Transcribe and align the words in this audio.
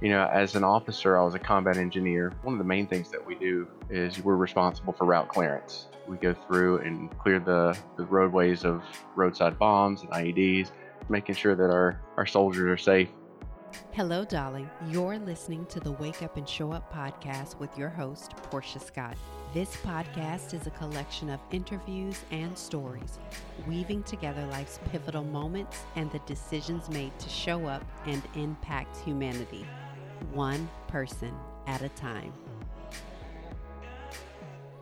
You 0.00 0.08
know, 0.08 0.26
as 0.32 0.54
an 0.54 0.64
officer, 0.64 1.18
I 1.18 1.22
was 1.22 1.34
a 1.34 1.38
combat 1.38 1.76
engineer. 1.76 2.32
One 2.42 2.54
of 2.54 2.58
the 2.58 2.64
main 2.64 2.86
things 2.86 3.10
that 3.10 3.24
we 3.24 3.34
do 3.34 3.68
is 3.90 4.18
we're 4.24 4.36
responsible 4.36 4.94
for 4.94 5.04
route 5.04 5.28
clearance. 5.28 5.88
We 6.08 6.16
go 6.16 6.32
through 6.32 6.78
and 6.78 7.10
clear 7.18 7.38
the, 7.38 7.76
the 7.98 8.04
roadways 8.06 8.64
of 8.64 8.82
roadside 9.14 9.58
bombs 9.58 10.00
and 10.00 10.10
IEDs, 10.10 10.70
making 11.10 11.34
sure 11.34 11.54
that 11.54 11.70
our, 11.70 12.00
our 12.16 12.24
soldiers 12.24 12.66
are 12.70 12.78
safe. 12.78 13.10
Hello, 13.92 14.24
darling. 14.24 14.70
You're 14.88 15.18
listening 15.18 15.66
to 15.66 15.80
the 15.80 15.92
Wake 15.92 16.22
Up 16.22 16.38
and 16.38 16.48
Show 16.48 16.72
Up 16.72 16.90
podcast 16.90 17.58
with 17.58 17.76
your 17.76 17.90
host, 17.90 18.34
Portia 18.44 18.80
Scott. 18.80 19.18
This 19.52 19.76
podcast 19.76 20.54
is 20.54 20.66
a 20.66 20.70
collection 20.70 21.28
of 21.28 21.40
interviews 21.50 22.18
and 22.30 22.56
stories, 22.56 23.18
weaving 23.68 24.04
together 24.04 24.46
life's 24.46 24.80
pivotal 24.90 25.24
moments 25.24 25.82
and 25.94 26.10
the 26.10 26.20
decisions 26.20 26.88
made 26.88 27.16
to 27.18 27.28
show 27.28 27.66
up 27.66 27.84
and 28.06 28.22
impact 28.34 28.96
humanity 28.96 29.66
one 30.32 30.68
person 30.88 31.34
at 31.66 31.82
a 31.82 31.88
time. 31.90 32.32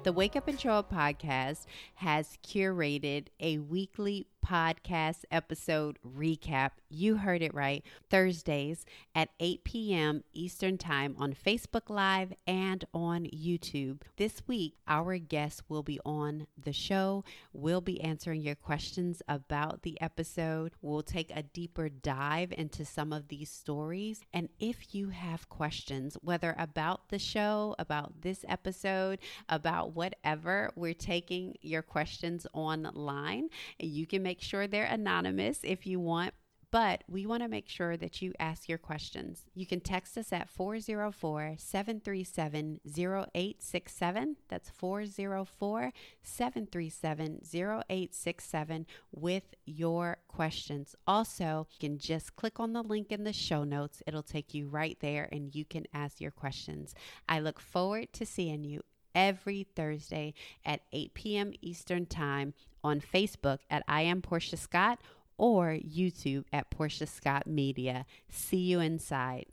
The 0.04 0.12
Wake 0.12 0.36
Up 0.36 0.48
and 0.48 0.58
Show 0.58 0.70
Up 0.70 0.92
podcast 0.92 1.66
has 1.96 2.38
curated 2.46 3.26
a 3.40 3.58
weekly 3.58 4.26
podcast 4.48 5.24
episode 5.30 5.98
recap. 6.06 6.70
You 6.88 7.16
heard 7.16 7.42
it 7.42 7.52
right. 7.52 7.84
Thursdays 8.08 8.86
at 9.14 9.28
8 9.40 9.64
p.m. 9.64 10.24
Eastern 10.32 10.78
Time 10.78 11.14
on 11.18 11.34
Facebook 11.34 11.90
Live 11.90 12.32
and 12.46 12.84
on 12.94 13.24
YouTube. 13.24 14.00
This 14.16 14.40
week, 14.46 14.74
our 14.86 15.18
guest 15.18 15.64
will 15.68 15.82
be 15.82 16.00
on 16.06 16.46
the 16.56 16.72
show. 16.72 17.24
We'll 17.52 17.82
be 17.82 18.00
answering 18.00 18.40
your 18.40 18.54
questions 18.54 19.20
about 19.28 19.82
the 19.82 20.00
episode. 20.00 20.72
We'll 20.80 21.02
take 21.02 21.30
a 21.34 21.42
deeper 21.42 21.90
dive 21.90 22.52
into 22.56 22.86
some 22.86 23.12
of 23.12 23.28
these 23.28 23.50
stories. 23.50 24.22
And 24.32 24.48
if 24.58 24.94
you 24.94 25.10
have 25.10 25.50
questions, 25.50 26.16
whether 26.22 26.54
about 26.58 27.10
the 27.10 27.18
show, 27.18 27.74
about 27.78 28.22
this 28.22 28.46
episode, 28.48 29.18
about 29.48 29.94
whatever, 29.94 30.70
we're 30.74 30.94
taking 30.94 31.54
your 31.60 31.82
questions 31.82 32.46
online. 32.54 33.48
You 33.78 34.06
can 34.06 34.22
make 34.22 34.37
sure 34.40 34.66
they're 34.66 34.84
anonymous 34.84 35.60
if 35.62 35.86
you 35.86 36.00
want 36.00 36.34
but 36.70 37.02
we 37.08 37.24
want 37.24 37.42
to 37.42 37.48
make 37.48 37.68
sure 37.68 37.96
that 37.96 38.20
you 38.20 38.34
ask 38.38 38.68
your 38.68 38.78
questions. 38.78 39.46
You 39.54 39.66
can 39.66 39.80
text 39.80 40.18
us 40.18 40.32
at 40.32 40.50
404 40.50 41.54
737 41.56 42.80
0867. 42.84 44.36
That's 44.48 44.70
404 44.70 45.92
737 46.22 47.40
0867 47.54 48.86
with 49.12 49.54
your 49.64 50.18
questions. 50.28 50.94
Also, 51.06 51.66
you 51.70 51.88
can 51.88 51.98
just 51.98 52.36
click 52.36 52.60
on 52.60 52.74
the 52.74 52.82
link 52.82 53.12
in 53.12 53.24
the 53.24 53.32
show 53.32 53.64
notes, 53.64 54.02
it'll 54.06 54.22
take 54.22 54.52
you 54.52 54.68
right 54.68 54.98
there 55.00 55.28
and 55.32 55.54
you 55.54 55.64
can 55.64 55.86
ask 55.94 56.20
your 56.20 56.30
questions. 56.30 56.94
I 57.28 57.40
look 57.40 57.60
forward 57.60 58.12
to 58.14 58.26
seeing 58.26 58.64
you 58.64 58.82
every 59.14 59.66
Thursday 59.74 60.34
at 60.64 60.80
8 60.92 61.14
p.m. 61.14 61.52
Eastern 61.60 62.06
Time 62.06 62.54
on 62.82 63.00
Facebook 63.00 63.58
at 63.70 63.82
I 63.88 64.02
am 64.02 64.22
Portia 64.22 64.56
Scott 64.56 65.00
or 65.36 65.68
YouTube 65.68 66.44
at 66.52 66.70
Portia 66.70 67.06
Scott 67.06 67.46
Media. 67.46 68.06
See 68.28 68.56
you 68.58 68.80
inside. 68.80 69.46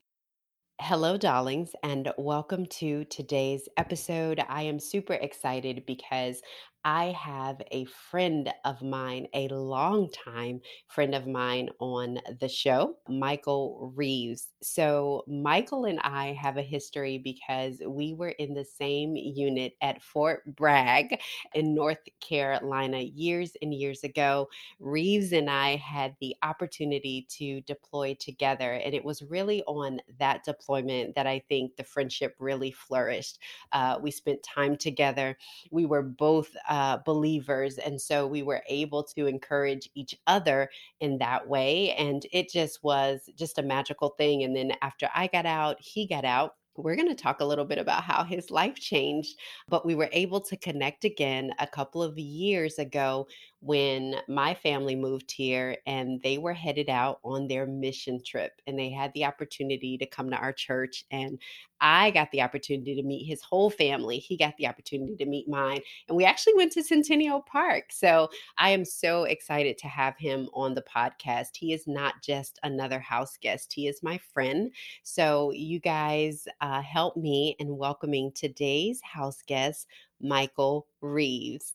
Hello, 0.81 1.15
darlings, 1.15 1.71
and 1.83 2.11
welcome 2.17 2.65
to 2.65 3.05
today's 3.05 3.69
episode. 3.77 4.43
I 4.49 4.63
am 4.63 4.77
super 4.77 5.13
excited 5.13 5.85
because 5.85 6.41
I 6.87 7.13
have 7.13 7.63
a 7.71 7.85
friend 7.85 8.53
of 8.63 8.83
mine, 8.83 9.25
a 9.33 9.47
longtime 9.47 10.61
friend 10.87 11.15
of 11.15 11.25
mine 11.25 11.69
on 11.79 12.19
the 12.39 12.47
show, 12.47 12.97
Michael 13.09 13.91
Reeves. 13.95 14.53
So, 14.61 15.23
Michael 15.27 15.85
and 15.85 15.99
I 16.01 16.33
have 16.33 16.57
a 16.57 16.61
history 16.61 17.17
because 17.17 17.81
we 17.87 18.13
were 18.13 18.29
in 18.29 18.53
the 18.53 18.63
same 18.63 19.15
unit 19.15 19.73
at 19.81 20.03
Fort 20.03 20.43
Bragg 20.55 21.19
in 21.55 21.73
North 21.73 22.03
Carolina 22.21 22.99
years 22.99 23.53
and 23.63 23.73
years 23.73 24.03
ago. 24.03 24.47
Reeves 24.79 25.31
and 25.33 25.49
I 25.49 25.77
had 25.77 26.15
the 26.21 26.35
opportunity 26.43 27.25
to 27.31 27.61
deploy 27.61 28.13
together, 28.19 28.73
and 28.73 28.93
it 28.93 29.03
was 29.03 29.23
really 29.23 29.63
on 29.63 30.01
that 30.19 30.43
deployment 30.43 31.15
that 31.15 31.25
I 31.25 31.39
think 31.49 31.77
the 31.77 31.83
friendship 31.83 32.35
really 32.37 32.71
flourished. 32.71 33.39
Uh, 33.71 33.97
we 33.99 34.11
spent 34.11 34.43
time 34.43 34.77
together. 34.77 35.35
We 35.71 35.85
were 35.85 36.03
both. 36.03 36.55
Uh, 36.67 36.74
uh, 36.75 36.97
believers. 37.05 37.77
And 37.77 38.01
so 38.01 38.27
we 38.27 38.43
were 38.43 38.61
able 38.67 39.01
to 39.15 39.27
encourage 39.27 39.89
each 39.95 40.13
other 40.27 40.69
in 40.99 41.17
that 41.19 41.47
way. 41.47 41.91
And 41.91 42.25
it 42.33 42.49
just 42.51 42.83
was 42.83 43.29
just 43.37 43.57
a 43.57 43.63
magical 43.63 44.09
thing. 44.17 44.43
And 44.43 44.53
then 44.53 44.73
after 44.81 45.09
I 45.15 45.27
got 45.27 45.45
out, 45.45 45.77
he 45.79 46.05
got 46.05 46.25
out 46.25 46.55
we're 46.77 46.97
going 46.97 47.07
to 47.07 47.15
talk 47.15 47.39
a 47.39 47.45
little 47.45 47.63
bit 47.63 47.77
about 47.77 48.03
how 48.03 48.25
his 48.25 48.51
life 48.51 48.75
changed, 48.75 49.39
but 49.69 49.85
we 49.85 49.95
were 49.95 50.09
able 50.11 50.41
to 50.41 50.57
connect 50.57 51.05
again 51.05 51.51
a 51.59 51.67
couple 51.67 52.03
of 52.03 52.19
years 52.19 52.79
ago 52.79 53.25
when 53.65 54.15
my 54.27 54.53
family 54.53 54.95
moved 54.95 55.31
here 55.31 55.75
and 55.87 56.21
they 56.21 56.37
were 56.37 56.53
headed 56.53 56.87
out 56.87 57.19
on 57.23 57.47
their 57.47 57.65
mission 57.65 58.21
trip 58.23 58.61
and 58.67 58.77
they 58.77 58.91
had 58.91 59.11
the 59.13 59.25
opportunity 59.25 59.97
to 59.97 60.05
come 60.05 60.29
to 60.29 60.37
our 60.37 60.53
church 60.53 61.03
and 61.09 61.39
I 61.81 62.11
got 62.11 62.29
the 62.31 62.43
opportunity 62.43 62.93
to 62.93 63.01
meet 63.01 63.25
his 63.25 63.41
whole 63.41 63.71
family. 63.71 64.19
He 64.19 64.37
got 64.37 64.55
the 64.57 64.67
opportunity 64.67 65.15
to 65.15 65.25
meet 65.25 65.49
mine 65.49 65.81
and 66.07 66.15
we 66.15 66.25
actually 66.25 66.53
went 66.53 66.73
to 66.73 66.83
Centennial 66.83 67.41
Park. 67.41 67.85
So 67.89 68.29
I 68.59 68.69
am 68.69 68.85
so 68.85 69.23
excited 69.23 69.79
to 69.79 69.87
have 69.87 70.15
him 70.15 70.47
on 70.53 70.75
the 70.75 70.83
podcast. 70.83 71.55
He 71.55 71.73
is 71.73 71.87
not 71.87 72.21
just 72.21 72.59
another 72.61 72.99
house 72.99 73.35
guest. 73.41 73.73
He 73.73 73.87
is 73.87 74.03
my 74.03 74.19
friend. 74.31 74.71
So 75.01 75.49
you 75.51 75.79
guys 75.79 76.47
uh, 76.61 76.83
help 76.83 77.17
me 77.17 77.55
in 77.57 77.77
welcoming 77.77 78.31
today's 78.35 79.01
house 79.01 79.41
guest, 79.47 79.87
Michael 80.21 80.85
Reeves. 81.01 81.73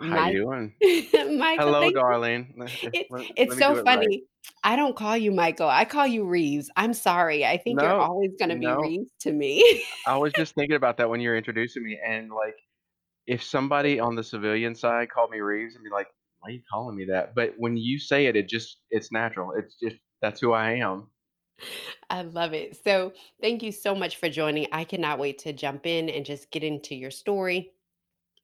How 0.00 0.08
Mike, 0.08 0.34
you 0.34 0.42
doing? 0.42 0.74
Michael, 1.38 1.66
Hello, 1.72 1.90
darling. 1.90 2.54
It, 2.92 3.06
let, 3.10 3.26
it's 3.36 3.50
let 3.50 3.58
so 3.58 3.82
funny. 3.82 4.06
Right. 4.06 4.20
I 4.62 4.76
don't 4.76 4.94
call 4.94 5.16
you 5.16 5.32
Michael. 5.32 5.68
I 5.68 5.84
call 5.84 6.06
you 6.06 6.24
Reeves. 6.24 6.70
I'm 6.76 6.92
sorry. 6.92 7.46
I 7.46 7.56
think 7.56 7.80
no, 7.80 7.84
you're 7.84 8.00
always 8.00 8.32
going 8.38 8.50
to 8.50 8.56
be 8.56 8.66
no. 8.66 8.76
Reeves 8.76 9.10
to 9.20 9.32
me. 9.32 9.82
I 10.06 10.18
was 10.18 10.32
just 10.36 10.54
thinking 10.54 10.76
about 10.76 10.98
that 10.98 11.08
when 11.08 11.20
you 11.20 11.30
were 11.30 11.36
introducing 11.36 11.82
me, 11.82 11.98
and 12.06 12.30
like, 12.30 12.56
if 13.26 13.42
somebody 13.42 13.98
on 13.98 14.14
the 14.14 14.22
civilian 14.22 14.74
side 14.74 15.10
called 15.10 15.30
me 15.30 15.40
Reeves, 15.40 15.76
and 15.76 15.84
be 15.84 15.90
like, 15.90 16.08
"Why 16.40 16.50
are 16.50 16.52
you 16.52 16.62
calling 16.70 16.96
me 16.96 17.06
that?" 17.06 17.34
But 17.34 17.54
when 17.56 17.76
you 17.76 17.98
say 17.98 18.26
it, 18.26 18.36
it 18.36 18.48
just 18.48 18.78
it's 18.90 19.10
natural. 19.10 19.52
It's 19.56 19.76
just 19.82 19.96
that's 20.20 20.40
who 20.40 20.52
I 20.52 20.72
am. 20.72 21.08
I 22.10 22.20
love 22.20 22.52
it. 22.52 22.78
So, 22.84 23.14
thank 23.40 23.62
you 23.62 23.72
so 23.72 23.94
much 23.94 24.16
for 24.16 24.28
joining. 24.28 24.66
I 24.72 24.84
cannot 24.84 25.18
wait 25.18 25.38
to 25.38 25.54
jump 25.54 25.86
in 25.86 26.10
and 26.10 26.24
just 26.24 26.50
get 26.50 26.62
into 26.62 26.94
your 26.94 27.10
story 27.10 27.72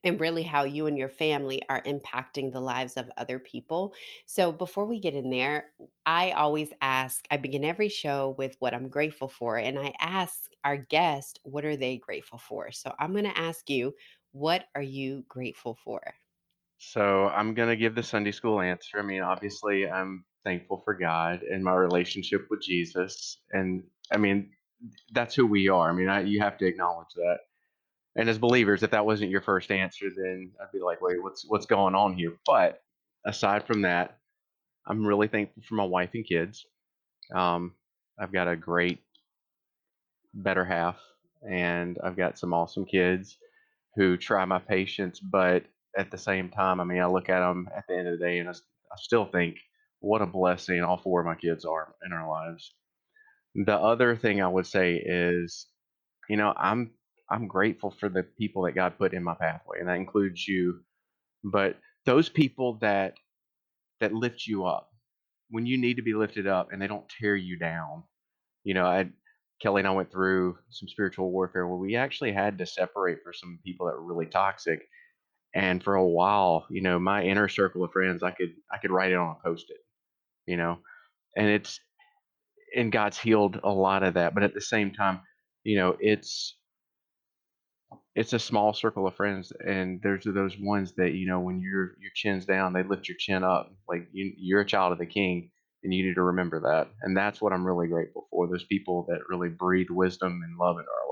and 0.05 0.21
really 0.21 0.43
how 0.43 0.65
you 0.65 0.87
and 0.87 0.99
your 0.99 1.09
family 1.09 1.63
are 1.69 1.83
impacting 1.83 2.53
the 2.53 2.61
lives 2.61 2.97
of 2.97 3.11
other 3.17 3.39
people. 3.39 3.95
So, 4.27 4.53
before 4.53 4.85
we 4.85 5.01
get 5.01 5.15
in 5.15 5.31
there, 5.31 5.67
I 6.07 6.33
always 6.33 6.71
ask, 6.81 7.25
I 7.31 7.37
begin 7.37 7.65
every 7.65 7.89
show 7.89 8.35
with 8.39 8.57
what 8.59 8.75
I'm 8.75 8.89
grateful 8.89 9.29
for, 9.29 9.57
and 9.57 9.79
I 9.79 9.93
ask 10.01 10.51
our 10.65 10.77
guest, 10.77 11.41
what 11.45 11.65
are 11.65 11.77
they 11.77 11.99
grateful 11.99 12.39
for? 12.39 12.71
So, 12.73 12.95
I'm 12.99 13.13
going 13.13 13.25
to 13.25 13.39
ask 13.39 13.69
you, 13.71 13.95
what 14.33 14.65
are 14.75 14.83
you 14.83 15.25
grateful 15.29 15.79
for? 15.85 16.03
So, 16.79 17.29
I'm 17.29 17.55
going 17.55 17.69
to 17.69 17.77
give 17.77 17.95
the 17.95 18.03
Sunday 18.03 18.33
school 18.33 18.61
answer. 18.61 18.99
I 18.99 19.03
mean, 19.03 19.23
obviously, 19.23 19.89
I'm 19.89 20.25
thankful 20.45 20.83
for 20.85 20.95
God 20.95 21.43
and 21.43 21.63
my 21.63 21.75
relationship 21.75 22.47
with 22.51 22.63
Jesus. 22.63 23.39
And 23.53 23.85
I 24.13 24.17
mean, 24.17 24.51
that's 25.13 25.35
who 25.35 25.47
we 25.47 25.69
are. 25.69 25.91
I 25.91 25.93
mean, 25.93 26.09
I, 26.09 26.23
you 26.23 26.41
have 26.41 26.59
to 26.59 26.67
acknowledge 26.67 27.15
that 27.15 27.39
and 28.17 28.29
as 28.29 28.39
believers, 28.39 28.83
if 28.83 28.91
that 28.91 29.07
wasn't 29.07 29.31
your 29.31 29.41
first 29.41 29.71
answer, 29.71 30.09
then 30.15 30.53
I'd 30.61 30.73
be 30.73 30.81
like, 30.81 31.01
wait, 31.01 31.23
what's 31.23 31.45
what's 31.47 31.67
going 31.67 31.95
on 31.95 32.15
here? 32.15 32.35
But 32.47 32.83
aside 33.25 33.67
from 33.67 33.83
that, 33.83 34.19
I'm 34.87 35.07
really 35.07 35.29
thankful 35.29 35.63
for 35.67 35.75
my 35.75 35.85
wife 35.85 36.11
and 36.15 36.27
kids. 36.27 36.67
Um, 37.35 37.75
I've 38.19 38.33
got 38.33 38.49
a 38.49 38.57
great 38.57 39.01
better 40.35 40.65
half, 40.65 40.99
and 41.49 41.99
I've 42.03 42.17
got 42.17 42.39
some 42.39 42.53
awesome 42.53 42.85
kids 42.85 43.39
who 43.97 44.17
try 44.17 44.45
my 44.45 44.59
patience, 44.59 45.21
but 45.21 45.65
at 45.97 46.11
the 46.11 46.19
same 46.19 46.49
time, 46.49 46.81
I 46.81 46.85
mean, 46.85 47.01
I 47.01 47.07
look 47.07 47.29
at 47.29 47.41
them 47.41 47.69
at 47.77 47.85
the 47.89 47.97
end 47.97 48.09
of 48.09 48.19
the 48.19 48.25
day, 48.25 48.39
and 48.39 48.49
I, 48.49 48.53
I 48.53 48.97
still 48.97 49.27
think, 49.27 49.57
what 50.01 50.23
a 50.23 50.27
blessing 50.27 50.83
all 50.83 50.97
four 50.97 51.21
of 51.21 51.27
my 51.27 51.35
kids 51.35 51.65
are 51.65 51.95
in 52.05 52.13
our 52.13 52.29
lives. 52.29 52.75
The 53.55 53.77
other 53.77 54.17
thing 54.17 54.43
I 54.43 54.49
would 54.49 54.67
say 54.67 54.97
is, 54.97 55.67
you 56.29 56.37
know, 56.37 56.53
I'm 56.57 56.93
I'm 57.33 57.49
grateful 57.49 57.91
for 57.99 58.11
the 58.11 58.25
people 58.25 58.65
that 58.65 58.73
God 58.75 58.99
put 58.99 59.15
in 59.15 59.25
my 59.25 59.35
pathway, 59.35 59.81
and 59.81 59.89
that 59.89 59.97
includes 59.97 60.47
you. 60.47 60.81
But 61.45 61.79
those 62.07 62.29
people 62.29 62.79
that 62.83 63.15
that 64.01 64.13
lift 64.15 64.47
you 64.47 64.67
up 64.67 64.91
when 65.51 65.67
you 65.67 65.79
need 65.79 65.97
to 65.97 66.03
be 66.03 66.15
lifted 66.15 66.47
up, 66.47 66.73
and 66.73 66.83
they 66.83 66.89
don't 66.89 67.09
tear 67.21 67.37
you 67.37 67.59
down. 67.59 68.05
You 68.65 68.75
know, 68.75 68.87
I 68.87 69.11
Kelly 69.63 69.81
and 69.81 69.89
I 69.89 69.93
went 69.93 70.13
through 70.13 70.59
some 70.71 70.89
spiritual 70.89 71.31
warfare 71.31 71.67
where 71.67 71.79
we 71.79 71.97
actually 71.97 72.33
had 72.33 72.59
to 72.59 72.67
separate 72.67 73.19
for 73.25 73.33
some 73.33 73.61
people 73.65 73.87
that 73.87 73.95
were 73.95 74.05
really 74.05 74.27
toxic. 74.27 74.81
And 75.55 75.83
for 75.83 75.95
a 75.97 76.07
while, 76.07 76.67
you 76.71 76.83
know, 76.83 76.99
my 76.99 77.25
inner 77.25 77.49
circle 77.49 77.85
of 77.85 77.93
friends, 77.93 78.23
I 78.23 78.33
could 78.33 78.55
I 78.73 78.79
could 78.79 78.91
write 78.93 79.13
it 79.13 79.17
on 79.19 79.37
a 79.39 79.49
post-it, 79.49 79.79
you 80.47 80.57
know, 80.57 80.79
and 81.37 81.49
it's 81.49 81.81
and 82.77 82.93
God's 82.93 83.19
healed 83.19 83.61
a 83.65 83.71
lot 83.71 84.03
of 84.03 84.15
that. 84.15 84.35
But 84.35 84.45
at 84.45 84.55
the 84.55 84.61
same 84.61 84.93
time, 84.93 85.21
you 85.65 85.77
know, 85.77 85.97
it's 86.01 86.59
it's 88.15 88.33
a 88.33 88.39
small 88.39 88.73
circle 88.75 89.07
of 89.07 89.15
friends, 89.17 89.53
and 89.67 90.01
there's 90.03 90.25
those 90.25 90.57
ones 90.59 90.93
that 90.97 91.13
you 91.15 91.27
know 91.27 91.41
when 91.41 91.61
your 91.61 91.95
your 92.01 92.11
chin's 92.15 92.45
down, 92.47 92.73
they 92.73 92.83
lift 92.83 93.09
your 93.09 93.17
chin 93.19 93.43
up. 93.45 93.73
Like 93.89 94.09
you, 94.13 94.33
you're 94.37 94.61
a 94.61 94.67
child 94.67 94.93
of 94.93 94.99
the 94.99 95.07
King, 95.07 95.51
and 95.83 95.95
you 95.95 96.05
need 96.07 96.15
to 96.15 96.23
remember 96.23 96.61
that. 96.61 96.89
And 97.03 97.17
that's 97.17 97.41
what 97.41 97.53
I'm 97.53 97.67
really 97.67 97.89
grateful 97.89 98.27
for. 98.31 98.49
Those 98.49 98.65
people 98.65 99.07
that 99.09 99.21
really 99.31 99.49
breathe 99.49 99.91
wisdom 99.91 100.41
and 100.45 100.59
love 100.59 100.77
into 100.79 100.91
our 100.91 101.11
lives. 101.11 101.12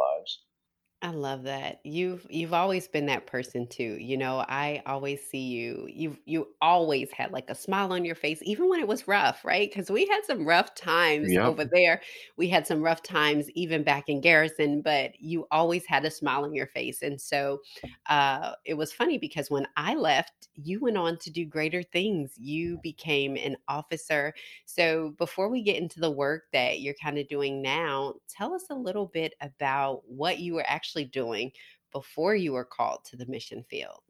I 1.02 1.12
love 1.12 1.44
that. 1.44 1.81
You've 1.82 2.26
you've 2.29 2.52
always 2.52 2.87
been 2.87 3.06
that 3.06 3.26
person 3.26 3.67
too. 3.67 3.97
You 3.99 4.19
know, 4.19 4.41
I 4.49 4.82
always 4.85 5.26
see 5.26 5.49
you. 5.49 5.88
You've 5.91 6.20
you 6.26 6.55
always 6.61 7.11
had 7.11 7.32
like 7.32 7.49
a 7.49 7.55
smile 7.55 7.91
on 7.94 8.05
your 8.05 8.14
face, 8.14 8.41
even 8.43 8.69
when 8.69 8.81
it 8.81 8.87
was 8.88 9.08
rough, 9.08 9.43
right? 9.43 9.70
Because 9.70 9.91
we 9.91 10.06
had 10.06 10.26
some 10.26 10.47
rough 10.47 10.75
times 10.75 11.35
Yep. 11.35 11.43
over 11.43 11.64
there. 11.64 12.02
We 12.37 12.49
had 12.50 12.67
some 12.67 12.82
rough 12.82 13.02
times 13.02 13.49
even 13.52 13.82
back 13.82 14.11
in 14.11 14.20
Garrison, 14.20 14.82
but 14.82 15.19
you 15.19 15.47
always 15.50 15.87
had 15.87 16.05
a 16.05 16.11
smile 16.11 16.44
on 16.44 16.52
your 16.52 16.67
face. 16.67 17.00
And 17.00 17.19
so 17.19 17.62
uh, 18.06 18.55
it 18.64 18.75
was 18.75 18.93
funny 18.93 19.19
because 19.19 19.50
when 19.50 19.67
I 19.76 19.94
left, 19.94 20.49
you 20.55 20.81
went 20.81 20.97
on 20.97 21.19
to 21.19 21.31
do 21.31 21.44
greater 21.44 21.82
things. 21.82 22.35
You 22.37 22.79
became 22.79 23.37
an 23.37 23.56
officer. 23.69 24.35
So 24.64 25.11
before 25.19 25.49
we 25.49 25.62
get 25.62 25.76
into 25.81 26.00
the 26.00 26.11
work 26.11 26.44
that 26.52 26.81
you're 26.81 26.94
kind 26.94 27.19
of 27.19 27.29
doing 27.29 27.62
now, 27.62 28.14
tell 28.29 28.55
us 28.55 28.67
a 28.70 28.75
little 28.75 29.06
bit 29.06 29.35
about 29.41 30.02
what 30.08 30.38
you 30.38 30.55
were 30.55 30.64
actually 30.67 30.89
doing 31.04 31.52
before 31.92 32.34
you 32.34 32.52
were 32.52 32.64
called 32.64 33.04
to 33.06 33.16
the 33.16 33.26
mission 33.26 33.64
field. 33.69 34.00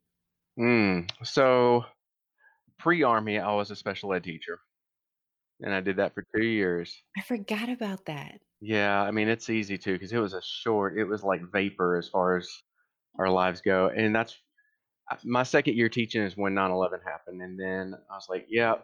Mm. 0.58 1.10
So 1.22 1.84
pre-army, 2.78 3.38
I 3.38 3.52
was 3.54 3.70
a 3.70 3.76
special 3.76 4.12
ed 4.12 4.24
teacher, 4.24 4.58
and 5.60 5.74
I 5.74 5.80
did 5.80 5.96
that 5.96 6.14
for 6.14 6.24
two 6.34 6.44
years. 6.44 6.94
I 7.16 7.22
forgot 7.22 7.68
about 7.68 8.04
that. 8.06 8.40
Yeah, 8.60 9.00
I 9.00 9.10
mean 9.10 9.28
it's 9.28 9.48
easy 9.48 9.78
to 9.78 9.92
because 9.92 10.12
it 10.12 10.18
was 10.18 10.34
a 10.34 10.42
short. 10.42 10.98
It 10.98 11.04
was 11.04 11.22
like 11.22 11.40
vapor 11.50 11.96
as 11.96 12.08
far 12.08 12.36
as 12.36 12.48
our 13.18 13.30
lives 13.30 13.60
go, 13.60 13.88
and 13.88 14.14
that's 14.14 14.36
uh, 15.10 15.16
my 15.24 15.42
second 15.42 15.76
year 15.76 15.88
teaching 15.88 16.22
is 16.22 16.36
when 16.36 16.54
9/11 16.54 17.02
happened, 17.04 17.40
and 17.42 17.58
then 17.58 17.94
I 18.10 18.14
was 18.14 18.26
like, 18.28 18.46
yeah, 18.50 18.74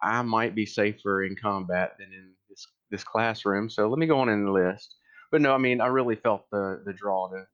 I 0.00 0.22
might 0.22 0.54
be 0.54 0.66
safer 0.66 1.24
in 1.24 1.34
combat 1.34 1.96
than 1.98 2.12
in 2.12 2.30
this 2.48 2.66
this 2.90 3.04
classroom, 3.04 3.68
so 3.68 3.88
let 3.88 3.98
me 3.98 4.06
go 4.06 4.20
on 4.20 4.28
and 4.28 4.46
enlist. 4.46 4.96
But 5.34 5.42
no, 5.42 5.52
I 5.52 5.58
mean 5.58 5.80
I 5.80 5.88
really 5.88 6.14
felt 6.14 6.48
the 6.52 6.80
the 6.86 6.92
draw 6.92 7.28
to 7.30 7.48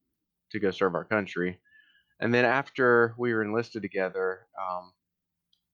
to 0.50 0.60
go 0.60 0.70
serve 0.70 0.94
our 0.94 1.06
country, 1.06 1.58
and 2.20 2.34
then 2.34 2.44
after 2.44 3.14
we 3.16 3.32
were 3.32 3.42
enlisted 3.42 3.80
together, 3.80 4.46
um, 4.60 4.92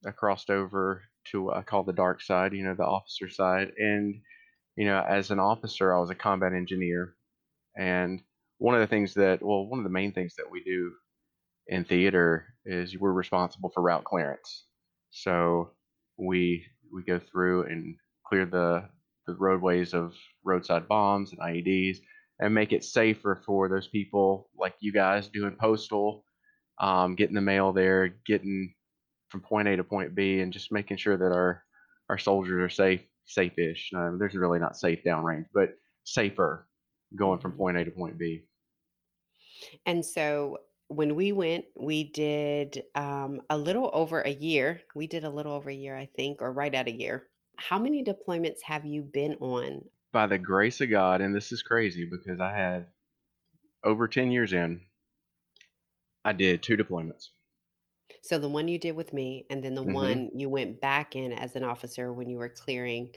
I 0.06 0.12
crossed 0.12 0.48
over 0.48 1.02
to 1.32 1.42
what 1.42 1.56
I 1.56 1.62
call 1.62 1.82
the 1.82 1.92
dark 1.92 2.22
side, 2.22 2.52
you 2.52 2.62
know, 2.62 2.76
the 2.76 2.84
officer 2.86 3.28
side, 3.28 3.72
and 3.78 4.22
you 4.76 4.84
know, 4.84 5.00
as 5.02 5.32
an 5.32 5.40
officer, 5.40 5.92
I 5.92 5.98
was 5.98 6.10
a 6.10 6.14
combat 6.14 6.52
engineer, 6.52 7.16
and 7.76 8.22
one 8.58 8.76
of 8.76 8.80
the 8.80 8.86
things 8.86 9.14
that, 9.14 9.42
well, 9.42 9.66
one 9.66 9.80
of 9.80 9.84
the 9.84 9.90
main 9.90 10.12
things 10.12 10.36
that 10.36 10.48
we 10.48 10.62
do 10.62 10.92
in 11.66 11.84
theater 11.84 12.54
is 12.64 12.96
we're 12.96 13.10
responsible 13.10 13.72
for 13.74 13.82
route 13.82 14.04
clearance. 14.04 14.66
So 15.10 15.72
we 16.16 16.66
we 16.94 17.02
go 17.02 17.18
through 17.18 17.64
and 17.64 17.96
clear 18.28 18.46
the 18.46 18.90
the 19.26 19.34
roadways 19.34 19.94
of 19.94 20.14
roadside 20.44 20.88
bombs 20.88 21.32
and 21.32 21.40
IEDs 21.40 21.98
and 22.40 22.54
make 22.54 22.72
it 22.72 22.84
safer 22.84 23.40
for 23.44 23.68
those 23.68 23.88
people 23.88 24.50
like 24.58 24.74
you 24.80 24.92
guys 24.92 25.28
doing 25.28 25.56
postal, 25.58 26.24
um, 26.80 27.14
getting 27.14 27.34
the 27.34 27.40
mail 27.40 27.72
there, 27.72 28.08
getting 28.26 28.74
from 29.30 29.40
point 29.40 29.68
A 29.68 29.76
to 29.76 29.84
point 29.84 30.14
B, 30.14 30.40
and 30.40 30.52
just 30.52 30.72
making 30.72 30.96
sure 30.96 31.16
that 31.16 31.32
our 31.32 31.62
our 32.08 32.18
soldiers 32.18 32.62
are 32.62 32.68
safe, 32.68 33.02
safe-ish. 33.24 33.90
Um, 33.94 34.18
there's 34.18 34.34
really 34.34 34.60
not 34.60 34.76
safe 34.76 35.00
downrange, 35.04 35.46
but 35.52 35.70
safer 36.04 36.68
going 37.16 37.40
from 37.40 37.52
point 37.52 37.76
A 37.76 37.84
to 37.84 37.90
point 37.90 38.16
B. 38.16 38.44
And 39.86 40.04
so 40.04 40.58
when 40.88 41.16
we 41.16 41.32
went, 41.32 41.64
we 41.74 42.04
did 42.04 42.84
um, 42.94 43.40
a 43.50 43.58
little 43.58 43.90
over 43.92 44.20
a 44.20 44.30
year. 44.30 44.82
We 44.94 45.06
did 45.06 45.24
a 45.24 45.30
little 45.30 45.52
over 45.52 45.70
a 45.70 45.74
year, 45.74 45.96
I 45.96 46.08
think, 46.16 46.40
or 46.40 46.52
right 46.52 46.74
at 46.74 46.86
a 46.86 46.92
year. 46.92 47.26
How 47.58 47.78
many 47.78 48.02
deployments 48.02 48.62
have 48.62 48.86
you 48.86 49.02
been 49.02 49.34
on? 49.40 49.90
By 50.10 50.26
the 50.26 50.36
grace 50.36 50.80
of 50.80 50.90
God, 50.90 51.20
and 51.20 51.32
this 51.32 51.52
is 51.52 51.62
crazy 51.62 52.04
because 52.04 52.40
I 52.40 52.50
had 52.52 52.90
over 53.84 54.08
10 54.08 54.32
years 54.32 54.52
in, 54.52 54.86
I 56.26 56.34
did 56.34 56.62
two 56.62 56.76
deployments. 56.76 57.30
So 58.20 58.38
the 58.38 58.48
one 58.50 58.68
you 58.68 58.78
did 58.78 58.92
with 58.94 59.14
me, 59.14 59.46
and 59.48 59.64
then 59.64 59.74
the 59.74 59.82
hmm 59.84 60.16
one 60.22 60.30
you 60.38 60.50
went 60.50 60.80
back 60.82 61.16
in 61.16 61.32
as 61.32 61.56
an 61.56 61.64
officer 61.64 62.12
when 62.12 62.28
you 62.28 62.36
were 62.36 62.48
clearing, 62.50 63.14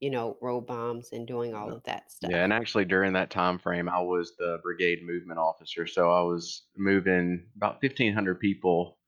you 0.00 0.08
know, 0.10 0.38
road 0.40 0.62
bombs 0.66 1.12
and 1.12 1.26
doing 1.26 1.54
all 1.54 1.72
of 1.74 1.82
that 1.84 2.10
stuff. 2.12 2.30
Yeah, 2.30 2.42
and 2.42 2.52
actually 2.52 2.86
during 2.86 3.12
that 3.14 3.30
time 3.30 3.58
frame, 3.58 3.88
I 3.88 4.00
was 4.00 4.34
the 4.36 4.58
brigade 4.62 5.02
movement 5.04 5.38
officer, 5.38 5.86
so 5.86 6.10
I 6.10 6.22
was 6.22 6.68
moving 6.76 7.50
about 7.56 7.80
1,500 7.80 8.40
people 8.40 8.98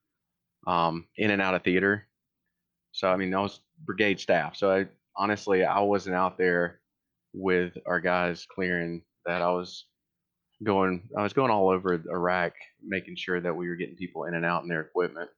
um, 0.67 1.09
in 1.17 1.31
and 1.31 1.43
out 1.43 1.55
of 1.55 1.65
theater. 1.65 2.06
So 2.97 3.11
I 3.11 3.17
mean, 3.17 3.35
I 3.35 3.41
was 3.41 3.61
brigade 3.85 4.21
staff. 4.21 4.57
So 4.57 4.71
I 4.73 4.89
honestly, 5.17 5.65
I 5.65 5.81
wasn't 5.81 6.17
out 6.17 6.39
there 6.39 6.81
with 7.35 7.77
our 7.87 8.01
guys 8.01 8.47
clearing 8.47 9.05
that. 9.27 9.43
I 9.43 9.51
was 9.51 9.87
going, 10.65 11.09
I 11.19 11.23
was 11.23 11.35
going 11.35 11.51
all 11.51 11.71
over 11.71 11.95
Iraq, 11.95 12.55
making 12.83 13.17
sure 13.17 13.41
that 13.41 13.55
we 13.57 13.69
were 13.69 13.77
getting 13.77 13.97
people 13.97 14.25
in 14.25 14.35
and 14.35 14.45
out 14.47 14.63
in 14.65 14.69
their 14.69 14.83
equipment. 14.83 15.31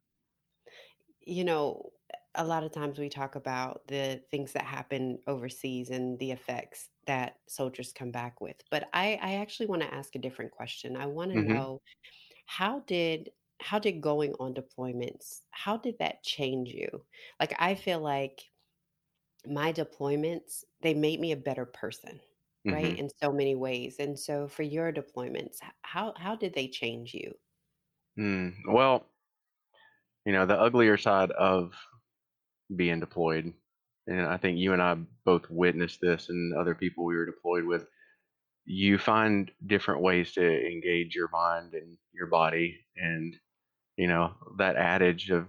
You 1.20 1.44
know, 1.44 1.92
a 2.34 2.44
lot 2.44 2.64
of 2.64 2.72
times 2.72 2.98
we 2.98 3.08
talk 3.08 3.34
about 3.34 3.86
the 3.88 4.22
things 4.30 4.52
that 4.52 4.64
happen 4.64 5.18
overseas 5.26 5.90
and 5.90 6.18
the 6.18 6.30
effects 6.30 6.90
that 7.06 7.40
soldiers 7.48 7.92
come 7.92 8.10
back 8.10 8.40
with. 8.40 8.56
But 8.70 8.88
I, 8.92 9.18
I 9.20 9.34
actually 9.36 9.66
want 9.66 9.82
to 9.82 9.92
ask 9.92 10.14
a 10.14 10.18
different 10.20 10.52
question. 10.52 10.96
I 10.96 11.06
want 11.06 11.30
to 11.32 11.36
hmm 11.36 11.58
know 11.58 11.82
how 12.46 12.80
did 12.80 13.30
how 13.60 13.78
did 13.78 14.00
going 14.00 14.34
on 14.40 14.54
deployments, 14.54 15.42
how 15.50 15.76
did 15.76 15.98
that 15.98 16.22
change 16.24 16.70
you? 16.70 17.04
Like 17.40 17.54
I 17.58 17.74
feel 17.74 18.00
like 18.00 18.50
my 19.46 19.72
deployments, 19.72 20.64
they 20.82 20.94
made 20.94 21.20
me 21.20 21.32
a 21.32 21.36
better 21.36 21.66
person, 21.66 22.20
right? 22.70 22.84
hmm 22.86 22.96
In 22.96 23.08
so 23.10 23.32
many 23.32 23.54
ways. 23.56 23.98
And 23.98 24.18
so 24.18 24.46
for 24.48 24.62
your 24.62 24.92
deployments, 24.92 25.58
how 25.82 26.14
how 26.16 26.36
did 26.36 26.54
they 26.54 26.68
change 26.68 27.14
you? 27.14 27.34
Mm. 28.18 28.54
Well, 28.66 29.06
you 30.24 30.32
know, 30.32 30.46
the 30.46 30.58
uglier 30.58 30.96
side 30.96 31.30
of 31.32 31.74
being 32.74 33.00
deployed, 33.00 33.54
and 34.06 34.20
I 34.20 34.36
think 34.36 34.58
you 34.58 34.72
and 34.72 34.82
I 34.82 34.94
both 35.24 35.48
witnessed 35.50 36.00
this 36.00 36.28
and 36.28 36.54
other 36.54 36.74
people 36.74 37.04
we 37.04 37.16
were 37.16 37.26
deployed 37.26 37.64
with, 37.64 37.86
you 38.64 38.98
find 38.98 39.52
different 39.66 40.02
ways 40.02 40.32
to 40.34 40.66
engage 40.66 41.14
your 41.14 41.28
mind 41.30 41.74
and 41.74 41.98
your 42.12 42.28
body. 42.28 42.86
And, 42.96 43.36
you 43.98 44.06
know, 44.06 44.32
that 44.58 44.76
adage 44.76 45.30
of 45.30 45.46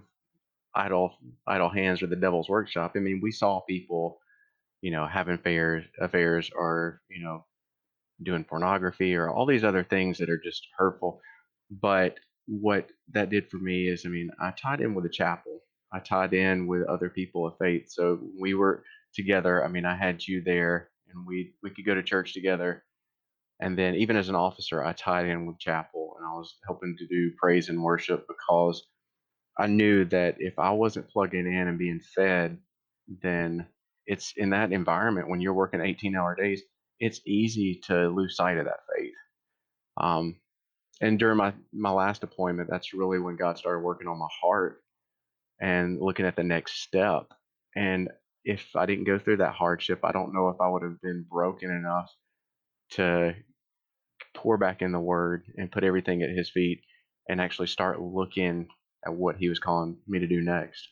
idle 0.74 1.14
idle 1.46 1.70
hands 1.70 2.02
are 2.02 2.08
the 2.08 2.16
devil's 2.16 2.48
workshop. 2.48 2.92
I 2.96 2.98
mean, 2.98 3.20
we 3.22 3.32
saw 3.32 3.60
people, 3.60 4.18
you 4.82 4.90
know, 4.90 5.06
having 5.06 5.34
affairs 5.34 5.84
affairs 6.00 6.50
or, 6.54 7.00
you 7.08 7.22
know, 7.22 7.46
doing 8.22 8.44
pornography 8.44 9.14
or 9.14 9.30
all 9.30 9.46
these 9.46 9.64
other 9.64 9.84
things 9.84 10.18
that 10.18 10.30
are 10.30 10.40
just 10.42 10.66
hurtful. 10.76 11.20
But 11.70 12.18
what 12.46 12.88
that 13.12 13.30
did 13.30 13.48
for 13.48 13.58
me 13.58 13.88
is, 13.88 14.04
I 14.04 14.08
mean, 14.08 14.30
I 14.40 14.50
tied 14.50 14.80
in 14.80 14.94
with 14.94 15.06
a 15.06 15.10
chapel. 15.10 15.60
I 15.92 16.00
tied 16.00 16.34
in 16.34 16.66
with 16.66 16.82
other 16.88 17.08
people 17.08 17.46
of 17.46 17.56
faith. 17.58 17.90
So 17.90 18.20
we 18.38 18.54
were 18.54 18.82
together. 19.14 19.64
I 19.64 19.68
mean, 19.68 19.84
I 19.84 19.96
had 19.96 20.26
you 20.26 20.42
there, 20.42 20.90
and 21.12 21.24
we 21.26 21.54
we 21.62 21.70
could 21.70 21.86
go 21.86 21.94
to 21.94 22.02
church 22.02 22.34
together. 22.34 22.84
And 23.60 23.78
then 23.78 23.94
even 23.96 24.16
as 24.16 24.28
an 24.28 24.34
officer, 24.34 24.84
I 24.84 24.92
tied 24.94 25.26
in 25.26 25.46
with 25.46 25.58
chapel, 25.58 26.16
and 26.18 26.26
I 26.26 26.32
was 26.32 26.56
helping 26.66 26.96
to 26.98 27.06
do 27.06 27.32
praise 27.38 27.68
and 27.68 27.82
worship 27.82 28.26
because 28.28 28.86
I 29.58 29.66
knew 29.66 30.04
that 30.06 30.36
if 30.38 30.58
I 30.58 30.70
wasn't 30.70 31.10
plugging 31.10 31.46
in 31.46 31.68
and 31.68 31.78
being 31.78 32.00
fed, 32.00 32.58
then 33.22 33.66
it's 34.06 34.32
in 34.36 34.50
that 34.50 34.72
environment 34.72 35.28
when 35.28 35.40
you're 35.40 35.54
working 35.54 35.80
18 35.80 36.16
hour 36.16 36.34
days, 36.34 36.62
it's 37.00 37.20
easy 37.26 37.80
to 37.86 38.08
lose 38.08 38.36
sight 38.36 38.58
of 38.58 38.64
that 38.66 38.80
faith. 38.96 39.14
Um, 39.98 40.36
and 41.00 41.18
during 41.18 41.38
my, 41.38 41.52
my 41.72 41.90
last 41.90 42.22
deployment, 42.22 42.70
that's 42.70 42.94
really 42.94 43.18
when 43.18 43.36
God 43.36 43.58
started 43.58 43.80
working 43.80 44.08
on 44.08 44.18
my 44.18 44.28
heart 44.42 44.82
and 45.60 46.00
looking 46.00 46.26
at 46.26 46.36
the 46.36 46.44
next 46.44 46.82
step. 46.82 47.26
And 47.76 48.08
if 48.44 48.64
I 48.76 48.86
didn't 48.86 49.04
go 49.04 49.18
through 49.18 49.38
that 49.38 49.54
hardship, 49.54 50.00
I 50.04 50.12
don't 50.12 50.34
know 50.34 50.48
if 50.48 50.60
I 50.60 50.68
would 50.68 50.82
have 50.82 51.00
been 51.02 51.26
broken 51.30 51.70
enough 51.70 52.10
to 52.92 53.34
pour 54.34 54.56
back 54.56 54.82
in 54.82 54.92
the 54.92 55.00
word 55.00 55.44
and 55.56 55.70
put 55.70 55.84
everything 55.84 56.22
at 56.22 56.30
his 56.30 56.50
feet 56.50 56.82
and 57.28 57.40
actually 57.40 57.66
start 57.66 58.00
looking 58.00 58.68
at 59.06 59.14
what 59.14 59.36
he 59.36 59.48
was 59.48 59.58
calling 59.58 59.96
me 60.06 60.18
to 60.18 60.26
do 60.26 60.40
next. 60.40 60.88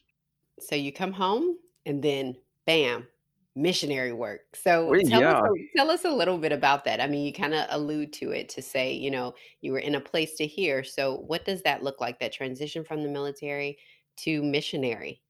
So 0.61 0.75
you 0.75 0.92
come 0.92 1.12
home 1.12 1.57
and 1.87 2.02
then 2.02 2.37
bam, 2.66 3.07
missionary 3.54 4.12
work. 4.12 4.40
So 4.54 4.92
tell 4.95 5.02
us 5.02 5.09
yeah. 5.11 5.40
a, 5.40 5.76
tell 5.76 5.90
us 5.90 6.04
a 6.04 6.11
little 6.11 6.38
bit 6.38 6.52
about 6.52 6.85
that. 6.85 7.00
I 7.00 7.07
mean, 7.07 7.25
you 7.25 7.33
kind 7.33 7.54
of 7.54 7.66
allude 7.71 8.12
to 8.14 8.30
it 8.30 8.49
to 8.50 8.62
say, 8.62 8.92
you 8.92 9.11
know, 9.11 9.35
you 9.61 9.73
were 9.73 9.78
in 9.78 9.95
a 9.95 10.00
place 10.00 10.35
to 10.37 10.47
hear. 10.47 10.85
So 10.85 11.16
what 11.26 11.45
does 11.45 11.62
that 11.62 11.83
look 11.83 12.00
like? 12.00 12.21
That 12.21 12.33
transition 12.33 12.85
from 12.85 13.02
the 13.02 13.09
military 13.09 13.78
to 14.18 14.42
missionary? 14.42 15.23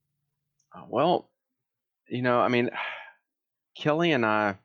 Uh, 0.74 0.84
Well, 0.88 1.30
you 2.08 2.22
know, 2.22 2.40
I 2.40 2.48
mean, 2.48 2.70
Kelly 3.76 4.12
and 4.12 4.24
I. 4.26 4.56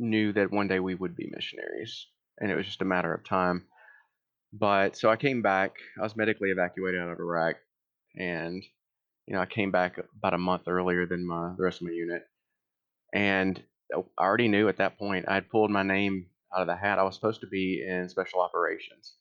knew 0.00 0.32
that 0.32 0.52
one 0.52 0.68
day 0.68 0.78
we 0.78 0.94
would 0.94 1.16
be 1.16 1.28
missionaries, 1.34 2.06
and 2.40 2.50
it 2.50 2.56
was 2.56 2.66
just 2.66 2.82
a 2.82 2.86
matter 2.86 3.12
of 3.12 3.24
time. 3.24 3.64
But 4.52 4.96
so 4.96 5.10
I 5.10 5.16
came 5.16 5.42
back. 5.42 5.76
I 5.98 6.02
was 6.02 6.16
medically 6.16 6.50
evacuated 6.50 7.00
out 7.00 7.10
of 7.10 7.18
Iraq, 7.18 7.56
and 8.16 8.62
you 9.26 9.34
know 9.34 9.40
I 9.40 9.46
came 9.46 9.70
back 9.70 9.98
about 10.18 10.34
a 10.34 10.38
month 10.38 10.62
earlier 10.68 11.06
than 11.06 11.26
my 11.26 11.52
the 11.56 11.62
rest 11.62 11.80
of 11.80 11.86
my 11.86 11.92
unit, 11.92 12.22
and 13.12 13.62
oh, 13.94 14.06
I 14.18 14.24
already 14.24 14.48
knew 14.48 14.68
at 14.68 14.78
that 14.78 14.98
point 14.98 15.26
I 15.28 15.34
had 15.34 15.50
pulled 15.50 15.70
my 15.70 15.82
name 15.82 16.26
out 16.54 16.62
of 16.62 16.66
the 16.66 16.76
hat. 16.76 16.98
I 16.98 17.02
was 17.02 17.14
supposed 17.14 17.42
to 17.42 17.46
be 17.46 17.84
in 17.86 18.08
special 18.08 18.40
operations. 18.40 19.14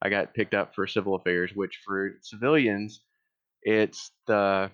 I 0.00 0.10
got 0.10 0.34
picked 0.34 0.54
up 0.54 0.74
for 0.74 0.86
civil 0.86 1.16
affairs, 1.16 1.50
which 1.54 1.80
for 1.84 2.18
civilians, 2.22 3.00
it's 3.62 4.12
the 4.26 4.70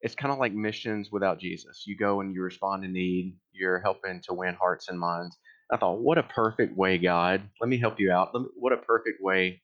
it's 0.00 0.14
kind 0.14 0.32
of 0.32 0.38
like 0.38 0.52
missions 0.52 1.10
without 1.10 1.38
Jesus. 1.38 1.84
You 1.86 1.96
go 1.96 2.20
and 2.20 2.34
you 2.34 2.42
respond 2.42 2.82
to 2.82 2.88
need. 2.88 3.36
You're 3.52 3.80
helping 3.80 4.20
to 4.24 4.34
win 4.34 4.54
hearts 4.54 4.88
and 4.88 4.98
minds. 4.98 5.36
I 5.72 5.76
thought, 5.76 6.00
what 6.00 6.18
a 6.18 6.22
perfect 6.22 6.76
way, 6.76 6.98
God. 6.98 7.42
Let 7.60 7.68
me 7.68 7.78
help 7.78 7.98
you 7.98 8.12
out. 8.12 8.34
Me, 8.34 8.44
what 8.56 8.72
a 8.72 8.76
perfect 8.78 9.22
way 9.22 9.62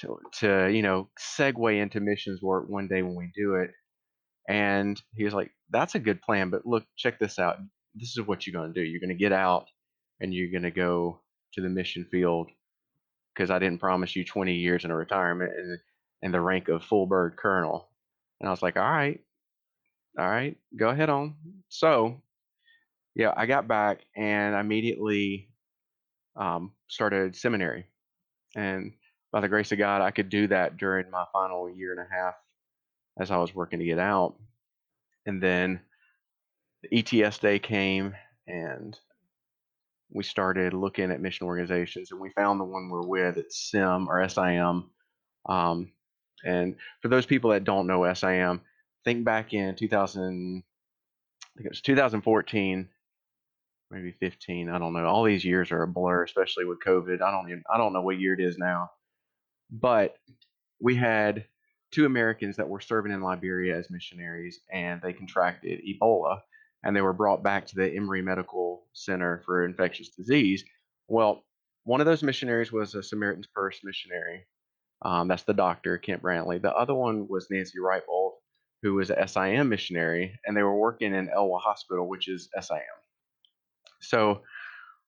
to, 0.00 0.18
to, 0.40 0.68
you 0.68 0.82
know, 0.82 1.08
segue 1.18 1.80
into 1.80 2.00
missions 2.00 2.42
work 2.42 2.68
one 2.68 2.88
day 2.88 3.02
when 3.02 3.14
we 3.14 3.30
do 3.34 3.56
it. 3.56 3.70
And 4.48 5.00
he 5.14 5.24
was 5.24 5.34
like, 5.34 5.50
that's 5.70 5.94
a 5.94 6.00
good 6.00 6.22
plan, 6.22 6.50
but 6.50 6.66
look, 6.66 6.84
check 6.96 7.18
this 7.18 7.38
out. 7.38 7.58
This 7.94 8.16
is 8.16 8.26
what 8.26 8.46
you're 8.46 8.60
going 8.60 8.72
to 8.72 8.80
do. 8.80 8.86
You're 8.86 9.00
going 9.00 9.10
to 9.10 9.14
get 9.14 9.32
out 9.32 9.66
and 10.20 10.34
you're 10.34 10.50
going 10.50 10.62
to 10.62 10.70
go 10.70 11.20
to 11.54 11.60
the 11.60 11.68
mission 11.68 12.06
field 12.10 12.48
because 13.34 13.50
I 13.50 13.58
didn't 13.58 13.80
promise 13.80 14.16
you 14.16 14.24
20 14.24 14.54
years 14.54 14.84
in 14.84 14.90
a 14.90 14.96
retirement 14.96 15.52
and, 15.56 15.78
and 16.22 16.34
the 16.34 16.40
rank 16.40 16.68
of 16.68 16.84
full 16.84 17.06
bird 17.06 17.36
colonel. 17.36 17.88
And 18.40 18.48
I 18.48 18.50
was 18.50 18.62
like, 18.62 18.76
all 18.76 18.82
right, 18.82 19.20
all 20.18 20.28
right, 20.28 20.56
go 20.76 20.88
ahead 20.88 21.10
on. 21.10 21.36
So, 21.68 22.20
yeah, 23.14 23.32
I 23.36 23.46
got 23.46 23.68
back 23.68 24.00
and 24.16 24.54
I 24.54 24.60
immediately 24.60 25.48
um, 26.36 26.72
started 26.88 27.36
seminary. 27.36 27.86
And 28.56 28.92
by 29.32 29.40
the 29.40 29.48
grace 29.48 29.72
of 29.72 29.78
God, 29.78 30.02
I 30.02 30.10
could 30.10 30.28
do 30.28 30.46
that 30.48 30.76
during 30.76 31.10
my 31.10 31.24
final 31.32 31.70
year 31.70 31.92
and 31.92 32.00
a 32.00 32.14
half 32.14 32.34
as 33.18 33.30
I 33.30 33.36
was 33.36 33.54
working 33.54 33.78
to 33.78 33.84
get 33.84 33.98
out. 33.98 34.36
And 35.26 35.42
then 35.42 35.80
the 36.82 36.98
ETS 36.98 37.38
day 37.38 37.58
came 37.58 38.14
and 38.46 38.98
we 40.12 40.24
started 40.24 40.74
looking 40.74 41.10
at 41.10 41.20
mission 41.20 41.46
organizations 41.46 42.10
and 42.10 42.20
we 42.20 42.30
found 42.30 42.58
the 42.58 42.64
one 42.64 42.88
we're 42.88 43.06
with 43.06 43.36
it's 43.36 43.70
SIM 43.70 44.08
or 44.08 44.26
SIM. 44.28 44.90
Um, 45.48 45.92
and 46.44 46.76
for 47.02 47.08
those 47.08 47.26
people 47.26 47.50
that 47.50 47.64
don't 47.64 47.86
know 47.86 48.12
SIM, 48.14 48.60
think 49.04 49.24
back 49.24 49.52
in 49.52 49.76
2000, 49.76 50.62
I 50.62 51.48
think 51.56 51.66
it 51.66 51.70
was 51.70 51.80
2014, 51.82 52.88
maybe 53.90 54.12
15. 54.20 54.68
I 54.68 54.78
don't 54.78 54.92
know. 54.92 55.06
All 55.06 55.24
these 55.24 55.44
years 55.44 55.72
are 55.72 55.82
a 55.82 55.88
blur, 55.88 56.24
especially 56.24 56.64
with 56.64 56.78
COVID. 56.84 57.20
I 57.22 57.30
don't 57.30 57.48
even, 57.48 57.62
I 57.72 57.78
don't 57.78 57.92
know 57.92 58.02
what 58.02 58.20
year 58.20 58.34
it 58.34 58.40
is 58.40 58.58
now. 58.58 58.90
But 59.70 60.16
we 60.80 60.96
had 60.96 61.44
two 61.90 62.06
Americans 62.06 62.56
that 62.56 62.68
were 62.68 62.80
serving 62.80 63.12
in 63.12 63.20
Liberia 63.22 63.76
as 63.76 63.90
missionaries, 63.90 64.60
and 64.72 65.00
they 65.02 65.12
contracted 65.12 65.80
Ebola, 65.80 66.40
and 66.84 66.94
they 66.94 67.00
were 67.00 67.12
brought 67.12 67.42
back 67.42 67.66
to 67.66 67.74
the 67.74 67.92
Emory 67.94 68.22
Medical 68.22 68.86
Center 68.92 69.42
for 69.44 69.64
Infectious 69.64 70.10
Disease. 70.10 70.64
Well, 71.08 71.44
one 71.84 72.00
of 72.00 72.06
those 72.06 72.22
missionaries 72.22 72.72
was 72.72 72.94
a 72.94 73.02
Samaritan's 73.02 73.48
Purse 73.48 73.80
missionary. 73.82 74.46
Um, 75.02 75.28
that's 75.28 75.44
the 75.44 75.54
doctor, 75.54 75.98
Kent 75.98 76.22
Brantly. 76.22 76.60
The 76.60 76.74
other 76.74 76.94
one 76.94 77.26
was 77.28 77.48
Nancy 77.50 77.78
Writebol, 77.78 78.32
who 78.82 78.94
was 78.94 79.10
a 79.10 79.26
SIM 79.26 79.68
missionary, 79.68 80.38
and 80.44 80.56
they 80.56 80.62
were 80.62 80.76
working 80.76 81.14
in 81.14 81.28
ELWA 81.28 81.60
Hospital, 81.60 82.08
which 82.08 82.28
is 82.28 82.48
SIM. 82.60 82.99
So 84.00 84.42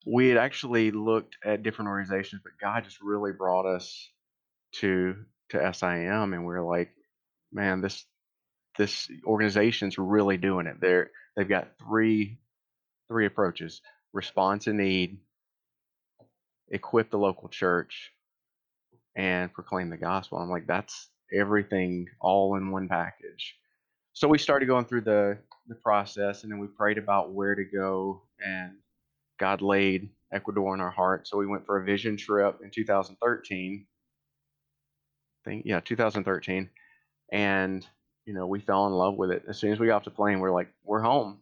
we 0.06 0.28
had 0.28 0.38
actually 0.38 0.90
looked 0.90 1.36
at 1.44 1.62
different 1.62 1.88
organizations, 1.88 2.42
but 2.42 2.52
God 2.60 2.84
just 2.84 3.00
really 3.00 3.32
brought 3.32 3.66
us 3.66 4.08
to 4.72 5.16
to 5.50 5.74
SIM, 5.74 6.32
and 6.32 6.46
we 6.46 6.54
are 6.54 6.62
like, 6.62 6.90
man, 7.52 7.80
this 7.80 8.04
this 8.78 9.08
organization's 9.26 9.98
really 9.98 10.36
doing 10.36 10.66
it. 10.66 10.80
They're 10.80 11.10
they've 11.36 11.48
got 11.48 11.78
three 11.78 12.38
three 13.08 13.26
approaches: 13.26 13.80
respond 14.12 14.62
to 14.62 14.72
need, 14.72 15.18
equip 16.70 17.10
the 17.10 17.18
local 17.18 17.48
church, 17.48 18.12
and 19.16 19.52
proclaim 19.52 19.90
the 19.90 19.96
gospel. 19.96 20.38
I'm 20.38 20.50
like, 20.50 20.66
that's 20.66 21.10
everything 21.34 22.06
all 22.20 22.56
in 22.56 22.70
one 22.70 22.88
package 22.88 23.56
so 24.12 24.28
we 24.28 24.38
started 24.38 24.66
going 24.66 24.84
through 24.84 25.02
the 25.02 25.38
the 25.66 25.74
process, 25.74 26.42
and 26.42 26.52
then 26.52 26.58
we 26.58 26.66
prayed 26.66 26.98
about 26.98 27.32
where 27.32 27.54
to 27.54 27.64
go, 27.64 28.22
and 28.44 28.72
God 29.38 29.62
laid 29.62 30.08
Ecuador 30.32 30.74
in 30.74 30.80
our 30.80 30.90
heart. 30.90 31.28
So 31.28 31.38
we 31.38 31.46
went 31.46 31.66
for 31.66 31.80
a 31.80 31.84
vision 31.84 32.16
trip 32.16 32.60
in 32.62 32.70
2013. 32.70 33.86
I 35.44 35.50
think 35.50 35.62
yeah, 35.64 35.80
2013, 35.80 36.70
and 37.32 37.86
you 38.26 38.34
know 38.34 38.46
we 38.46 38.60
fell 38.60 38.86
in 38.86 38.92
love 38.92 39.16
with 39.16 39.30
it. 39.30 39.44
As 39.48 39.58
soon 39.58 39.72
as 39.72 39.80
we 39.80 39.88
got 39.88 39.96
off 39.96 40.04
the 40.04 40.10
plane, 40.10 40.40
we're 40.40 40.52
like, 40.52 40.68
we're 40.84 41.02
home. 41.02 41.38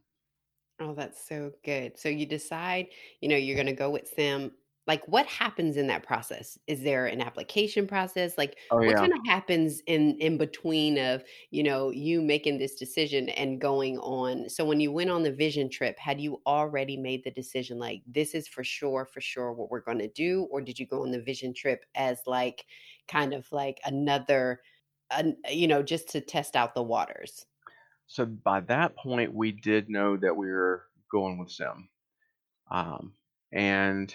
Oh, 0.81 0.95
that's 0.95 1.29
so 1.29 1.53
good. 1.63 1.99
So 1.99 2.09
you 2.09 2.25
decide, 2.25 2.87
you 3.21 3.29
know, 3.29 3.37
you're 3.37 3.55
going 3.55 3.67
to 3.67 3.75
go 3.75 3.91
with 3.91 4.09
SIM 4.09 4.51
like 4.87 5.07
what 5.07 5.27
happens 5.27 5.77
in 5.77 5.87
that 5.89 6.03
process? 6.03 6.59
Is 6.67 6.83
there 6.83 7.07
an 7.07 7.21
application 7.21 7.87
process? 7.87 8.37
Like 8.39 8.57
oh 8.71 8.77
what 8.77 8.89
yeah. 8.89 8.97
kind 8.97 9.13
of 9.13 9.21
happens 9.27 9.81
in 9.87 10.17
in 10.19 10.39
between 10.39 10.99
of 10.99 11.23
you 11.51 11.63
know 11.63 11.91
you 11.91 12.23
making 12.23 12.59
this 12.59 12.75
decision 12.75 13.29
and 13.31 13.61
going 13.61 13.99
on? 13.99 14.49
So 14.49 14.65
when 14.65 14.81
you 14.81 14.91
went 14.91 15.11
on 15.11 15.23
the 15.23 15.33
vision 15.33 15.69
trip 15.69 15.99
had 15.99 16.21
you 16.21 16.41
already 16.47 16.97
made 16.97 17.25
the 17.25 17.31
decision 17.31 17.79
like 17.79 18.03
this 18.07 18.35
is 18.35 18.49
for 18.49 18.65
sure 18.65 19.05
for 19.05 19.21
sure 19.21 19.53
what 19.53 19.71
we're 19.71 19.81
going 19.81 19.99
to 19.99 20.09
do 20.09 20.49
or 20.51 20.61
did 20.61 20.79
you 20.79 20.87
go 20.87 21.03
on 21.03 21.11
the 21.11 21.23
vision 21.23 21.53
trip 21.55 21.85
as 21.95 22.21
like 22.27 22.65
kind 23.07 23.35
of 23.35 23.51
like 23.53 23.81
another 23.85 24.61
an, 25.11 25.37
you 25.51 25.69
know 25.69 25.83
just 25.83 26.09
to 26.11 26.21
test 26.21 26.57
out 26.57 26.75
the 26.75 26.83
waters? 26.83 27.47
So 28.07 28.25
by 28.27 28.61
that 28.63 28.97
point 28.97 29.33
we 29.35 29.53
did 29.53 29.89
know 29.89 30.17
that 30.17 30.37
we 30.37 30.51
were 30.51 30.87
going 31.13 31.39
with 31.39 31.51
SIM. 31.51 31.89
Um, 32.71 33.13
and 33.53 34.15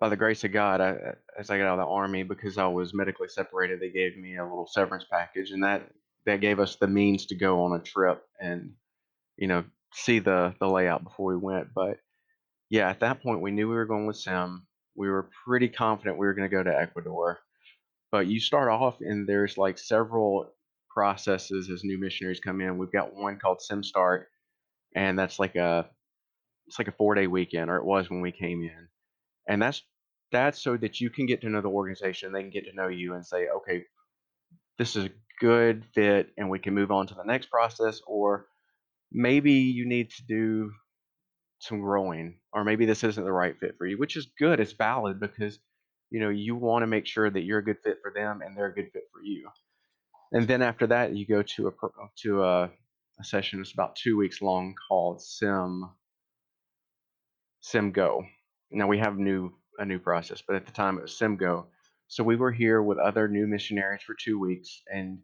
by 0.00 0.08
the 0.08 0.16
grace 0.16 0.44
of 0.44 0.52
God, 0.52 0.80
I, 0.80 1.14
as 1.38 1.50
I 1.50 1.58
got 1.58 1.66
out 1.66 1.78
of 1.78 1.86
the 1.86 1.92
army, 1.92 2.22
because 2.22 2.56
I 2.56 2.66
was 2.66 2.94
medically 2.94 3.28
separated, 3.28 3.80
they 3.80 3.90
gave 3.90 4.16
me 4.16 4.36
a 4.36 4.44
little 4.44 4.68
severance 4.70 5.04
package, 5.10 5.50
and 5.50 5.62
that 5.64 5.90
that 6.26 6.40
gave 6.40 6.60
us 6.60 6.76
the 6.76 6.86
means 6.86 7.26
to 7.26 7.34
go 7.34 7.64
on 7.64 7.78
a 7.78 7.82
trip 7.82 8.22
and 8.40 8.72
you 9.36 9.48
know 9.48 9.64
see 9.94 10.18
the 10.18 10.54
the 10.60 10.68
layout 10.68 11.04
before 11.04 11.32
we 11.32 11.36
went. 11.36 11.68
But 11.74 11.98
yeah, 12.70 12.88
at 12.88 13.00
that 13.00 13.22
point, 13.22 13.40
we 13.40 13.50
knew 13.50 13.68
we 13.68 13.74
were 13.74 13.86
going 13.86 14.06
with 14.06 14.16
SIM. 14.16 14.66
We 14.94 15.08
were 15.08 15.30
pretty 15.44 15.68
confident 15.68 16.18
we 16.18 16.26
were 16.26 16.34
going 16.34 16.48
to 16.48 16.56
go 16.56 16.62
to 16.62 16.80
Ecuador. 16.80 17.38
But 18.10 18.26
you 18.26 18.40
start 18.40 18.70
off, 18.70 19.00
and 19.00 19.28
there's 19.28 19.58
like 19.58 19.78
several 19.78 20.52
processes 20.88 21.70
as 21.70 21.84
new 21.84 21.98
missionaries 21.98 22.40
come 22.40 22.60
in. 22.60 22.78
We've 22.78 22.92
got 22.92 23.14
one 23.14 23.38
called 23.38 23.60
Sim 23.62 23.82
Start, 23.82 24.28
and 24.94 25.18
that's 25.18 25.38
like 25.38 25.56
a 25.56 25.88
it's 26.68 26.78
like 26.78 26.88
a 26.88 26.92
four 26.92 27.14
day 27.16 27.26
weekend, 27.26 27.68
or 27.68 27.76
it 27.76 27.84
was 27.84 28.08
when 28.08 28.20
we 28.20 28.30
came 28.30 28.62
in 28.62 28.88
and 29.48 29.60
that's 29.60 29.82
that's 30.30 30.62
so 30.62 30.76
that 30.76 31.00
you 31.00 31.10
can 31.10 31.26
get 31.26 31.40
to 31.40 31.48
know 31.48 31.60
the 31.60 31.68
organization 31.68 32.32
they 32.32 32.42
can 32.42 32.50
get 32.50 32.64
to 32.64 32.74
know 32.74 32.88
you 32.88 33.14
and 33.14 33.26
say 33.26 33.48
okay 33.48 33.82
this 34.78 34.94
is 34.94 35.06
a 35.06 35.10
good 35.40 35.84
fit 35.94 36.30
and 36.36 36.50
we 36.50 36.58
can 36.58 36.74
move 36.74 36.90
on 36.90 37.06
to 37.06 37.14
the 37.14 37.24
next 37.24 37.46
process 37.50 38.00
or 38.06 38.46
maybe 39.10 39.52
you 39.52 39.88
need 39.88 40.10
to 40.10 40.22
do 40.26 40.70
some 41.60 41.80
growing 41.80 42.38
or 42.52 42.62
maybe 42.62 42.86
this 42.86 43.02
isn't 43.02 43.24
the 43.24 43.32
right 43.32 43.58
fit 43.58 43.74
for 43.78 43.86
you 43.86 43.98
which 43.98 44.16
is 44.16 44.28
good 44.38 44.60
it's 44.60 44.72
valid 44.72 45.18
because 45.18 45.58
you 46.10 46.20
know 46.20 46.28
you 46.28 46.56
want 46.56 46.82
to 46.82 46.86
make 46.86 47.06
sure 47.06 47.30
that 47.30 47.42
you're 47.42 47.58
a 47.58 47.64
good 47.64 47.78
fit 47.82 47.98
for 48.02 48.12
them 48.14 48.40
and 48.44 48.56
they're 48.56 48.66
a 48.66 48.74
good 48.74 48.90
fit 48.92 49.04
for 49.12 49.22
you. 49.22 49.48
And 50.32 50.46
then 50.46 50.62
after 50.62 50.86
that 50.88 51.14
you 51.14 51.26
go 51.26 51.42
to 51.42 51.68
a 51.68 51.72
to 52.22 52.44
a, 52.44 52.70
a 53.20 53.24
session 53.24 53.58
that's 53.58 53.72
about 53.72 53.96
two 53.96 54.16
weeks 54.16 54.40
long 54.42 54.74
called 54.88 55.22
sim 55.22 55.90
sim 57.60 57.92
go 57.92 58.22
now 58.70 58.86
we 58.86 58.98
have 58.98 59.18
new 59.18 59.52
a 59.78 59.84
new 59.84 59.98
process, 59.98 60.42
but 60.46 60.56
at 60.56 60.66
the 60.66 60.72
time 60.72 60.98
it 60.98 61.02
was 61.02 61.12
SimGo. 61.12 61.66
So 62.08 62.24
we 62.24 62.36
were 62.36 62.50
here 62.50 62.82
with 62.82 62.98
other 62.98 63.28
new 63.28 63.46
missionaries 63.46 64.02
for 64.02 64.14
two 64.14 64.38
weeks, 64.38 64.82
and 64.92 65.18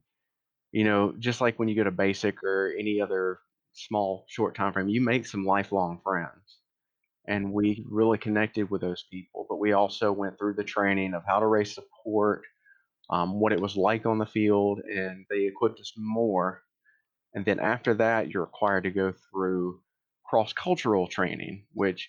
you 0.73 0.85
know, 0.85 1.15
just 1.19 1.41
like 1.41 1.59
when 1.59 1.69
you 1.69 1.77
go 1.77 1.85
to 1.85 1.91
basic 1.91 2.43
or 2.43 2.73
any 2.79 3.01
other 3.01 3.39
small 3.75 4.25
short 4.29 4.55
time 4.55 4.73
frame, 4.73 4.89
you 4.89 5.01
make 5.01 5.27
some 5.27 5.45
lifelong 5.45 6.01
friends. 6.03 6.59
And 7.27 7.53
we 7.53 7.85
really 7.89 8.19
connected 8.19 8.71
with 8.71 8.81
those 8.81 9.05
people, 9.11 9.47
but 9.49 9.59
we 9.59 9.73
also 9.73 10.13
went 10.13 10.39
through 10.39 10.55
the 10.55 10.65
training 10.65 11.15
of 11.15 11.23
how 11.27 11.39
to 11.39 11.47
raise 11.47 11.75
support, 11.75 12.43
um, 13.09 13.41
what 13.41 13.53
it 13.53 13.61
was 13.61 13.77
like 13.77 14.05
on 14.05 14.19
the 14.19 14.27
field, 14.27 14.81
and 14.81 15.25
they 15.31 15.47
equipped 15.47 15.81
us 15.81 15.93
more. 15.97 16.63
And 17.35 17.45
then 17.45 17.61
after 17.61 17.95
that, 17.95 18.31
you're 18.31 18.43
required 18.45 18.85
to 18.85 18.91
go 18.91 19.13
through 19.31 19.81
cross 20.27 20.53
cultural 20.53 21.07
training, 21.07 21.65
which 21.73 22.09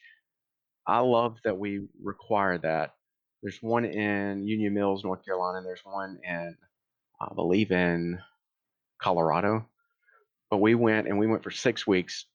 I 0.87 0.99
love 0.99 1.37
that 1.43 1.57
we 1.57 1.87
require 2.01 2.57
that. 2.59 2.93
There's 3.41 3.61
one 3.61 3.85
in 3.85 4.47
Union 4.47 4.73
Mills, 4.73 5.03
North 5.03 5.23
Carolina, 5.25 5.59
and 5.59 5.67
there's 5.67 5.83
one 5.83 6.19
in, 6.23 6.55
I 7.21 7.33
believe, 7.33 7.71
in 7.71 8.19
Colorado. 8.99 9.67
But 10.49 10.57
we 10.57 10.75
went 10.75 11.07
and 11.07 11.17
we 11.17 11.27
went 11.27 11.43
for 11.43 11.51
six 11.51 11.85
weeks, 11.87 12.25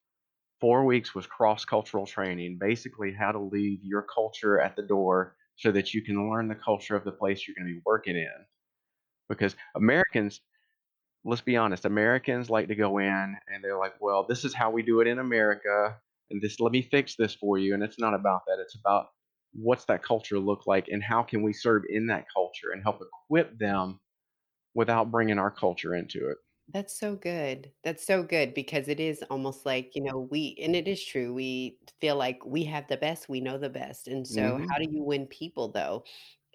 four 0.61 0.85
weeks 0.85 1.15
was 1.15 1.27
cross 1.27 1.65
cultural 1.65 2.07
training, 2.07 2.59
basically 2.59 3.13
how 3.13 3.33
to 3.33 3.39
leave 3.39 3.83
your 3.83 4.03
culture 4.03 4.61
at 4.61 4.77
the 4.77 4.83
door 4.83 5.37
so 5.57 5.71
that 5.73 5.95
you 5.95 6.03
can 6.03 6.31
learn 6.31 6.49
the 6.49 6.55
culture 6.55 6.97
of 6.97 7.05
the 7.05 7.13
place 7.13 7.47
you're 7.47 7.55
going 7.55 7.69
to 7.69 7.75
be 7.75 7.83
working 7.85 8.17
in. 8.17 8.47
Because 9.29 9.55
Americans, 9.75 10.41
let's 11.25 11.43
be 11.43 11.57
honest, 11.57 11.85
Americans 11.85 12.51
like 12.51 12.69
to 12.69 12.75
go 12.75 12.99
in 12.99 13.37
and 13.47 13.63
they're 13.63 13.79
like, 13.79 13.95
well, 14.01 14.27
this 14.29 14.45
is 14.45 14.55
how 14.55 14.71
we 14.71 14.83
do 14.83 15.01
it 15.01 15.07
in 15.07 15.19
America, 15.19 15.97
and 16.31 16.43
this 16.43 16.61
let 16.61 16.73
me 16.73 16.83
fix 16.83 17.17
this 17.17 17.35
for 17.35 17.59
you. 17.59 17.75
And 17.75 17.83
it's 17.83 17.99
not 17.99 18.15
about 18.15 18.43
that. 18.47 18.59
It's 18.61 18.77
about 18.77 19.09
what's 19.53 19.85
that 19.87 20.03
culture 20.03 20.39
look 20.39 20.67
like 20.67 20.89
and 20.89 21.03
how 21.03 21.23
can 21.23 21.43
we 21.43 21.53
serve 21.53 21.83
in 21.89 22.07
that 22.07 22.27
culture 22.33 22.71
and 22.73 22.83
help 22.83 23.01
equip 23.03 23.59
them 23.59 24.01
without 24.75 25.11
bringing 25.11 25.39
our 25.39 25.51
culture 25.51 25.95
into 25.95 26.29
it. 26.31 26.39
That's 26.73 26.97
so 26.97 27.17
good. 27.17 27.73
That's 27.83 28.07
so 28.07 28.23
good 28.23 28.55
because 28.55 28.87
it 28.87 29.01
is 29.01 29.25
almost 29.29 29.67
like, 29.67 29.97
you 29.97 30.03
know, 30.05 30.29
we 30.31 30.57
and 30.63 30.77
it 30.77 30.87
is 30.87 31.05
true. 31.05 31.35
We 31.35 31.81
feel 32.01 32.15
like 32.17 32.45
we 32.47 32.63
have 32.65 32.87
the 32.87 32.97
best, 32.97 33.29
we 33.29 33.41
know 33.41 33.59
the 33.59 33.69
best. 33.71 34.07
And 34.07 34.27
so 34.27 34.57
hmm 34.59 34.71
how 34.71 34.79
do 34.79 34.87
you 34.89 35.03
win 35.03 35.27
people 35.27 35.73
though? 35.73 36.05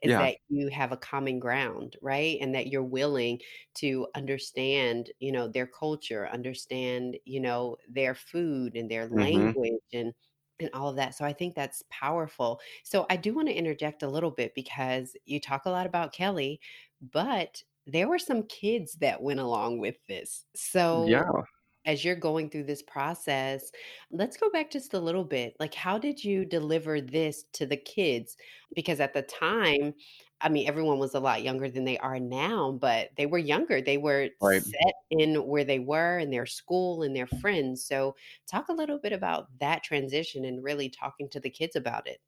Is 0.03 0.15
Yeah. 0.15 0.17
that 0.17 0.37
you 0.49 0.69
have 0.69 0.91
a 0.91 0.97
common 0.97 1.39
ground, 1.39 1.95
right? 2.01 2.37
And 2.41 2.53
that 2.55 2.67
you're 2.67 2.83
willing 2.83 3.39
to 3.75 4.07
understand, 4.15 5.11
you 5.19 5.31
know, 5.31 5.47
their 5.47 5.67
culture, 5.67 6.27
understand, 6.29 7.17
you 7.25 7.39
know, 7.39 7.77
their 7.87 8.13
food 8.15 8.75
and 8.75 8.89
their 8.91 9.07
hmm 9.11 9.57
language 9.57 9.81
and 9.93 10.13
and 10.59 10.69
all 10.73 10.89
of 10.89 10.95
that. 10.95 11.15
So 11.15 11.25
I 11.25 11.33
think 11.33 11.53
that's 11.55 11.83
powerful. 11.89 12.61
So 12.83 13.05
I 13.09 13.17
do 13.17 13.33
want 13.33 13.47
to 13.49 13.53
interject 13.53 14.03
a 14.03 14.07
little 14.07 14.31
bit 14.31 14.53
because 14.55 15.15
you 15.25 15.39
talk 15.39 15.65
a 15.65 15.69
lot 15.69 15.85
about 15.85 16.13
Kelly, 16.13 16.61
but 17.01 17.61
there 17.85 18.07
were 18.07 18.19
some 18.19 18.43
kids 18.43 18.93
that 18.95 19.21
went 19.21 19.39
along 19.41 19.79
with 19.79 19.97
this. 20.07 20.45
So 20.55 21.17
Yeah. 21.17 21.43
As 21.85 22.03
you're 22.03 22.15
going 22.15 22.49
through 22.49 22.63
this 22.65 22.81
process, 22.81 23.71
let's 24.11 24.37
go 24.37 24.49
back 24.49 24.71
just 24.71 24.93
a 24.93 24.99
little 24.99 25.23
bit. 25.25 25.55
Like, 25.59 25.73
how 25.73 25.97
did 25.97 26.23
you 26.23 26.45
deliver 26.45 27.01
this 27.01 27.43
to 27.53 27.65
the 27.65 27.77
kids? 27.77 28.37
Because 28.73 28.99
at 28.99 29.13
the 29.13 29.21
time, 29.21 29.93
I 30.41 30.49
mean, 30.49 30.67
everyone 30.67 30.99
was 30.99 31.13
a 31.15 31.19
lot 31.19 31.43
younger 31.43 31.69
than 31.69 31.85
they 31.85 31.97
are 31.99 32.19
now, 32.19 32.71
but 32.73 33.11
they 33.17 33.25
were 33.25 33.37
younger. 33.37 33.81
They 33.81 33.97
were 33.97 34.29
Right. 34.41 34.63
set 34.81 34.93
in 35.09 35.45
where 35.47 35.63
they 35.63 35.79
were 35.79 36.19
in 36.19 36.29
their 36.31 36.45
school 36.45 37.03
and 37.03 37.15
their 37.15 37.27
friends. 37.27 37.85
So, 37.85 38.15
talk 38.47 38.67
a 38.69 38.73
little 38.73 38.99
bit 38.99 39.13
about 39.13 39.57
that 39.59 39.83
transition 39.83 40.45
and 40.45 40.63
really 40.63 40.89
talking 40.89 41.29
to 41.29 41.39
the 41.39 41.49
kids 41.49 41.75
about 41.75 42.07
it. 42.07 42.19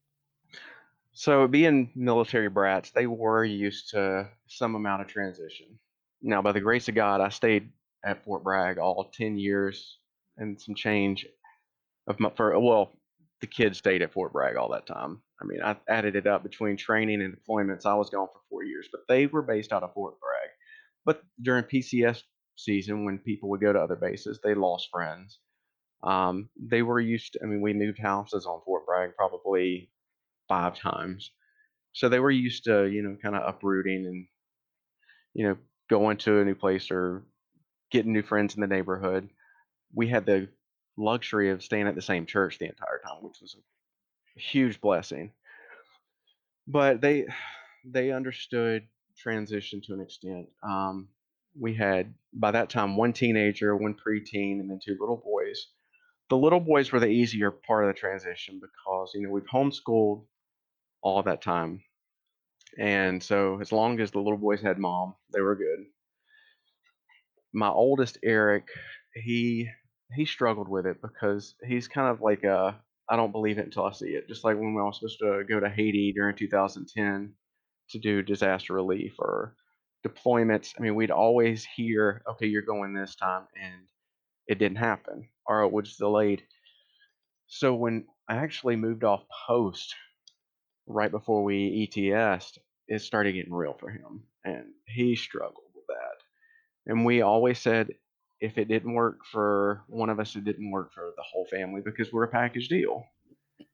So 1.13 1.47
being 1.47 1.91
military 1.95 2.49
brats, 2.49 2.91
they 2.91 3.07
were 3.07 3.43
used 3.43 3.89
to 3.89 4.31
some 4.47 4.75
amount 4.75 5.01
of 5.01 5.07
transition. 5.07 5.79
Now, 6.21 6.41
by 6.41 6.51
the 6.51 6.61
grace 6.61 6.87
of 6.89 6.95
God, 6.95 7.21
I 7.21 7.29
stayed 7.29 7.71
at 8.05 8.23
Fort 8.23 8.43
Bragg 8.43 8.77
all 8.77 9.11
10 9.13 9.37
years 9.37 9.97
and 10.37 10.59
some 10.59 10.75
change 10.75 11.25
of 12.07 12.19
my 12.19 12.31
for 12.35 12.57
well, 12.59 12.93
the 13.41 13.47
kids 13.47 13.77
stayed 13.77 14.01
at 14.01 14.13
Fort 14.13 14.33
Bragg 14.33 14.55
all 14.55 14.69
that 14.71 14.87
time. 14.87 15.21
I 15.41 15.45
mean, 15.45 15.61
I 15.61 15.75
added 15.87 16.15
it 16.15 16.25
up 16.25 16.43
between 16.43 16.77
training 16.77 17.21
and 17.21 17.35
deployments. 17.35 17.85
I 17.85 17.93
was 17.93 18.09
gone 18.09 18.27
for 18.27 18.41
four 18.49 18.63
years, 18.63 18.87
but 18.91 19.01
they 19.07 19.27
were 19.27 19.43
based 19.43 19.71
out 19.71 19.83
of 19.83 19.93
Fort 19.93 20.15
Bragg. 20.19 20.49
But 21.05 21.21
during 21.41 21.63
PCS 21.63 22.23
season, 22.55 23.05
when 23.05 23.19
people 23.19 23.49
would 23.49 23.61
go 23.61 23.71
to 23.71 23.79
other 23.79 23.95
bases, 23.95 24.39
they 24.43 24.55
lost 24.55 24.89
friends. 24.91 25.39
Um, 26.03 26.49
they 26.59 26.81
were 26.81 26.99
used 26.99 27.33
to, 27.33 27.39
I 27.43 27.45
mean, 27.45 27.61
we 27.61 27.73
moved 27.73 27.99
houses 27.99 28.45
on 28.45 28.61
Fort 28.65 28.85
Bragg 28.85 29.15
probably 29.15 29.91
five 30.47 30.75
times. 30.75 31.31
So 31.93 32.09
they 32.09 32.19
were 32.19 32.31
used 32.31 32.63
to, 32.65 32.85
you 32.85 33.03
know, 33.03 33.17
kind 33.21 33.35
of 33.35 33.47
uprooting 33.47 34.05
and, 34.05 34.27
you 35.33 35.47
know, 35.47 35.57
going 35.89 36.17
to 36.17 36.39
a 36.39 36.45
new 36.45 36.55
place 36.55 36.91
or 36.91 37.23
getting 37.91 38.13
new 38.13 38.23
friends 38.23 38.55
in 38.55 38.61
the 38.61 38.67
neighborhood. 38.67 39.29
We 39.93 40.07
had 40.07 40.25
the 40.25 40.49
luxury 40.97 41.51
of 41.51 41.63
staying 41.63 41.87
at 41.87 41.95
the 41.95 42.01
same 42.01 42.25
church 42.25 42.57
the 42.57 42.65
entire 42.65 42.99
time, 43.05 43.21
which 43.21 43.39
was 43.41 43.55
a 43.55 44.39
huge 44.39 44.81
blessing. 44.81 45.31
But 46.67 47.01
they 47.01 47.25
they 47.85 48.11
understood 48.11 48.87
transition 49.17 49.81
to 49.81 49.93
an 49.93 50.01
extent. 50.01 50.47
Um, 50.63 51.07
we 51.59 51.73
had 51.73 52.13
by 52.33 52.51
that 52.51 52.69
time 52.69 52.97
one 52.97 53.13
teenager, 53.13 53.75
one 53.75 53.95
preteen, 53.95 54.59
and 54.59 54.69
then 54.69 54.79
two 54.83 54.97
little 54.99 55.17
boys. 55.23 55.67
The 56.29 56.37
little 56.37 56.59
boys 56.59 56.91
were 56.91 56.99
the 56.99 57.07
easier 57.07 57.51
part 57.51 57.85
of 57.85 57.87
the 57.87 57.99
transition 57.99 58.59
because 58.59 59.11
you 59.15 59.21
know 59.21 59.31
we've 59.31 59.45
homeschooled 59.45 60.25
all 61.01 61.23
that 61.23 61.41
time, 61.41 61.81
and 62.77 63.23
so 63.23 63.59
as 63.61 63.71
long 63.71 63.99
as 64.01 64.11
the 64.11 64.19
little 64.19 64.37
boys 64.37 64.61
had 64.61 64.77
mom, 64.77 65.15
they 65.33 65.41
were 65.41 65.55
good. 65.55 65.85
My 67.53 67.69
oldest 67.69 68.17
Eric, 68.23 68.67
he 69.13 69.69
he 70.15 70.25
struggled 70.25 70.69
with 70.69 70.85
it 70.85 71.01
because 71.01 71.55
he's 71.65 71.87
kind 71.87 72.09
of 72.09 72.21
like 72.21 72.43
a 72.43 72.79
I 73.09 73.15
don't 73.15 73.31
believe 73.31 73.57
it 73.57 73.65
until 73.65 73.85
I 73.85 73.91
see 73.91 74.09
it. 74.09 74.27
Just 74.27 74.43
like 74.43 74.57
when 74.57 74.73
we 74.73 74.81
were 74.81 74.91
supposed 74.91 75.19
to 75.19 75.43
go 75.47 75.59
to 75.59 75.69
Haiti 75.69 76.13
during 76.13 76.35
2010 76.35 77.33
to 77.91 77.99
do 77.99 78.21
disaster 78.21 78.73
relief 78.73 79.15
or 79.19 79.55
deployments. 80.05 80.73
I 80.77 80.81
mean, 80.81 80.95
we'd 80.95 81.11
always 81.11 81.65
hear, 81.65 82.21
okay, 82.29 82.47
you're 82.47 82.61
going 82.61 82.93
this 82.93 83.15
time, 83.15 83.47
and 83.61 83.87
it 84.47 84.59
didn't 84.59 84.77
happen, 84.77 85.29
or 85.45 85.63
it 85.63 85.71
was 85.71 85.95
delayed. 85.95 86.43
So 87.47 87.73
when 87.75 88.05
I 88.29 88.35
actually 88.37 88.75
moved 88.75 89.03
off 89.03 89.23
post 89.47 89.95
right 90.85 91.11
before 91.11 91.43
we 91.43 91.89
ETS'd, 91.89 92.59
it 92.87 93.01
started 93.01 93.33
getting 93.33 93.53
real 93.53 93.75
for 93.79 93.89
him, 93.89 94.23
and 94.43 94.65
he 94.85 95.15
struggled. 95.15 95.66
And 96.87 97.05
we 97.05 97.21
always 97.21 97.59
said, 97.59 97.91
if 98.41 98.57
it 98.57 98.67
didn't 98.69 98.93
work 98.93 99.25
for 99.31 99.83
one 99.87 100.09
of 100.09 100.19
us, 100.19 100.35
it 100.35 100.45
didn't 100.45 100.71
work 100.71 100.93
for 100.93 101.13
the 101.15 101.23
whole 101.23 101.45
family 101.47 101.81
because 101.83 102.11
we're 102.13 102.23
a 102.25 102.29
package 102.29 102.69
deal. 102.69 103.05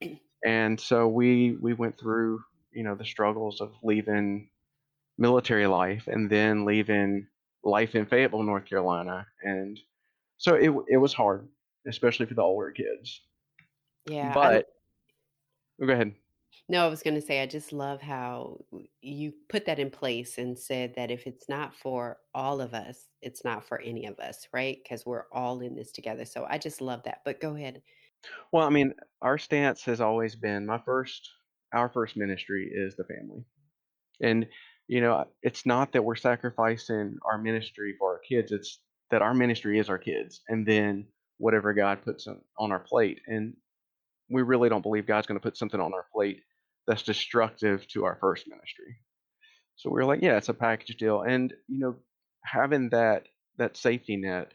And 0.45 0.79
so 0.79 1.07
we 1.07 1.57
we 1.61 1.73
went 1.73 1.97
through, 1.99 2.43
you 2.71 2.83
know, 2.83 2.95
the 2.95 3.05
struggles 3.05 3.61
of 3.61 3.73
leaving 3.83 4.49
military 5.17 5.67
life 5.67 6.07
and 6.07 6.29
then 6.29 6.65
leaving 6.65 7.27
life 7.63 7.95
in 7.95 8.05
Fayetteville, 8.05 8.43
North 8.43 8.65
Carolina. 8.65 9.27
And 9.41 9.79
so 10.37 10.55
it 10.55 10.71
it 10.89 10.97
was 10.97 11.13
hard, 11.13 11.47
especially 11.87 12.25
for 12.25 12.35
the 12.35 12.41
older 12.41 12.71
kids. 12.71 13.21
Yeah, 14.05 14.33
But 14.33 14.67
oh, 15.81 15.87
go 15.87 15.93
ahead. 15.93 16.15
No, 16.69 16.85
I 16.85 16.89
was 16.89 17.03
gonna 17.03 17.21
say, 17.21 17.41
I 17.41 17.45
just 17.45 17.73
love 17.73 18.01
how 18.01 18.59
you 19.01 19.33
put 19.49 19.65
that 19.65 19.79
in 19.79 19.89
place 19.89 20.37
and 20.37 20.57
said 20.57 20.95
that 20.95 21.11
if 21.11 21.27
it's 21.27 21.49
not 21.49 21.75
for 21.75 22.17
all 22.33 22.61
of 22.61 22.73
us, 22.73 23.07
it's 23.21 23.43
not 23.43 23.65
for 23.65 23.79
any 23.81 24.05
of 24.05 24.19
us, 24.19 24.47
right? 24.53 24.77
Because 24.81 25.05
we're 25.05 25.25
all 25.31 25.61
in 25.61 25.75
this 25.75 25.91
together, 25.91 26.25
so 26.25 26.45
I 26.49 26.57
just 26.57 26.81
love 26.81 27.03
that, 27.03 27.19
but 27.25 27.41
go 27.41 27.55
ahead. 27.55 27.81
Well, 28.51 28.65
I 28.65 28.69
mean, 28.69 28.93
our 29.21 29.37
stance 29.37 29.83
has 29.83 29.99
always 29.99 30.35
been 30.35 30.65
my 30.65 30.79
first 30.79 31.29
our 31.73 31.89
first 31.89 32.15
ministry 32.15 32.71
is 32.73 32.95
the 32.95 33.03
family. 33.03 33.43
And 34.21 34.47
you 34.87 35.01
know, 35.01 35.13
uh, 35.13 35.25
it's 35.41 35.65
not 35.65 35.91
that 35.93 36.03
we're 36.03 36.15
sacrificing 36.15 37.17
our 37.25 37.37
ministry 37.37 37.95
for 37.97 38.13
our 38.13 38.19
kids, 38.19 38.51
it's 38.51 38.79
that 39.11 39.21
our 39.21 39.33
ministry 39.33 39.79
is 39.79 39.89
our 39.89 39.97
kids 39.97 40.41
and 40.49 40.65
then 40.65 41.05
whatever 41.37 41.73
God 41.73 42.03
puts 42.03 42.27
on 42.57 42.71
our 42.71 42.79
plate. 42.79 43.19
And 43.27 43.53
we 44.29 44.41
really 44.41 44.69
don't 44.69 44.81
believe 44.81 45.07
God's 45.07 45.27
going 45.27 45.39
to 45.39 45.43
put 45.43 45.57
something 45.57 45.79
on 45.79 45.93
our 45.93 46.05
plate 46.13 46.41
that's 46.87 47.03
destructive 47.03 47.87
to 47.89 48.05
our 48.05 48.17
first 48.19 48.47
ministry. 48.47 48.97
So 49.75 49.89
we 49.89 49.95
were 49.95 50.05
like, 50.05 50.21
yeah, 50.21 50.37
it's 50.37 50.49
a 50.49 50.53
package 50.53 50.97
deal. 50.97 51.21
And 51.21 51.53
you 51.67 51.79
know, 51.79 51.95
having 52.43 52.89
that 52.89 53.27
that 53.57 53.77
safety 53.77 54.17
net, 54.17 54.53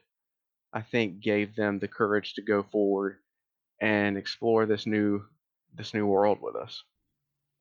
I 0.72 0.82
think 0.82 1.20
gave 1.20 1.56
them 1.56 1.78
the 1.78 1.88
courage 1.88 2.34
to 2.34 2.42
go 2.42 2.62
forward 2.62 3.16
and 3.80 4.16
explore 4.16 4.66
this 4.66 4.86
new 4.86 5.22
this 5.74 5.94
new 5.94 6.06
world 6.06 6.38
with 6.40 6.56
us. 6.56 6.82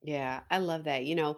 Yeah, 0.04 0.42
I 0.50 0.60
love 0.60 0.86
that, 0.86 1.06
you 1.06 1.16
know, 1.16 1.38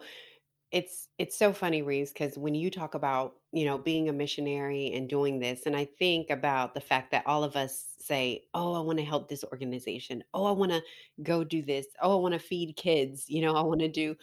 it's 0.72 1.08
it's 1.18 1.36
so 1.36 1.52
funny, 1.52 1.82
Reeves, 1.82 2.12
because 2.12 2.38
when 2.38 2.54
you 2.54 2.70
talk 2.70 2.94
about, 2.94 3.34
you 3.52 3.64
know, 3.64 3.76
being 3.78 4.08
a 4.08 4.12
missionary 4.12 4.92
and 4.92 5.08
doing 5.08 5.40
this, 5.40 5.66
and 5.66 5.76
I 5.76 5.84
think 5.84 6.30
about 6.30 6.74
the 6.74 6.80
fact 6.80 7.10
that 7.10 7.26
all 7.26 7.42
of 7.44 7.56
us 7.56 7.94
say, 7.98 8.44
"Oh, 8.54 8.74
I 8.74 8.80
wanna 8.80 9.02
help 9.02 9.28
this 9.28 9.44
organization. 9.44 10.22
Oh, 10.32 10.44
I 10.44 10.52
wanna 10.52 10.82
go 11.22 11.42
do 11.44 11.62
this. 11.62 11.86
Oh, 12.02 12.18
I 12.18 12.20
wanna 12.22 12.38
feed 12.38 12.76
kids," 12.76 13.28
you 13.28 13.42
know, 13.42 13.54
"I 13.56 13.62
wanna 13.62 13.88
do" 13.88 14.16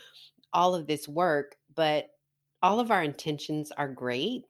all 0.54 0.76
of 0.76 0.88
this 0.88 1.08
work, 1.08 1.58
but 1.76 2.12
all 2.64 2.80
of 2.80 2.92
our 2.92 3.04
intentions 3.04 3.72
are 3.74 3.90
great, 3.90 4.46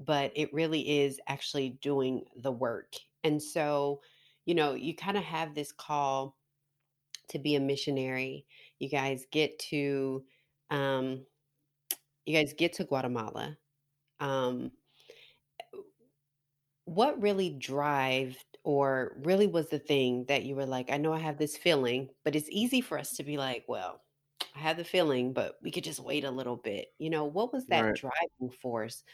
but 0.00 0.32
it 0.36 0.52
really 0.54 1.00
is 1.00 1.20
actually 1.28 1.70
doing 1.82 2.24
the 2.36 2.52
work. 2.52 2.94
And 3.24 3.42
so, 3.42 4.02
you 4.46 4.54
know, 4.54 4.74
you 4.74 4.94
kind 4.94 5.16
of 5.18 5.24
have 5.24 5.54
this 5.54 5.72
call 5.72 6.36
to 7.28 7.38
be 7.38 7.54
a 7.54 7.60
missionary. 7.60 8.46
You 8.78 8.88
guys 8.88 9.26
get 9.30 9.58
to 9.70 10.24
um 10.70 11.24
you 12.28 12.36
guys 12.36 12.54
get 12.54 12.74
to 12.74 12.84
Guatemala. 12.84 13.58
Um 14.20 14.72
what 16.84 17.20
really 17.20 17.50
drive 17.50 18.42
or 18.64 19.16
really 19.24 19.46
was 19.46 19.68
the 19.68 19.78
thing 19.78 20.24
that 20.26 20.44
you 20.44 20.54
were 20.56 20.66
like, 20.66 20.90
I 20.90 20.96
know 20.96 21.12
I 21.12 21.18
have 21.18 21.38
this 21.38 21.56
feeling, 21.56 22.08
but 22.24 22.34
it's 22.34 22.48
easy 22.50 22.80
for 22.80 22.98
us 22.98 23.16
to 23.16 23.22
be 23.24 23.36
like, 23.36 23.64
well, 23.68 24.02
I 24.54 24.60
have 24.60 24.76
the 24.76 24.84
feeling, 24.84 25.32
but 25.32 25.56
we 25.62 25.70
could 25.70 25.84
just 25.84 26.00
wait 26.00 26.24
a 26.24 26.30
little 26.30 26.56
bit. 26.56 26.88
You 26.98 27.10
know, 27.10 27.24
what 27.24 27.52
was 27.52 27.66
that 27.68 27.92
Right. 27.92 27.94
driving 27.94 28.50
force 28.60 29.04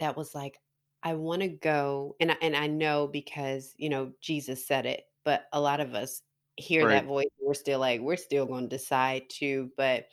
that 0.00 0.16
was 0.16 0.34
like, 0.34 0.58
I 1.02 1.14
want 1.14 1.42
to 1.42 1.48
go, 1.48 2.16
and 2.20 2.32
I, 2.32 2.36
and 2.42 2.56
I 2.56 2.66
know 2.68 3.08
because 3.08 3.74
you 3.78 3.88
know 3.90 4.12
Jesus 4.22 4.66
said 4.66 4.86
it, 4.86 5.04
but 5.24 5.46
a 5.52 5.60
lot 5.60 5.80
of 5.80 5.94
us 5.94 6.22
hear 6.56 6.86
Right. 6.86 6.88
that 6.88 7.06
voice. 7.06 7.28
We're 7.40 7.54
still 7.54 7.80
like, 7.80 8.00
we're 8.02 8.16
still 8.16 8.46
going 8.46 8.68
to 8.68 8.76
decide 8.76 9.30
to, 9.38 9.70
but, 9.76 10.06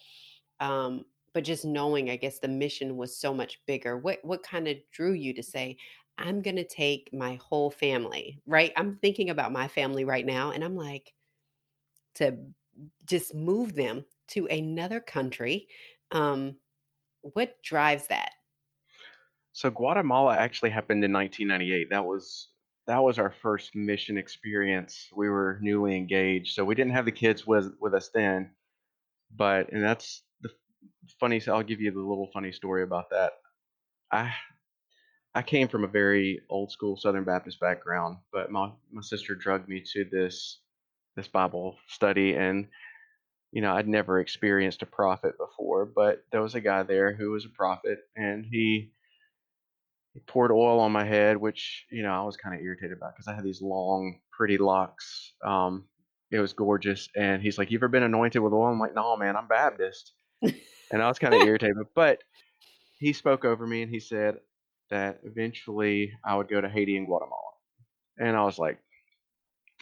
um, 0.59 1.05
but 1.35 1.43
just 1.43 1.65
knowing, 1.65 2.09
I 2.09 2.15
guess 2.15 2.39
the 2.39 2.47
mission 2.47 2.95
was 2.95 3.15
so 3.15 3.33
much 3.33 3.59
bigger. 3.67 3.97
What, 3.97 4.19
what 4.23 4.41
kind 4.41 4.69
of 4.69 4.77
drew 4.93 5.11
you 5.11 5.33
to 5.33 5.43
say, 5.43 5.77
I'm 6.17 6.41
going 6.41 6.55
to 6.55 6.65
take 6.65 7.09
my 7.11 7.37
whole 7.43 7.69
family, 7.69 8.41
right? 8.47 8.71
I'm 8.77 8.95
thinking 8.95 9.29
about 9.29 9.51
my 9.51 9.67
family 9.67 10.05
right 10.05 10.25
now, 10.25 10.51
and 10.51 10.63
I'm 10.63 10.77
like, 10.77 11.13
to 12.15 12.37
just 13.05 13.35
move 13.35 13.75
them 13.75 14.05
to 14.29 14.47
another 14.47 15.01
country. 15.01 15.67
Um, 16.11 16.55
what 17.21 17.61
drives 17.61 18.07
that? 18.07 18.31
So 19.51 19.69
Guatemala 19.69 20.37
actually 20.37 20.69
happened 20.69 21.03
in 21.03 21.11
1998. 21.11 21.89
That 21.89 22.05
was 22.05 22.47
that 22.87 23.03
was 23.03 23.19
our 23.19 23.33
first 23.41 23.75
mission 23.75 24.17
experience. 24.17 25.09
We 25.13 25.27
were 25.27 25.59
newly 25.61 25.97
engaged, 25.97 26.53
so 26.55 26.63
we 26.63 26.75
didn't 26.75 26.93
have 26.93 27.05
the 27.05 27.11
kids 27.11 27.45
with 27.45 27.73
with 27.81 27.93
us 27.93 28.09
then. 28.13 28.51
But 29.35 29.73
and 29.73 29.83
that's 29.83 30.24
funny. 31.19 31.41
I'll 31.47 31.63
give 31.63 31.81
you 31.81 31.91
the 31.91 31.99
little 31.99 32.29
funny 32.33 32.51
story 32.51 32.83
about 32.83 33.09
that. 33.11 33.33
I 34.11 34.33
I 35.35 35.41
came 35.41 35.67
from 35.67 35.83
a 35.83 35.87
very 35.87 36.41
old 36.49 36.71
school 36.71 36.97
Southern 36.97 37.25
Baptist 37.25 37.59
background, 37.59 38.17
but 38.31 38.51
my 38.51 38.71
my 38.91 39.01
sister 39.01 39.35
drugged 39.35 39.67
me 39.67 39.83
to 39.93 40.05
this 40.05 40.59
this 41.15 41.27
Bible 41.27 41.77
study, 41.87 42.35
and 42.35 42.67
you 43.51 43.61
know 43.61 43.75
I'd 43.75 43.87
never 43.87 44.19
experienced 44.19 44.81
a 44.83 44.87
prophet 44.87 45.37
before, 45.37 45.85
but 45.85 46.25
there 46.31 46.41
was 46.41 46.55
a 46.55 46.61
guy 46.61 46.83
there 46.83 47.13
who 47.15 47.31
was 47.31 47.45
a 47.45 47.49
prophet, 47.49 47.99
and 48.15 48.45
he 48.45 48.93
he 50.13 50.19
poured 50.21 50.51
oil 50.51 50.79
on 50.79 50.91
my 50.91 51.03
head, 51.03 51.37
which 51.37 51.85
you 51.91 52.03
know 52.03 52.11
I 52.13 52.23
was 52.23 52.37
kind 52.37 52.55
of 52.55 52.61
irritated 52.61 52.97
about 52.97 53.13
because 53.15 53.27
I 53.27 53.35
had 53.35 53.43
these 53.43 53.61
long, 53.61 54.19
pretty 54.31 54.57
locks. 54.57 55.33
Um, 55.45 55.85
it 56.31 56.39
was 56.39 56.53
gorgeous, 56.53 57.09
and 57.15 57.41
he's 57.41 57.57
like, 57.57 57.71
"You 57.71 57.77
ever 57.77 57.87
been 57.89 58.03
anointed 58.03 58.41
with 58.41 58.53
oil?" 58.53 58.67
I'm 58.71 58.79
like, 58.79 58.95
"No, 58.95 59.17
man, 59.17 59.35
I'm 59.35 59.47
Baptist," 59.47 60.13
and 60.91 61.01
I 61.01 61.07
was 61.07 61.19
kind 61.19 61.33
of 61.33 61.41
irritated. 61.41 61.75
But 61.95 62.23
he 62.99 63.13
spoke 63.13 63.45
over 63.45 63.65
me, 63.67 63.83
and 63.83 63.91
he 63.91 63.99
said 63.99 64.39
that 64.89 65.21
eventually 65.23 66.13
I 66.25 66.35
would 66.35 66.47
go 66.49 66.61
to 66.61 66.69
Haiti 66.69 66.97
and 66.97 67.07
Guatemala, 67.07 67.51
and 68.19 68.35
I 68.37 68.43
was 68.43 68.59
like, 68.59 68.79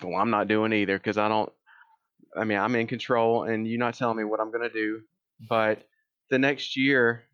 "Well, 0.03 0.15
I'm 0.19 0.29
not 0.29 0.47
doing 0.47 0.73
either 0.73 0.97
because 0.97 1.17
I 1.17 1.27
don't. 1.27 1.51
I 2.35 2.45
mean, 2.45 2.57
I'm 2.59 2.75
in 2.75 2.87
control, 2.87 3.43
and 3.43 3.67
you're 3.67 3.79
not 3.79 3.95
telling 3.95 4.17
me 4.17 4.23
what 4.23 4.39
I'm 4.39 4.51
gonna 4.51 4.69
do." 4.69 5.03
But 5.49 5.87
the 6.29 6.39
next 6.39 6.75
year, 6.77 7.25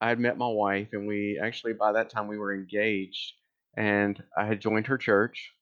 I 0.00 0.08
had 0.08 0.18
met 0.20 0.36
my 0.38 0.48
wife, 0.48 0.88
and 0.92 1.06
we 1.06 1.38
actually 1.42 1.72
by 1.74 1.92
that 1.92 2.10
time 2.10 2.28
we 2.28 2.38
were 2.38 2.54
engaged, 2.54 3.34
and 3.76 4.22
I 4.36 4.46
had 4.46 4.60
joined 4.60 4.86
her 4.88 4.98
church 4.98 5.54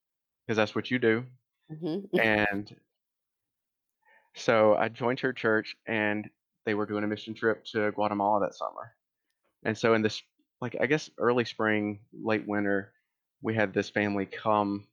because 0.47 0.57
that's 0.57 0.75
what 0.75 0.91
you 0.91 0.99
do. 0.99 1.27
Mhm. 1.69 2.09
And 2.19 2.75
so 4.35 4.75
I 4.75 4.89
joined 4.89 5.21
her 5.21 5.33
church, 5.33 5.77
and 5.87 6.29
they 6.65 6.75
were 6.75 6.87
doing 6.87 7.05
a 7.05 7.09
mission 7.09 7.35
trip 7.35 7.65
to 7.67 7.93
Guatemala 7.93 8.41
that 8.41 8.55
summer. 8.55 8.95
And 9.65 9.77
so 9.77 9.95
in 9.95 10.03
this, 10.03 10.23
like 10.61 10.77
I 10.81 10.87
guess 10.87 11.11
early 11.19 11.45
spring, 11.45 12.01
late 12.13 12.47
winter, 12.47 12.93
we 13.43 13.55
had 13.55 13.75
this 13.75 13.91
family 13.91 14.27
come 14.27 14.87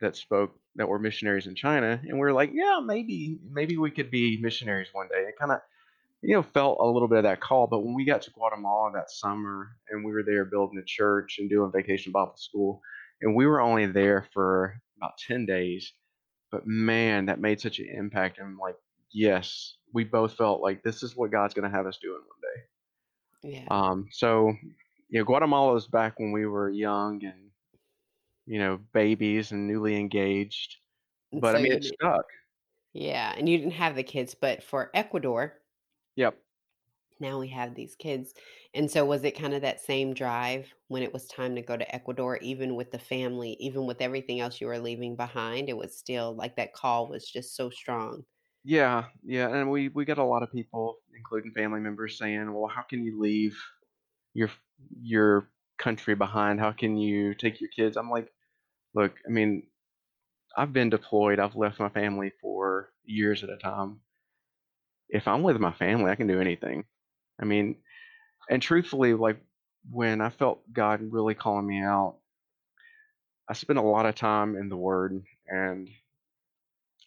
that 0.00 0.16
spoke 0.16 0.54
that 0.76 0.88
were 0.88 0.98
missionaries 0.98 1.46
in 1.46 1.54
China, 1.54 2.00
and 2.02 2.14
we 2.14 2.20
were 2.20 2.32
like, 2.32 2.50
yeah, 2.52 2.80
maybe 2.84 3.38
maybe 3.50 3.76
we 3.76 3.90
could 3.90 4.10
be 4.10 4.38
missionaries 4.40 4.88
one 4.92 5.08
day. 5.08 5.20
It 5.28 5.38
kind 5.38 5.52
of 5.52 5.60
you 6.24 6.34
know, 6.34 6.42
felt 6.42 6.78
a 6.80 6.86
little 6.86 7.06
bit 7.06 7.18
of 7.18 7.24
that 7.24 7.40
call. 7.40 7.66
But 7.66 7.84
when 7.84 7.94
we 7.94 8.04
got 8.04 8.22
to 8.22 8.30
Guatemala 8.30 8.92
that 8.94 9.10
summer 9.10 9.76
and 9.90 10.04
we 10.04 10.12
were 10.12 10.22
there 10.22 10.46
building 10.46 10.78
a 10.78 10.84
church 10.84 11.36
and 11.38 11.50
doing 11.50 11.70
vacation 11.70 12.12
Bible 12.12 12.34
school, 12.36 12.80
and 13.20 13.36
we 13.36 13.46
were 13.46 13.60
only 13.60 13.86
there 13.86 14.26
for 14.32 14.80
about 14.96 15.18
10 15.18 15.44
days, 15.44 15.92
but 16.50 16.66
man, 16.66 17.26
that 17.26 17.40
made 17.40 17.60
such 17.60 17.78
an 17.78 17.88
impact. 17.94 18.38
And 18.38 18.56
like, 18.56 18.76
yes, 19.14 19.78
we 19.94 20.04
both 20.04 20.34
felt 20.36 20.62
like 20.62 20.82
this 20.82 21.02
is 21.02 21.16
what 21.16 21.32
God's 21.32 21.54
going 21.54 21.70
to 21.70 21.76
have 21.76 21.86
us 21.86 21.98
doing 21.98 22.22
one 22.22 22.40
day. 22.42 22.62
Yeah. 23.42 23.68
Um, 23.68 24.08
so, 24.10 24.48
you 25.08 25.18
know, 25.20 25.24
Guatemala 25.24 25.72
was 25.72 25.88
back 25.88 26.18
when 26.18 26.32
we 26.32 26.46
were 26.46 26.70
young 26.70 27.24
and, 27.24 27.50
you 28.46 28.58
know, 28.58 28.78
babies 28.94 29.52
and 29.52 29.68
newly 29.68 29.96
engaged. 29.96 30.78
And 31.32 31.42
But 31.42 31.56
I 31.56 31.58
mean, 31.60 31.72
it 31.72 31.84
stuck. 31.84 32.26
yeah, 32.94 33.34
and 33.36 33.46
you 33.48 33.58
didn't 33.58 33.72
have 33.72 33.94
the 33.96 34.02
kids, 34.02 34.34
but 34.34 34.62
for 34.62 34.90
Ecuador, 34.94 35.60
Yep. 36.16 36.38
now 37.20 37.38
we 37.38 37.48
have 37.48 37.74
these 37.74 37.94
kids. 37.94 38.34
And 38.74 38.90
so 38.90 39.04
was 39.04 39.22
it 39.24 39.36
kind 39.36 39.54
of 39.54 39.62
that 39.62 39.80
same 39.80 40.14
drive 40.14 40.72
when 40.88 41.02
it 41.02 41.12
was 41.12 41.26
time 41.26 41.54
to 41.54 41.62
go 41.62 41.76
to 41.76 41.94
Ecuador, 41.94 42.38
even 42.38 42.74
with 42.74 42.90
the 42.90 42.98
family, 42.98 43.56
even 43.60 43.86
with 43.86 44.00
everything 44.00 44.40
else 44.40 44.60
you 44.60 44.66
were 44.66 44.78
leaving 44.78 45.16
behind? 45.16 45.68
It 45.68 45.76
was 45.76 45.96
still 45.96 46.34
like 46.34 46.56
that 46.56 46.72
call 46.74 47.08
was 47.08 47.28
just 47.30 47.54
so 47.56 47.70
strong. 47.70 48.24
Yeah, 48.64 49.06
yeah, 49.22 49.48
and 49.54 49.70
we 49.70 49.88
we 49.90 50.04
got 50.06 50.18
a 50.18 50.24
lot 50.24 50.42
of 50.42 50.50
people, 50.50 50.96
including 51.16 51.52
family 51.52 51.80
members, 51.80 52.16
saying, 52.18 52.52
"Well, 52.52 52.66
how 52.68 52.82
can 52.82 53.04
you 53.04 53.20
leave 53.20 53.56
your 54.34 54.50
your 55.02 55.50
country 55.78 56.14
behind? 56.16 56.60
How 56.60 56.72
can 56.72 56.96
you 56.96 57.34
take 57.34 57.60
your 57.60 57.70
kids?" 57.70 57.96
I'm 57.96 58.10
like, 58.10 58.32
"Look, 58.94 59.14
I 59.26 59.30
mean, 59.30 59.68
I've 60.56 60.72
been 60.74 60.90
deployed. 60.90 61.40
I've 61.40 61.56
left 61.56 61.80
my 61.80 61.90
family 61.90 62.32
for 62.42 62.92
years 63.04 63.44
at 63.44 63.50
a 63.50 63.58
time. 63.58 64.00
If 65.08 65.26
I'm 65.26 65.42
with 65.42 65.58
my 65.58 65.72
family, 65.72 66.10
I 66.10 66.14
can 66.14 66.26
do 66.26 66.40
anything. 66.42 66.84
I 67.40 67.44
mean, 67.44 67.82
and 68.50 68.62
truthfully, 68.62 69.14
like 69.14 69.38
when 69.90 70.20
I 70.20 70.30
felt 70.30 70.62
God 70.72 71.02
really 71.02 71.34
calling 71.34 71.66
me 71.66 71.80
out, 71.82 72.18
I 73.48 73.54
spent 73.54 73.78
a 73.78 73.82
lot 73.82 74.04
of 74.06 74.14
time 74.14 74.54
in 74.56 74.68
the 74.68 74.76
Word, 74.76 75.24
and 75.46 75.88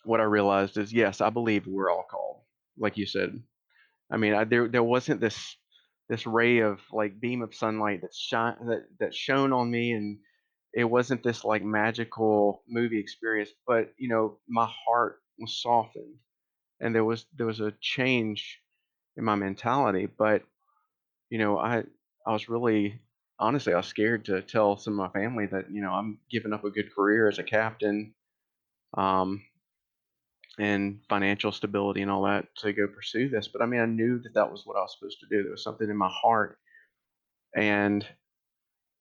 what 0.07 0.21
I 0.21 0.25
realized 0.25 0.77
is, 0.77 0.93
yes, 0.93 1.21
I 1.21 1.29
believe 1.29 1.67
we're 1.67 1.91
all 1.91 2.05
called, 2.09 2.41
like 2.77 2.97
you 2.97 3.05
said. 3.05 3.41
I 4.11 4.17
mean, 4.17 4.33
I, 4.33 4.43
there 4.45 4.67
there 4.67 4.83
wasn't 4.83 5.21
this 5.21 5.57
this 6.09 6.25
ray 6.25 6.59
of 6.59 6.79
like 6.91 7.19
beam 7.19 7.41
of 7.41 7.55
sunlight 7.55 8.01
that 8.01 8.13
shine 8.15 8.55
that 8.67 8.85
that 8.99 9.15
shone 9.15 9.53
on 9.53 9.69
me, 9.69 9.91
and 9.93 10.19
it 10.73 10.85
wasn't 10.85 11.23
this 11.23 11.43
like 11.43 11.63
magical 11.63 12.63
movie 12.67 12.99
experience. 12.99 13.51
But 13.67 13.93
you 13.97 14.09
know, 14.09 14.39
my 14.47 14.69
heart 14.87 15.21
was 15.39 15.61
softened, 15.61 16.15
and 16.79 16.95
there 16.95 17.05
was 17.05 17.25
there 17.35 17.47
was 17.47 17.59
a 17.59 17.73
change 17.81 18.61
in 19.17 19.25
my 19.25 19.35
mentality. 19.35 20.07
But 20.07 20.43
you 21.29 21.39
know, 21.39 21.57
I 21.57 21.83
I 22.25 22.33
was 22.33 22.49
really 22.49 23.01
honestly 23.39 23.73
I 23.73 23.77
was 23.77 23.87
scared 23.87 24.25
to 24.25 24.41
tell 24.41 24.77
some 24.77 24.99
of 24.99 25.13
my 25.13 25.19
family 25.21 25.47
that 25.47 25.71
you 25.71 25.81
know 25.81 25.91
I'm 25.91 26.19
giving 26.31 26.53
up 26.53 26.63
a 26.63 26.71
good 26.71 26.93
career 26.93 27.27
as 27.27 27.39
a 27.39 27.43
captain. 27.43 28.13
Um, 28.97 29.43
and 30.59 30.99
financial 31.07 31.51
stability 31.51 32.01
and 32.01 32.09
all 32.09 32.23
that 32.23 32.47
to 32.57 32.73
go 32.73 32.87
pursue 32.87 33.29
this. 33.29 33.47
But 33.47 33.61
I 33.61 33.65
mean, 33.65 33.79
I 33.79 33.85
knew 33.85 34.19
that 34.19 34.33
that 34.33 34.51
was 34.51 34.63
what 34.65 34.77
I 34.77 34.81
was 34.81 34.95
supposed 34.97 35.19
to 35.19 35.27
do. 35.29 35.43
There 35.43 35.51
was 35.51 35.63
something 35.63 35.89
in 35.89 35.97
my 35.97 36.11
heart. 36.11 36.57
And 37.55 38.05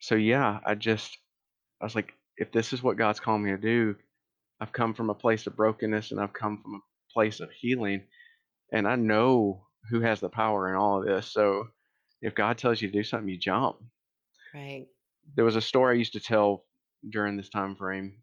so, 0.00 0.14
yeah, 0.14 0.60
I 0.64 0.74
just, 0.74 1.16
I 1.80 1.84
was 1.84 1.94
like, 1.94 2.12
if 2.36 2.52
this 2.52 2.72
is 2.72 2.82
what 2.82 2.98
God's 2.98 3.20
calling 3.20 3.44
me 3.44 3.50
to 3.52 3.56
do, 3.56 3.96
I've 4.60 4.72
come 4.72 4.94
from 4.94 5.10
a 5.10 5.14
place 5.14 5.46
of 5.46 5.56
brokenness 5.56 6.10
and 6.10 6.20
I've 6.20 6.32
come 6.32 6.60
from 6.62 6.74
a 6.74 7.12
place 7.12 7.40
of 7.40 7.50
healing. 7.50 8.02
And 8.72 8.86
I 8.86 8.96
know 8.96 9.66
who 9.90 10.00
has 10.00 10.20
the 10.20 10.28
power 10.28 10.68
in 10.68 10.76
all 10.76 11.00
of 11.00 11.06
this. 11.06 11.32
So 11.32 11.68
if 12.20 12.34
God 12.34 12.58
tells 12.58 12.82
you 12.82 12.88
to 12.88 12.98
do 12.98 13.04
something, 13.04 13.28
you 13.28 13.38
jump. 13.38 13.76
Right. 14.54 14.86
There 15.34 15.44
was 15.44 15.56
a 15.56 15.60
story 15.60 15.96
I 15.96 15.98
used 15.98 16.12
to 16.14 16.20
tell 16.20 16.64
during 17.08 17.36
this 17.36 17.48
time 17.48 17.76
frame. 17.76 18.18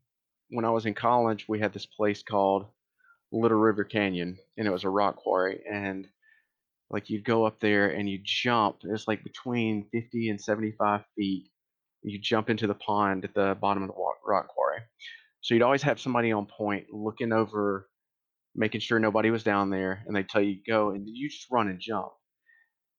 When 0.49 0.65
I 0.65 0.69
was 0.69 0.85
in 0.85 0.93
college, 0.93 1.45
we 1.47 1.59
had 1.59 1.73
this 1.73 1.85
place 1.85 2.21
called 2.21 2.67
Little 3.33 3.57
River 3.57 3.83
Canyon, 3.83 4.37
and 4.57 4.67
it 4.67 4.71
was 4.71 4.83
a 4.83 4.89
rock 4.89 5.17
quarry. 5.17 5.63
And 5.69 6.07
like 6.89 7.09
you'd 7.09 7.25
go 7.25 7.45
up 7.45 7.59
there 7.59 7.89
and 7.89 8.07
you 8.07 8.19
jump. 8.23 8.77
It's 8.83 9.07
like 9.07 9.23
between 9.23 9.87
50 9.91 10.29
and 10.29 10.39
75 10.39 11.01
feet. 11.17 11.49
You 12.03 12.19
jump 12.19 12.49
into 12.49 12.67
the 12.67 12.75
pond 12.75 13.25
at 13.25 13.33
the 13.33 13.57
bottom 13.59 13.83
of 13.83 13.89
the 13.89 13.95
rock 14.25 14.47
quarry. 14.47 14.79
So 15.41 15.53
you'd 15.53 15.63
always 15.63 15.81
have 15.81 15.99
somebody 15.99 16.31
on 16.31 16.45
point 16.45 16.85
looking 16.93 17.33
over, 17.33 17.89
making 18.55 18.81
sure 18.81 18.99
nobody 18.99 19.31
was 19.31 19.43
down 19.43 19.69
there, 19.69 20.03
and 20.05 20.15
they 20.15 20.23
tell 20.23 20.41
you 20.41 20.57
go, 20.67 20.91
and 20.91 21.07
you 21.07 21.29
just 21.29 21.47
run 21.51 21.67
and 21.69 21.79
jump. 21.79 22.11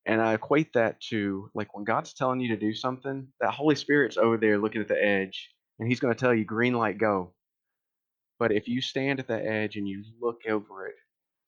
And 0.06 0.20
I 0.20 0.34
equate 0.34 0.72
that 0.74 1.00
to 1.10 1.48
like 1.54 1.74
when 1.74 1.84
God's 1.84 2.12
telling 2.12 2.40
you 2.40 2.48
to 2.48 2.56
do 2.56 2.74
something, 2.74 3.28
that 3.40 3.52
Holy 3.54 3.76
Spirit's 3.76 4.16
over 4.16 4.36
there 4.36 4.58
looking 4.58 4.80
at 4.80 4.88
the 4.88 5.02
edge, 5.02 5.50
and 5.78 5.88
He's 5.88 6.00
going 6.00 6.12
to 6.12 6.20
tell 6.20 6.34
you, 6.34 6.44
green 6.44 6.74
light, 6.74 6.98
go. 6.98 7.32
But 8.38 8.52
if 8.52 8.68
you 8.68 8.80
stand 8.80 9.20
at 9.20 9.28
the 9.28 9.44
edge 9.44 9.76
and 9.76 9.88
you 9.88 10.04
look 10.20 10.40
over 10.48 10.86
it, 10.86 10.94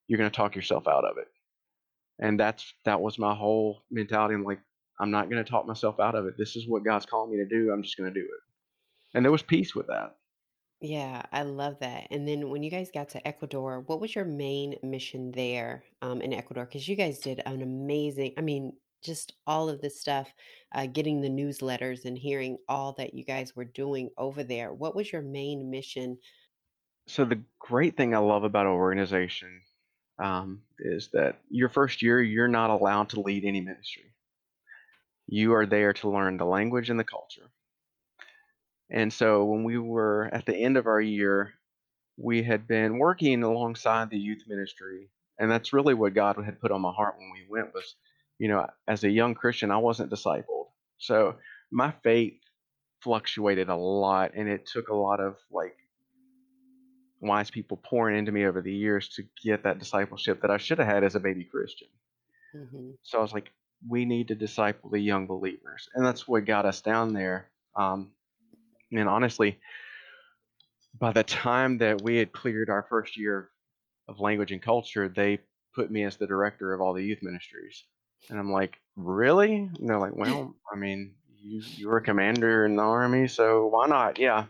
you're 0.07 0.17
going 0.17 0.29
to 0.29 0.35
talk 0.35 0.55
yourself 0.55 0.87
out 0.87 1.05
of 1.05 1.17
it. 1.17 1.27
And 2.19 2.39
that's 2.39 2.73
that 2.85 3.01
was 3.01 3.19
my 3.19 3.35
whole 3.35 3.83
mentality. 3.91 4.33
I'm 4.33 4.43
like, 4.43 4.61
I'm 4.99 5.11
not 5.11 5.29
going 5.29 5.43
to 5.43 5.49
talk 5.49 5.67
myself 5.67 5.99
out 5.99 6.15
of 6.15 6.25
it. 6.25 6.35
This 6.37 6.55
is 6.55 6.67
what 6.67 6.83
God's 6.83 7.05
calling 7.05 7.31
me 7.31 7.37
to 7.37 7.45
do. 7.45 7.71
I'm 7.71 7.83
just 7.83 7.97
going 7.97 8.11
to 8.11 8.19
do 8.19 8.25
it. 8.25 8.41
And 9.13 9.23
there 9.23 9.31
was 9.31 9.43
peace 9.43 9.75
with 9.75 9.87
that. 9.87 10.15
Yeah, 10.79 11.23
I 11.31 11.41
love 11.41 11.79
that. 11.79 12.07
And 12.11 12.27
then 12.27 12.49
when 12.49 12.61
you 12.61 12.69
guys 12.69 12.91
got 12.93 13.09
to 13.09 13.27
Ecuador, 13.27 13.81
what 13.87 13.99
was 13.99 14.13
your 14.13 14.25
main 14.25 14.75
mission 14.83 15.31
there 15.31 15.83
um, 16.03 16.21
in 16.21 16.33
Ecuador? 16.33 16.65
Because 16.65 16.87
you 16.87 16.95
guys 16.95 17.17
did 17.17 17.41
an 17.47 17.63
amazing, 17.63 18.33
I 18.37 18.41
mean, 18.41 18.73
just 19.03 19.33
all 19.47 19.69
of 19.69 19.81
this 19.81 19.99
stuff, 19.99 20.31
uh, 20.75 20.85
getting 20.85 21.19
the 21.19 21.29
newsletters 21.29 22.05
and 22.05 22.17
hearing 22.17 22.57
all 22.69 22.93
that 22.93 23.15
you 23.15 23.23
guys 23.23 23.55
were 23.55 23.65
doing 23.65 24.09
over 24.17 24.43
there. 24.43 24.71
What 24.71 24.95
was 24.95 25.11
your 25.11 25.23
main 25.23 25.71
mission 25.71 26.17
So 27.07 27.23
the 27.23 27.41
great 27.59 27.95
thing 27.95 28.13
I 28.13 28.19
love 28.19 28.43
about 28.43 28.65
our 28.65 28.73
organization 28.73 29.61
um, 30.19 30.61
is 30.79 31.09
that 31.13 31.39
your 31.49 31.69
first 31.69 32.01
year 32.01 32.21
you're 32.21 32.47
not 32.47 32.69
allowed 32.69 33.09
to 33.09 33.21
lead 33.21 33.45
any 33.45 33.61
ministry. 33.61 34.13
You 35.27 35.53
are 35.53 35.65
there 35.65 35.93
to 35.93 36.09
learn 36.09 36.37
the 36.37 36.45
language 36.45 36.89
and 36.89 36.99
the 36.99 37.05
culture. 37.05 37.49
And 38.89 39.11
so 39.11 39.45
when 39.45 39.63
we 39.63 39.77
were 39.77 40.29
at 40.31 40.45
the 40.45 40.55
end 40.55 40.77
of 40.77 40.87
our 40.87 41.01
year, 41.01 41.53
we 42.17 42.43
had 42.43 42.67
been 42.67 42.99
working 42.99 43.43
alongside 43.43 44.09
the 44.09 44.17
youth 44.17 44.43
ministry, 44.47 45.09
and 45.39 45.51
that's 45.51 45.73
really 45.73 45.93
what 45.93 46.13
God 46.13 46.37
had 46.43 46.59
put 46.59 46.71
on 46.71 46.81
my 46.81 46.91
heart 46.91 47.15
when 47.17 47.31
we 47.31 47.45
went 47.49 47.73
was, 47.73 47.95
you 48.39 48.47
know, 48.47 48.65
as 48.87 49.03
a 49.03 49.09
young 49.09 49.35
Christian, 49.35 49.71
I 49.71 49.77
wasn't 49.77 50.11
discipled. 50.11 50.67
So 50.97 51.35
my 51.71 51.91
faith 52.03 52.39
fluctuated 53.01 53.69
a 53.69 53.75
lot 53.75 54.31
and 54.35 54.49
it 54.49 54.65
took 54.65 54.87
a 54.87 54.95
lot 54.95 55.19
of 55.19 55.35
like 55.51 55.75
wise 57.19 57.49
people 57.49 57.77
pouring 57.77 58.17
into 58.17 58.31
me 58.31 58.45
over 58.45 58.61
the 58.61 58.73
years 58.73 59.09
to 59.09 59.23
get 59.43 59.63
that 59.63 59.79
discipleship 59.79 60.41
that 60.41 60.51
I 60.51 60.57
should 60.57 60.77
have 60.77 60.87
had 60.87 61.03
as 61.03 61.15
a 61.15 61.19
baby 61.19 61.43
Christian. 61.43 61.87
Mm-hmm. 62.55 62.91
So 63.03 63.19
I 63.19 63.21
was 63.21 63.33
like, 63.33 63.51
we 63.87 64.05
need 64.05 64.29
to 64.29 64.35
disciple 64.35 64.89
the 64.89 64.99
young 64.99 65.27
believers, 65.27 65.89
and 65.93 66.05
that's 66.05 66.27
what 66.27 66.45
got 66.45 66.65
us 66.65 66.81
down 66.81 67.13
there. 67.13 67.49
Um, 67.75 68.11
and 68.91 69.07
honestly, 69.07 69.59
by 70.97 71.11
the 71.11 71.23
time 71.23 71.77
that 71.79 72.01
we 72.01 72.17
had 72.17 72.31
cleared 72.31 72.69
our 72.69 72.85
first 72.89 73.17
year 73.17 73.49
of 74.07 74.19
language 74.19 74.51
and 74.51 74.61
culture, 74.61 75.07
they 75.07 75.39
put 75.75 75.91
me 75.91 76.03
as 76.03 76.17
the 76.17 76.27
director 76.27 76.73
of 76.73 76.81
all 76.81 76.93
the 76.93 77.03
youth 77.03 77.19
ministries. 77.21 77.83
And 78.29 78.39
I'm 78.39 78.51
like, 78.51 78.79
really? 78.95 79.55
And 79.55 79.89
they're 79.89 79.99
like, 79.99 80.15
well, 80.15 80.55
I 80.71 80.75
mean, 80.75 81.13
you 81.41 81.61
you 81.75 81.87
were 81.87 81.97
a 81.97 82.01
commander 82.03 82.65
in 82.65 82.75
the 82.75 82.83
army, 82.83 83.27
so 83.27 83.67
why 83.67 83.87
not? 83.87 84.17
Yeah. 84.17 84.45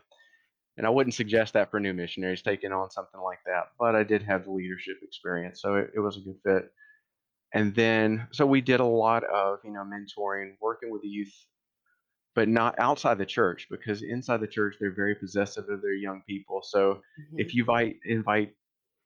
And 0.77 0.85
I 0.85 0.89
wouldn't 0.89 1.15
suggest 1.15 1.53
that 1.53 1.71
for 1.71 1.79
new 1.79 1.93
missionaries 1.93 2.41
taking 2.41 2.71
on 2.71 2.91
something 2.91 3.19
like 3.19 3.39
that, 3.45 3.71
but 3.79 3.95
I 3.95 4.03
did 4.03 4.21
have 4.23 4.45
the 4.45 4.51
leadership 4.51 4.97
experience, 5.01 5.61
so 5.61 5.75
it, 5.75 5.91
it 5.95 5.99
was 5.99 6.17
a 6.17 6.21
good 6.21 6.37
fit. 6.45 6.71
And 7.53 7.73
then, 7.73 8.27
so 8.31 8.45
we 8.45 8.61
did 8.61 8.79
a 8.79 8.85
lot 8.85 9.23
of, 9.23 9.59
you 9.63 9.71
know, 9.71 9.83
mentoring, 9.83 10.55
working 10.61 10.91
with 10.91 11.01
the 11.01 11.07
youth 11.07 11.33
but 12.37 12.47
not 12.47 12.75
outside 12.77 13.17
the 13.17 13.25
church 13.25 13.65
because 13.67 14.03
inside 14.03 14.39
the 14.39 14.47
church 14.47 14.75
they're 14.79 14.93
very 14.93 15.15
possessive 15.15 15.67
of 15.69 15.81
their 15.81 15.95
young 15.95 16.21
people. 16.27 16.61
So 16.61 17.01
mm-hmm. 17.19 17.39
if 17.39 17.55
you 17.55 17.63
invite 17.63 17.95
invite 18.05 18.53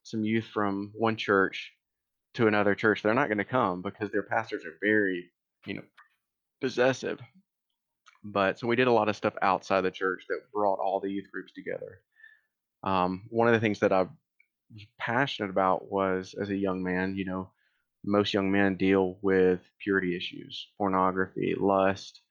some 0.03 0.25
youth 0.25 0.43
from 0.53 0.91
one 0.93 1.15
church 1.15 1.71
to 2.34 2.47
another 2.47 2.75
church, 2.75 3.01
they're 3.01 3.13
not 3.13 3.29
going 3.29 3.38
to 3.38 3.45
come 3.45 3.81
because 3.81 4.12
their 4.12 4.23
pastors 4.23 4.65
are 4.65 4.75
very, 4.84 5.31
you 5.65 5.75
know, 5.75 5.81
possessive. 6.60 7.21
But 8.23 8.60
so 8.60 8.67
we 8.67 8.75
did 8.75 8.88
a 8.88 8.91
lot 8.91 9.10
of 9.10 9.15
stuff 9.15 9.34
outside 9.41 9.81
the 9.81 9.91
church 9.91 10.25
that 10.29 10.51
brought 10.53 10.79
all 10.79 10.99
the 10.99 11.10
youth 11.10 11.31
groups 11.31 11.53
together. 11.53 12.01
Um, 12.84 13.23
one 13.29 13.47
of 13.47 13.53
the 13.53 13.60
things 13.60 13.79
that 13.79 13.91
I 13.91 14.03
was 14.73 14.86
passionate 14.99 15.49
about 15.49 15.91
was 15.91 16.36
as 16.39 16.49
a 16.49 16.55
young 16.55 16.84
man, 16.84 17.15
you 17.15 17.25
know, 17.25 17.51
most 18.03 18.34
young 18.34 18.51
men 18.51 18.75
deal 18.77 19.17
with 19.21 19.60
purity 19.79 20.15
issues, 20.15 20.67
pornography, 20.77 21.55
lust, 21.60 22.21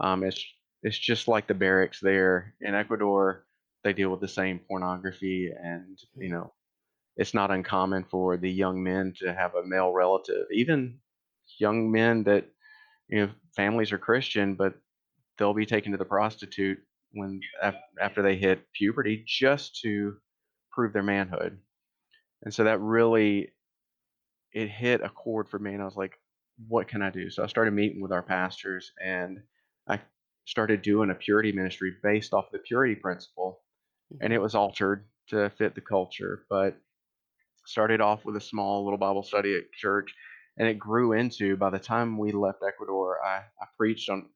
um, 0.00 0.24
it's 0.24 0.42
it's 0.82 0.98
just 0.98 1.28
like 1.28 1.46
the 1.46 1.54
barracks 1.54 2.00
there 2.00 2.54
in 2.60 2.74
Ecuador. 2.74 3.44
They 3.84 3.92
deal 3.92 4.10
with 4.10 4.20
the 4.20 4.28
same 4.28 4.58
pornography, 4.58 5.50
and 5.62 5.98
you 6.16 6.24
mm-hmm. 6.24 6.34
know, 6.34 6.52
it's 7.16 7.34
not 7.34 7.50
uncommon 7.50 8.04
for 8.10 8.36
the 8.36 8.50
young 8.50 8.82
men 8.82 9.14
to 9.18 9.32
have 9.32 9.54
a 9.54 9.66
male 9.66 9.92
relative, 9.92 10.46
even 10.52 10.98
young 11.58 11.92
men 11.92 12.24
that 12.24 12.46
you 13.08 13.26
know 13.26 13.32
families 13.54 13.92
are 13.92 13.98
Christian, 13.98 14.54
but 14.54 14.74
they'll 15.40 15.54
be 15.54 15.66
taken 15.66 15.90
to 15.90 15.98
the 15.98 16.04
prostitute 16.04 16.78
when 17.12 17.40
after 18.00 18.22
they 18.22 18.36
hit 18.36 18.64
puberty 18.72 19.24
just 19.26 19.80
to 19.80 20.14
prove 20.70 20.92
their 20.92 21.02
manhood. 21.02 21.58
And 22.44 22.54
so 22.54 22.62
that 22.64 22.80
really 22.80 23.50
it 24.52 24.68
hit 24.68 25.00
a 25.00 25.08
chord 25.08 25.48
for 25.48 25.58
me 25.58 25.72
and 25.72 25.82
I 25.82 25.86
was 25.86 25.96
like, 25.96 26.12
what 26.68 26.86
can 26.86 27.02
I 27.02 27.10
do? 27.10 27.30
So 27.30 27.42
I 27.42 27.48
started 27.48 27.72
meeting 27.72 28.00
with 28.00 28.12
our 28.12 28.22
pastors 28.22 28.92
and 29.02 29.40
I 29.88 29.98
started 30.44 30.82
doing 30.82 31.10
a 31.10 31.14
purity 31.14 31.52
ministry 31.52 31.94
based 32.02 32.32
off 32.34 32.50
the 32.52 32.58
purity 32.58 32.94
principle, 32.94 33.60
and 34.20 34.32
it 34.32 34.36
mm-hmm. 34.36 34.42
was 34.42 34.54
altered 34.54 35.06
to 35.28 35.50
fit 35.50 35.74
the 35.74 35.80
culture. 35.80 36.44
But 36.50 36.76
started 37.66 38.00
off 38.00 38.24
with 38.24 38.36
a 38.36 38.40
small 38.40 38.84
little 38.84 38.98
Bible 38.98 39.22
study 39.22 39.54
at 39.54 39.72
church, 39.72 40.12
and 40.58 40.68
it 40.68 40.78
grew 40.78 41.12
into. 41.12 41.56
By 41.56 41.70
the 41.70 41.78
time 41.78 42.18
we 42.18 42.32
left 42.32 42.62
Ecuador, 42.66 43.18
I, 43.24 43.38
I 43.60 43.66
preached 43.76 44.10
on 44.10 44.26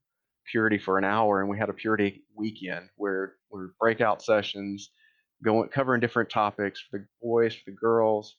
purity 0.51 0.79
for 0.79 0.99
an 0.99 1.05
hour, 1.05 1.41
and 1.41 1.49
we 1.49 1.59
had 1.59 1.71
a 1.71 1.75
purity 1.75 2.25
weekend 2.35 2.89
where 2.97 3.35
we 3.51 3.61
were 3.61 3.75
breakout 3.81 4.23
sessions, 4.23 4.91
going 5.45 5.69
covering 5.69 6.01
different 6.01 6.31
topics 6.31 6.81
for 6.81 6.99
the 7.01 7.07
boys, 7.23 7.55
for 7.55 7.71
the 7.71 7.77
girls, 7.77 8.37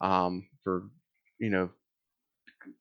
um, 0.00 0.48
for 0.64 0.90
you 1.38 1.50
know, 1.50 1.70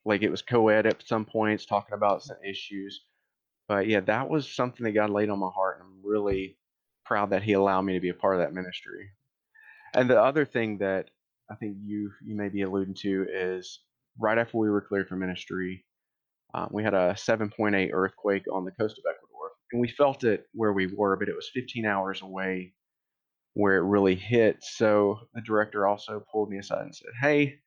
like 0.05 0.23
it 0.23 0.31
was 0.31 0.41
co-ed 0.41 0.85
at 0.85 1.03
some 1.05 1.25
points, 1.25 1.65
talking 1.65 1.95
about 1.95 2.23
some 2.23 2.37
issues. 2.47 3.01
But 3.67 3.87
yeah, 3.87 3.99
that 4.01 4.29
was 4.29 4.49
something 4.49 4.85
that 4.85 4.93
God 4.93 5.09
laid 5.09 5.29
on 5.29 5.39
my 5.39 5.49
heart, 5.53 5.79
and 5.79 5.87
I'm 5.87 6.09
really 6.09 6.57
proud 7.05 7.31
that 7.31 7.43
He 7.43 7.53
allowed 7.53 7.83
me 7.83 7.93
to 7.93 7.99
be 7.99 8.09
a 8.09 8.13
part 8.13 8.35
of 8.35 8.41
that 8.41 8.53
ministry. 8.53 9.09
And 9.93 10.09
the 10.09 10.21
other 10.21 10.45
thing 10.45 10.77
that 10.79 11.09
I 11.49 11.55
think 11.55 11.77
you 11.83 12.11
you 12.25 12.35
may 12.35 12.49
be 12.49 12.61
alluding 12.63 12.95
to 12.95 13.25
is 13.31 13.79
right 14.19 14.37
after 14.37 14.57
we 14.57 14.69
were 14.69 14.81
cleared 14.81 15.07
for 15.07 15.15
ministry, 15.15 15.85
um, 16.57 16.69
we 16.71 16.83
had 16.83 16.93
a 16.93 17.13
7.8 17.13 17.89
earthquake 17.93 18.43
on 18.51 18.65
the 18.65 18.71
coast 18.71 18.97
of 18.97 19.03
Ecuador, 19.07 19.51
and 19.71 19.79
we 19.79 19.87
felt 19.89 20.23
it 20.23 20.45
where 20.53 20.73
we 20.73 20.87
were, 20.87 21.15
but 21.15 21.29
it 21.29 21.35
was 21.35 21.49
15 21.53 21.85
hours 21.85 22.21
away 22.21 22.73
where 23.53 23.77
it 23.77 23.83
really 23.83 24.15
hit. 24.15 24.57
So 24.61 25.19
the 25.33 25.41
director 25.41 25.85
also 25.85 26.23
pulled 26.31 26.49
me 26.49 26.57
aside 26.57 26.83
and 26.83 26.95
said, 26.95 27.11
"Hey, 27.21 27.59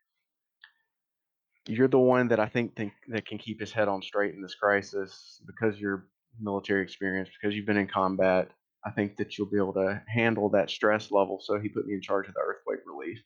you're 1.68 1.88
the 1.88 1.98
one 1.98 2.28
that 2.28 2.40
I 2.40 2.46
think, 2.46 2.74
think 2.74 2.92
that 3.08 3.26
can 3.26 3.38
keep 3.38 3.60
his 3.60 3.72
head 3.72 3.88
on 3.88 4.02
straight 4.02 4.34
in 4.34 4.42
this 4.42 4.54
crisis 4.54 5.40
because 5.46 5.80
you're 5.80 6.08
military 6.40 6.82
experience, 6.82 7.28
because 7.40 7.54
you've 7.54 7.66
been 7.66 7.76
in 7.76 7.86
combat. 7.86 8.50
I 8.84 8.90
think 8.90 9.16
that 9.18 9.36
you'll 9.36 9.50
be 9.50 9.58
able 9.58 9.74
to 9.74 10.02
handle 10.08 10.48
that 10.50 10.70
stress 10.70 11.10
level. 11.10 11.38
So 11.42 11.60
he 11.60 11.68
put 11.68 11.86
me 11.86 11.94
in 11.94 12.02
charge 12.02 12.28
of 12.28 12.34
the 12.34 12.40
earthquake 12.40 12.80
relief. 12.86 13.18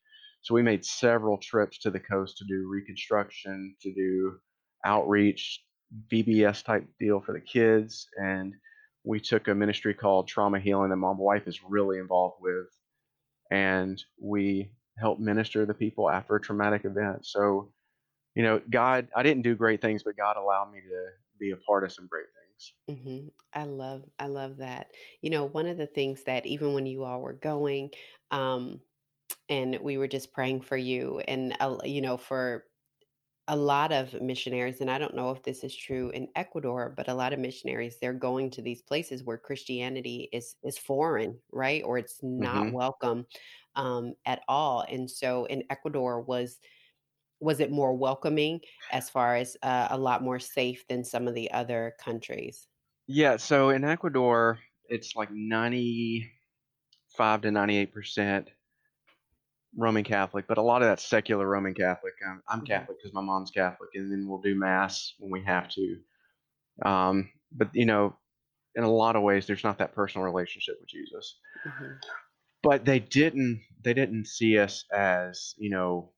So 0.43 0.55
we 0.55 0.63
made 0.63 0.85
several 0.85 1.39
trips 1.39 1.79
to 1.79 1.91
the 1.91 2.01
coast 2.01 2.37
to 2.39 2.45
do 2.45 2.69
reconstruction, 2.69 3.77
to 3.81 3.95
do 3.95 4.41
outreach, 4.85 5.65
VBS 6.13 6.65
type 6.65 6.87
deal 7.01 7.21
for 7.21 7.33
the 7.33 7.41
kids, 7.41 8.09
and 8.17 8.55
we 9.05 9.21
took 9.21 9.49
a 9.49 9.55
ministry 9.55 9.95
called 9.95 10.29
Trauma 10.29 10.61
Healing 10.61 10.91
that 10.91 10.97
my 10.97 11.13
wife 11.13 11.47
is 11.49 11.63
really 11.63 11.99
involved 11.99 12.37
with, 12.41 12.69
and 13.51 14.03
we 14.21 14.73
help 14.99 15.19
minister 15.19 15.67
the 15.67 15.75
people 15.75 16.11
after 16.11 16.37
a 16.37 16.41
traumatic 16.41 16.85
event. 16.85 17.27
So 17.27 17.73
you 18.35 18.43
know, 18.43 18.61
God, 18.71 19.09
I 19.17 19.23
didn't 19.23 19.43
do 19.43 19.55
great 19.55 19.81
things, 19.81 20.03
but 20.03 20.17
God 20.17 20.37
allowed 20.37 20.73
me 20.73 20.81
to 20.81 21.07
be 21.39 21.53
a 21.53 21.57
part 21.57 21.85
of 21.85 21.93
some 21.93 22.09
great 22.09 22.27
things. 22.87 23.01
hmm 23.01 23.29
I 23.53 23.65
love, 23.65 24.05
I 24.19 24.27
love 24.27 24.59
that. 24.59 24.89
You 25.23 25.31
know, 25.31 25.45
one 25.45 25.67
of 25.67 25.77
the 25.79 25.87
things 25.87 26.25
that 26.25 26.47
even 26.47 26.75
when 26.75 26.87
you 26.87 27.05
all 27.05 27.21
were 27.21 27.35
going, 27.35 27.91
um, 28.31 28.81
and 29.49 29.79
we 29.81 29.99
were 29.99 30.09
just 30.09 30.33
praying 30.33 30.63
for 30.63 30.77
you, 30.77 31.21
and 31.21 31.57
uh, 31.61 31.79
you 31.85 32.01
know, 32.01 32.17
for 32.17 32.65
a 33.49 33.57
lot 33.57 33.93
of 33.93 34.21
missionaries, 34.23 34.81
and 34.81 34.91
I 34.91 34.99
don't 34.99 35.15
know 35.15 35.31
if 35.31 35.43
this 35.43 35.63
is 35.65 35.77
true 35.77 36.09
in 36.11 36.29
Ecuador, 36.35 36.93
but 36.97 37.09
a 37.09 37.15
lot 37.15 37.33
of 37.35 37.39
missionaries 37.41 37.99
they're 38.01 38.15
going 38.15 38.51
to 38.53 38.63
these 38.63 38.81
places 38.83 39.23
where 39.23 39.37
Christianity 39.39 40.29
is 40.33 40.57
is 40.65 40.79
foreign, 40.79 41.41
right, 41.53 41.83
or 41.85 41.99
it's 41.99 42.21
not 42.23 42.39
hmm 42.39 42.71
welcome 42.71 43.27
um, 43.77 44.15
at 44.27 44.43
all. 44.49 44.83
And 44.89 45.11
so, 45.11 45.45
in 45.47 45.65
Ecuador 45.71 46.21
was 46.23 46.59
was 47.41 47.61
it 47.61 47.71
more 47.73 47.95
welcoming 47.97 48.61
as 48.91 49.11
far 49.11 49.37
as 49.37 49.57
uh, 49.63 49.89
a 49.91 49.99
lot 49.99 50.23
more 50.23 50.39
safe 50.41 50.87
than 50.89 51.05
some 51.05 51.29
of 51.29 51.35
the 51.35 51.51
other 51.53 51.95
countries? 52.01 52.69
Yeah, 53.07 53.37
so 53.37 53.71
in 53.71 53.85
Ecuador, 53.85 54.61
it's 54.89 55.15
like 55.17 55.31
95 55.31 57.41
to 57.43 57.51
98% 57.51 58.51
Roman 59.77 60.05
Catholic, 60.05 60.47
but 60.47 60.59
a 60.59 60.63
lot 60.63 60.83
of 60.83 60.89
that 60.89 61.01
secular 61.01 61.47
Roman 61.47 61.75
Catholic. 61.75 62.15
I'm, 62.27 62.43
I'm. 62.49 62.65
Catholic 62.65 62.99
because 62.99 63.15
my 63.15 63.21
mom's 63.21 63.51
Catholic, 63.51 63.91
and 63.95 64.11
then 64.11 64.27
we'll 64.29 64.41
do 64.41 64.55
Mass 64.55 65.15
when 65.19 65.31
we 65.31 65.43
have 65.45 65.69
to. 65.71 65.97
Um, 66.85 67.31
but, 67.53 67.69
you 67.73 67.87
know, 67.87 68.17
in 68.75 68.85
a 68.85 68.91
lot 68.91 69.17
of 69.17 69.23
ways, 69.23 69.47
there's 69.47 69.65
not 69.65 69.79
that 69.79 69.95
personal 69.95 70.25
relationship 70.25 70.77
with 70.81 70.89
Jesus. 70.89 71.37
Mm-hmm. 71.67 71.93
But 72.63 72.85
they 72.85 72.99
didn't 72.99 73.61
they 73.83 73.93
didn't 73.93 74.27
see 74.27 74.59
us 74.59 74.85
as 74.93 75.55
you 75.59 75.71
know 75.71 76.13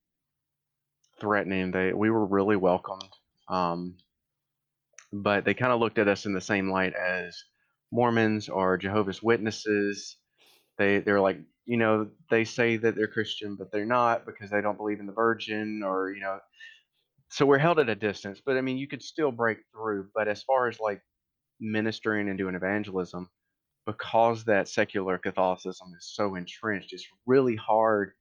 threatening. 1.20 1.72
They 1.72 1.92
we 1.92 2.08
were 2.08 2.24
really 2.24 2.56
welcomed, 2.56 3.10
um, 3.48 3.96
but 5.12 5.44
they 5.44 5.54
kind 5.54 5.72
of 5.72 5.80
looked 5.80 5.98
at 5.98 6.08
us 6.08 6.24
in 6.24 6.32
the 6.32 6.40
same 6.40 6.70
light 6.70 6.94
as 6.94 7.36
Mormons 7.92 8.48
or 8.48 8.78
Jehovah's 8.78 9.22
Witnesses. 9.22 10.16
They 10.78 11.00
they're 11.00 11.20
like 11.20 11.38
you 11.64 11.76
know 11.76 12.08
they 12.30 12.44
say 12.44 12.76
that 12.76 12.94
they're 12.96 13.08
Christian, 13.08 13.56
but 13.56 13.72
they're 13.72 13.86
not 13.86 14.26
because 14.26 14.50
they 14.50 14.60
don't 14.60 14.76
believe 14.76 15.00
in 15.00 15.06
the 15.06 15.12
Virgin 15.12 15.82
or 15.84 16.10
you 16.10 16.20
know. 16.20 16.38
So 17.30 17.44
we're 17.44 17.58
held 17.58 17.78
at 17.80 17.88
a 17.88 17.94
distance, 17.94 18.40
but 18.44 18.56
I 18.56 18.60
mean 18.60 18.78
you 18.78 18.86
could 18.86 19.02
still 19.02 19.32
break 19.32 19.58
through. 19.72 20.08
But 20.14 20.28
as 20.28 20.42
far 20.42 20.68
as 20.68 20.78
like 20.80 21.02
ministering 21.60 22.28
and 22.28 22.38
doing 22.38 22.54
evangelism, 22.54 23.28
because 23.86 24.44
that 24.44 24.68
secular 24.68 25.18
Catholicism 25.18 25.92
is 25.96 26.12
so 26.14 26.34
entrenched, 26.34 26.92
it's 26.92 27.06
really 27.26 27.56
hard 27.56 28.12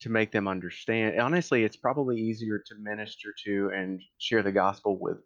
to 0.00 0.08
make 0.08 0.32
them 0.32 0.48
understand. 0.48 1.20
Honestly, 1.20 1.64
it's 1.64 1.76
probably 1.76 2.18
easier 2.18 2.58
to 2.66 2.74
minister 2.76 3.34
to 3.44 3.70
and 3.74 4.00
share 4.18 4.42
the 4.42 4.52
gospel 4.52 4.98
with 4.98 5.18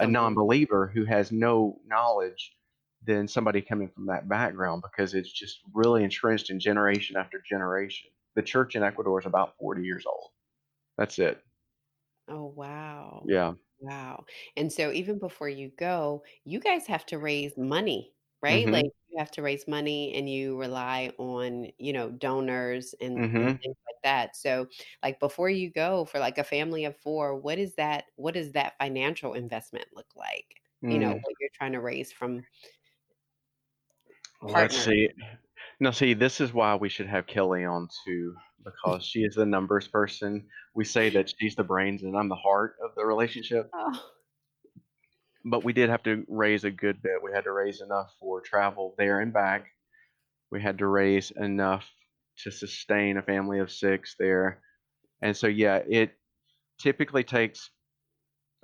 a 0.00 0.06
non-believer 0.06 0.90
who 0.94 1.04
has 1.04 1.32
no 1.32 1.78
knowledge 1.86 2.52
than 3.04 3.28
somebody 3.28 3.62
coming 3.62 3.88
from 3.88 4.06
that 4.06 4.28
background 4.28 4.82
because 4.82 5.14
it's 5.14 5.32
just 5.32 5.60
really 5.74 6.04
entrenched 6.04 6.50
in 6.50 6.60
generation 6.60 7.16
after 7.16 7.40
generation. 7.40 8.10
The 8.34 8.42
church 8.42 8.76
in 8.76 8.82
Ecuador 8.82 9.20
is 9.20 9.26
about 9.26 9.56
40 9.58 9.84
years 9.84 10.06
old. 10.06 10.30
That's 10.98 11.18
it. 11.18 11.44
Oh, 12.28 12.44
wow. 12.46 13.28
Yeah. 13.28 13.54
Wow. 13.80 14.24
And 14.56 14.72
so 14.72 14.92
even 14.92 15.18
before 15.18 15.48
you 15.48 15.70
go, 15.70 16.24
you 16.44 16.60
guys 16.60 16.86
have 16.86 17.04
to 17.06 17.18
raise 17.18 17.56
money, 17.56 18.14
right? 18.40 18.70
Mhm. 18.70 18.72
Like 18.72 18.86
you 19.08 19.18
have 19.18 19.30
to 19.32 19.42
raise 19.42 19.66
money 19.66 20.14
and 20.14 20.30
you 20.30 20.58
rely 20.58 21.12
on, 21.18 21.70
you 21.78 21.92
know, 21.92 22.10
donors 22.10 22.94
and, 23.00 23.20
and 23.34 23.50
Mhm. 23.50 23.62
things 23.62 23.76
like 23.86 23.96
that. 24.04 24.36
So 24.36 24.68
like 25.02 25.18
before 25.20 25.50
you 25.50 25.70
go 25.70 26.04
for 26.04 26.20
like 26.20 26.38
a 26.38 26.44
family 26.44 26.84
of 26.84 26.96
four, 26.96 27.34
what 27.36 27.58
is 27.58 27.74
that 27.74 28.04
what 28.16 28.34
does 28.34 28.52
that 28.52 28.78
financial 28.78 29.34
investment 29.34 29.86
look 29.94 30.14
like? 30.16 30.62
You 30.86 30.98
know, 31.00 31.10
Mm. 31.12 31.22
what 31.22 31.34
you're 31.40 31.50
trying 31.54 31.72
to 31.72 31.80
raise 31.80 32.12
from 32.12 32.44
Let's 34.42 34.76
see. 34.76 35.08
Now, 35.80 35.90
see, 35.90 36.14
this 36.14 36.40
is 36.40 36.52
why 36.52 36.74
we 36.74 36.88
should 36.88 37.06
have 37.06 37.26
Kelly 37.26 37.64
on 37.64 37.88
too, 38.04 38.34
because 38.64 39.04
she 39.04 39.20
is 39.20 39.34
the 39.34 39.46
numbers 39.46 39.88
person. 39.88 40.44
We 40.74 40.84
say 40.84 41.10
that 41.10 41.32
she's 41.38 41.54
the 41.54 41.64
brains 41.64 42.02
and 42.02 42.16
I'm 42.16 42.28
the 42.28 42.34
heart 42.34 42.76
of 42.84 42.90
the 42.96 43.04
relationship, 43.04 43.70
Oh, 43.74 44.00
but 45.44 45.64
we 45.64 45.72
did 45.72 45.90
have 45.90 46.02
to 46.04 46.24
raise 46.28 46.64
a 46.64 46.70
good 46.70 47.02
bit. 47.02 47.22
We 47.22 47.32
had 47.32 47.44
to 47.44 47.52
raise 47.52 47.80
enough 47.80 48.12
for 48.20 48.40
travel 48.40 48.94
there 48.98 49.20
and 49.20 49.32
back. 49.32 49.66
We 50.50 50.60
had 50.62 50.78
to 50.78 50.86
raise 50.86 51.30
enough 51.32 51.84
to 52.38 52.50
sustain 52.50 53.16
a 53.16 53.22
family 53.22 53.58
of 53.58 53.70
six 53.70 54.14
there. 54.18 54.60
And 55.20 55.36
so, 55.36 55.46
yeah, 55.46 55.80
it 55.88 56.12
typically 56.80 57.24
takes 57.24 57.70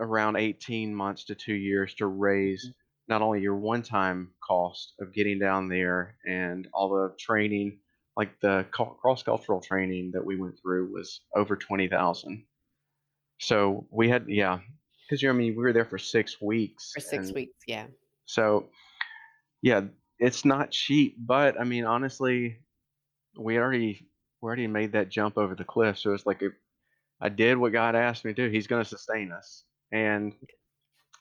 around 0.01 0.37
18 0.37 0.95
months 0.95 1.25
to 1.25 1.35
two 1.35 1.55
years 1.55 1.95
to 1.95 2.07
raise 2.07 2.67
mm. 2.69 2.73
Not 3.09 3.23
only 3.23 3.41
your 3.41 3.57
one 3.57 3.83
time 3.83 4.31
cost 4.47 4.95
of 5.01 5.15
getting 5.15 5.39
down 5.39 5.69
there 5.69 6.17
and 6.27 6.69
all 6.73 6.91
the 6.91 7.15
training, 7.19 7.79
like 8.17 8.39
the 8.41 8.67
cross 8.71 9.23
cultural 9.23 9.61
training 9.61 10.11
that 10.13 10.25
we 10.25 10.37
went 10.37 10.55
through 10.61 10.93
was 10.93 11.21
over 11.35 11.57
20,000. 11.57 12.45
So 13.41 13.87
we 13.91 14.09
had, 14.09 14.27
yeah, 14.29 14.59
because 15.07 15.23
you 15.23 15.29
know, 15.29 15.35
I 15.35 15.37
mean, 15.39 15.57
we 15.57 15.63
were 15.63 15.73
there 15.73 15.85
for 15.85 15.99
six 15.99 16.41
weeks. 16.41 16.93
for 16.95 17.01
six 17.01 17.33
weeks, 17.33 17.55
yeah. 17.67 17.87
so, 18.27 18.67
yeah, 19.63 19.83
it's 20.19 20.45
not 20.45 20.71
cheap, 20.71 21.17
but 21.19 21.59
I 21.59 21.65
mean, 21.65 21.85
honestly, 21.85 22.59
we 23.39 23.57
already, 23.59 24.09
we 24.43 24.47
already 24.47 24.67
made 24.67 24.93
that 24.93 25.09
jump 25.09 25.39
over 25.39 25.55
the 25.55 25.65
cliff. 25.65 25.99
So 25.99 26.13
it's 26.13 26.27
like, 26.27 26.43
if 26.43 26.53
I 27.21 27.29
did 27.29 27.57
what 27.57 27.73
God 27.73 27.95
asked 27.95 28.25
me 28.25 28.35
to 28.35 28.49
do, 28.49 28.53
He's 28.53 28.67
going 28.67 28.83
to 28.83 28.89
sustain 28.89 29.33
us. 29.33 29.65
And 29.93 30.35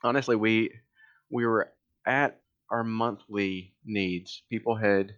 honestly, 0.03 0.35
we, 0.35 0.71
we 1.29 1.45
were 1.45 1.71
at 2.07 2.39
our 2.71 2.83
monthly 2.83 3.75
needs. 3.85 4.43
People 4.49 4.75
had 4.75 5.13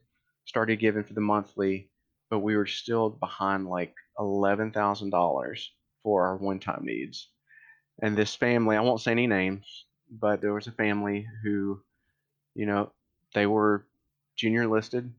started 0.46 0.80
giving 0.80 1.04
for 1.04 1.14
the 1.14 1.22
monthly, 1.22 1.90
but 2.30 2.40
we 2.40 2.56
were 2.58 2.66
still 2.66 3.10
behind 3.10 3.68
like 3.68 3.94
$11,000 4.18 5.64
for 6.04 6.26
our 6.26 6.38
one 6.38 6.60
time 6.60 6.82
needs. 6.84 7.30
And 8.02 8.18
this 8.18 8.36
family, 8.36 8.76
I 8.76 8.82
won't 8.82 9.02
say 9.02 9.12
any 9.12 9.28
names, 9.28 9.86
but 10.10 10.42
there 10.42 10.54
was 10.54 10.68
a 10.68 10.72
family 10.72 11.28
who, 11.44 11.82
you 12.56 12.66
know, 12.66 12.92
they 13.34 13.46
were 13.46 13.86
junior 14.36 14.64
enlisted, 14.64 15.12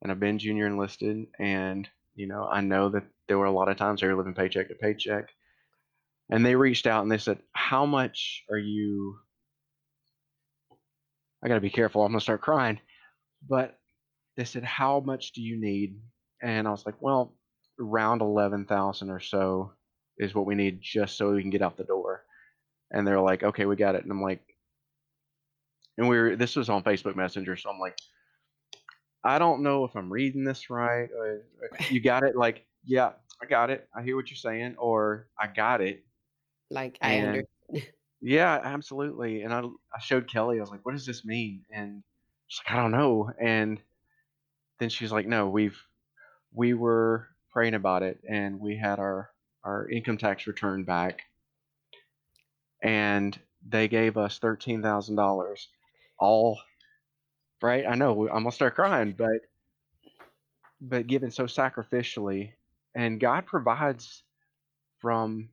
and 0.00 0.12
I've 0.12 0.20
been 0.20 0.38
junior 0.38 0.66
enlisted, 0.66 1.26
and, 1.38 1.88
you 2.14 2.26
know, 2.26 2.48
I 2.50 2.60
know 2.60 2.88
that 2.90 3.04
there 3.26 3.38
were 3.38 3.46
a 3.46 3.52
lot 3.52 3.68
of 3.68 3.76
times 3.76 4.00
they 4.00 4.06
were 4.06 4.16
living 4.16 4.34
paycheck 4.34 4.68
to 4.68 4.74
paycheck. 4.74 5.28
And 6.30 6.44
they 6.44 6.54
reached 6.54 6.86
out 6.86 7.02
and 7.02 7.10
they 7.10 7.18
said, 7.18 7.38
How 7.52 7.86
much 7.86 8.44
are 8.50 8.58
you 8.58 9.18
I 11.42 11.48
got 11.48 11.54
to 11.54 11.60
be 11.60 11.70
careful. 11.70 12.02
I'm 12.02 12.12
going 12.12 12.20
to 12.20 12.24
start 12.24 12.40
crying. 12.40 12.80
But 13.48 13.78
they 14.36 14.44
said, 14.44 14.64
How 14.64 15.00
much 15.00 15.32
do 15.32 15.42
you 15.42 15.60
need? 15.60 16.00
And 16.42 16.66
I 16.66 16.70
was 16.70 16.86
like, 16.86 17.00
Well, 17.00 17.36
around 17.80 18.22
11,000 18.22 19.10
or 19.10 19.20
so 19.20 19.72
is 20.18 20.34
what 20.34 20.46
we 20.46 20.54
need 20.54 20.80
just 20.80 21.16
so 21.16 21.32
we 21.32 21.42
can 21.42 21.50
get 21.50 21.62
out 21.62 21.76
the 21.76 21.84
door. 21.84 22.24
And 22.90 23.06
they're 23.06 23.20
like, 23.20 23.42
Okay, 23.42 23.66
we 23.66 23.76
got 23.76 23.94
it. 23.94 24.02
And 24.02 24.10
I'm 24.10 24.22
like, 24.22 24.42
and 25.96 26.08
we 26.08 26.16
were, 26.16 26.36
this 26.36 26.56
was 26.56 26.68
on 26.68 26.84
Facebook 26.84 27.16
Messenger. 27.16 27.56
So 27.56 27.70
I'm 27.70 27.80
like, 27.80 27.98
I 29.24 29.38
don't 29.38 29.62
know 29.62 29.84
if 29.84 29.96
I'm 29.96 30.12
reading 30.12 30.44
this 30.44 30.70
right. 30.70 31.08
Or, 31.16 31.42
you 31.90 32.00
got 32.00 32.22
it? 32.22 32.36
Like, 32.36 32.66
yeah, 32.84 33.12
I 33.42 33.46
got 33.46 33.70
it. 33.70 33.88
I 33.94 34.02
hear 34.02 34.16
what 34.16 34.30
you're 34.30 34.36
saying. 34.36 34.76
Or 34.78 35.28
I 35.38 35.48
got 35.48 35.80
it. 35.80 36.04
Like 36.70 36.98
I 37.02 37.14
And 37.14 37.44
understand. 37.70 37.92
Yeah, 38.20 38.60
absolutely. 38.62 39.42
And 39.42 39.52
I 39.52 39.60
I 39.60 40.00
showed 40.00 40.28
Kelly. 40.30 40.58
I 40.58 40.60
was 40.60 40.70
like, 40.70 40.84
"What 40.84 40.92
does 40.92 41.06
this 41.06 41.24
mean?" 41.24 41.64
And 41.70 42.02
she's 42.48 42.60
like, 42.66 42.74
"I 42.74 42.82
don't 42.82 42.90
know." 42.92 43.30
And 43.40 43.80
then 44.78 44.88
she's 44.90 45.12
like, 45.12 45.26
"No, 45.26 45.48
we've 45.48 45.78
we 46.52 46.74
were 46.74 47.28
praying 47.52 47.74
about 47.74 48.02
it, 48.02 48.20
and 48.28 48.60
we 48.60 48.76
had 48.78 48.98
our 49.00 49.30
our 49.64 49.88
income 49.90 50.18
tax 50.18 50.46
return 50.46 50.84
back, 50.84 51.22
and 52.82 53.38
they 53.66 53.88
gave 53.88 54.16
us 54.16 54.38
thirteen 54.38 54.82
thousand 54.82 55.16
dollars, 55.16 55.68
all 56.18 56.58
right. 57.62 57.84
I 57.86 57.94
know 57.94 58.28
I'm 58.28 58.42
gonna 58.44 58.52
start 58.52 58.74
crying, 58.74 59.12
but 59.16 59.40
but 60.80 61.06
given 61.06 61.30
so 61.30 61.44
sacrificially, 61.44 62.52
and 62.94 63.20
God 63.20 63.46
provides 63.46 64.22
from 65.00 65.50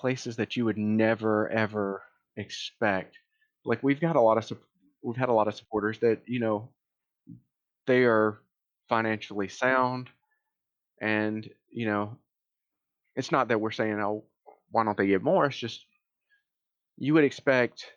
places 0.00 0.36
that 0.36 0.56
you 0.56 0.64
would 0.64 0.78
never 0.78 1.48
ever 1.50 2.02
expect. 2.36 3.18
Like 3.64 3.82
we've 3.82 4.00
got 4.00 4.16
a 4.16 4.20
lot 4.20 4.38
of 4.38 4.58
we've 5.02 5.16
had 5.16 5.28
a 5.28 5.34
lot 5.34 5.48
of 5.48 5.54
supporters 5.54 5.98
that 6.00 6.22
you 6.26 6.40
know 6.40 6.70
they 7.86 8.04
are 8.04 8.40
financially 8.88 9.48
sound, 9.48 10.10
and 11.00 11.48
you 11.70 11.86
know 11.86 12.18
it's 13.16 13.32
not 13.32 13.48
that 13.48 13.60
we're 13.60 13.70
saying 13.70 14.00
oh 14.00 14.24
why 14.70 14.84
don't 14.84 14.96
they 14.96 15.08
give 15.08 15.22
more. 15.22 15.46
It's 15.46 15.58
just 15.58 15.86
you 16.96 17.14
would 17.14 17.24
expect 17.24 17.92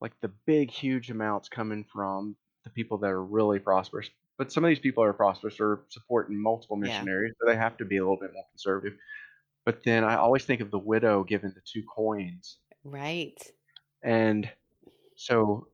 like 0.00 0.12
the 0.20 0.28
big 0.46 0.70
huge 0.70 1.10
amounts 1.10 1.48
coming 1.48 1.84
from 1.84 2.36
the 2.64 2.70
people 2.70 2.98
that 2.98 3.10
are 3.10 3.24
really 3.24 3.58
prosperous. 3.58 4.10
But 4.38 4.52
some 4.52 4.64
of 4.64 4.68
these 4.68 4.80
people 4.80 5.04
are 5.04 5.12
prosperous 5.12 5.60
or 5.60 5.84
supporting 5.88 6.40
multiple 6.40 6.76
Yeah. 6.82 7.08
missionaries, 7.08 7.34
so 7.40 7.46
they 7.48 7.56
have 7.56 7.76
to 7.78 7.84
be 7.84 7.98
a 7.98 8.02
little 8.02 8.18
bit 8.18 8.32
more 8.32 8.44
conservative. 8.50 8.98
But 9.64 9.82
then 9.84 10.04
I 10.04 10.16
always 10.16 10.44
think 10.44 10.60
of 10.60 10.70
the 10.70 10.78
widow 10.78 11.24
given 11.24 11.52
the 11.54 11.62
two 11.62 11.82
coins. 11.84 12.58
Right. 12.84 13.40
And 14.02 14.50
so, 15.16 15.68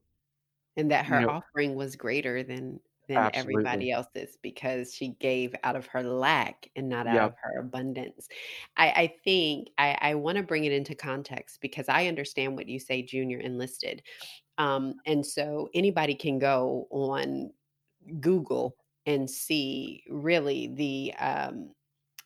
And 0.76 0.90
that 0.90 1.06
you 1.06 1.10
her 1.10 1.20
know, 1.20 1.28
offering 1.28 1.74
was 1.74 1.96
greater 1.96 2.42
than 2.42 2.80
than 3.08 3.26
absolutely. 3.26 3.62
everybody 3.64 3.90
else's 3.90 4.38
because 4.40 4.94
she 4.94 5.08
gave 5.14 5.52
out 5.64 5.74
of 5.74 5.84
her 5.86 6.02
lack 6.04 6.70
and 6.76 6.88
not 6.88 7.08
out 7.08 7.22
Yep. 7.22 7.24
of 7.24 7.34
her 7.42 7.58
abundance. 7.58 8.28
I, 8.76 8.90
I 8.90 9.14
think 9.24 9.68
I, 9.78 9.98
I 10.00 10.14
want 10.14 10.36
to 10.38 10.44
bring 10.44 10.64
it 10.64 10.70
into 10.72 10.94
context 10.94 11.60
because 11.60 11.88
I 11.88 12.06
understand 12.06 12.54
what 12.56 12.68
you 12.68 12.78
say, 12.78 13.02
junior 13.02 13.40
enlisted. 13.40 14.04
Um, 14.58 14.94
and 15.06 15.26
so 15.26 15.70
anybody 15.74 16.14
can 16.14 16.38
go 16.38 16.88
on 16.90 17.52
Google 18.20 18.76
and 19.06 19.30
see 19.30 20.04
really 20.08 20.68
the 20.74 21.14
um, 21.18 21.74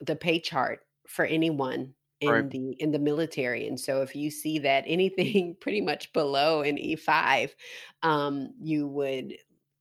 the 0.01 0.17
pay 0.17 0.41
chart 0.41 0.87
for 1.09 1.25
anyone 1.25 1.95
Right. 2.25 2.45
in 2.45 2.49
the 2.51 2.73
in 2.81 2.93
the 2.93 2.99
military. 2.99 3.67
And 3.67 3.79
so 3.79 4.03
if 4.03 4.15
you 4.17 4.31
see 4.31 4.59
that 4.61 4.85
anything 4.87 5.57
pretty 5.61 5.81
much 5.81 6.13
below 6.13 6.63
an 6.63 6.79
E5, 6.79 7.55
um, 8.03 8.55
you 8.61 8.87
would 8.89 9.37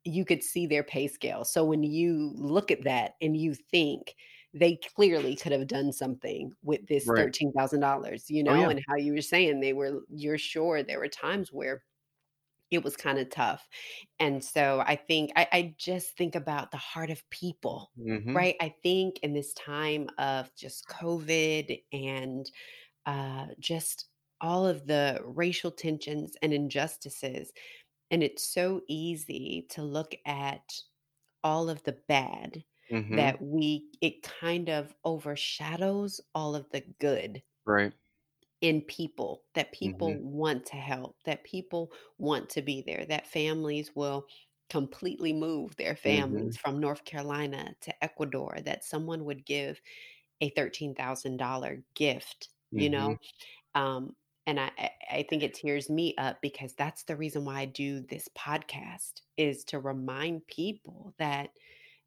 you 0.05 0.25
could 0.25 0.43
see 0.43 0.65
their 0.67 0.83
pay 0.83 1.07
scale. 1.07 1.45
So 1.45 1.63
when 1.63 1.83
you 1.83 2.33
look 2.35 2.71
at 2.71 2.83
that 2.83 3.13
and 3.21 3.37
you 3.37 3.53
think 3.55 4.15
they 4.53 4.75
clearly 4.95 5.35
could 5.35 5.51
have 5.53 5.67
done 5.67 5.91
something 5.93 6.53
with 6.61 6.85
this 6.87 7.11
Right. 7.11 7.29
$13,000, 7.31 8.29
you 8.29 8.43
Oh, 8.47 8.53
know, 8.53 8.55
yeah. 8.55 8.69
and 8.69 8.81
how 8.87 8.95
you 8.97 9.13
were 9.13 9.21
saying 9.21 9.59
they 9.61 9.73
were 9.73 10.01
you're 10.09 10.37
sure 10.37 10.83
there 10.83 10.99
were 10.99 11.07
times 11.07 11.51
where 11.53 11.83
it 12.73 12.83
was 12.83 12.97
kind 12.97 13.19
of 13.19 13.29
tough. 13.29 13.67
And 14.19 14.43
so 14.43 14.81
I 14.85 14.95
think 14.95 15.31
I, 15.35 15.47
I 15.51 15.75
just 15.77 16.17
think 16.17 16.35
about 16.35 16.71
the 16.71 16.77
heart 16.77 17.09
of 17.09 17.27
people, 17.29 17.91
hmm 17.97 18.35
right? 18.35 18.55
I 18.61 18.75
think 18.83 19.19
in 19.19 19.33
this 19.33 19.53
time 19.53 20.09
of 20.17 20.53
just 20.55 20.87
COVID 20.87 21.83
and 21.91 22.49
uh, 23.05 23.47
just 23.59 24.07
all 24.41 24.67
of 24.67 24.87
the 24.87 25.21
racial 25.25 25.71
tensions 25.71 26.35
and 26.41 26.53
injustices, 26.53 27.53
and 28.11 28.23
it's 28.23 28.43
so 28.47 28.81
easy 28.89 29.67
to 29.71 29.83
look 29.83 30.15
at 30.25 30.63
all 31.43 31.69
of 31.69 31.83
the 31.83 31.99
bad 32.07 32.63
hmm 32.89 33.01
that 33.09 33.41
we, 33.41 33.91
it 34.01 34.23
kind 34.23 34.69
of 34.69 34.95
overshadows 35.05 36.21
all 36.35 36.55
of 36.55 36.69
the 36.71 36.81
good 36.99 37.43
Right. 37.65 37.93
In 38.63 38.81
people 38.83 39.45
that 39.55 39.73
people 39.73 40.15
hmm 40.15 40.23
want 40.23 40.65
to 40.67 40.77
help 40.77 41.17
that 41.25 41.45
people 41.45 41.93
want 42.19 42.49
to 42.49 42.63
be 42.63 42.81
there 42.81 43.05
that 43.05 43.27
families 43.27 43.95
will 43.95 44.27
completely 44.71 45.33
move 45.33 45.75
their 45.77 45.95
Mhm. 46.05 46.53
families 46.53 46.57
from 46.57 46.79
North 46.81 47.05
Carolina 47.05 47.75
to 47.81 48.03
Ecuador, 48.05 48.59
that 48.65 48.83
someone 48.85 49.25
would 49.25 49.45
give 49.45 49.81
a 50.41 50.49
$13,000 50.51 51.83
gift, 51.95 52.49
you 52.75 52.89
Mhm. 52.91 53.15
know? 53.15 53.17
Um, 53.75 54.15
and 54.47 54.59
I 54.59 54.71
I 55.11 55.25
think 55.29 55.43
it 55.43 55.53
tears 55.53 55.89
me 55.89 56.15
up 56.17 56.41
because 56.41 56.75
that's 56.75 57.03
the 57.05 57.17
reason 57.17 57.45
why 57.45 57.61
I 57.61 57.65
do 57.65 58.01
this 58.01 58.29
podcast 58.37 59.21
is 59.37 59.63
to 59.65 59.79
remind 59.79 60.47
people 60.47 61.13
that 61.19 61.51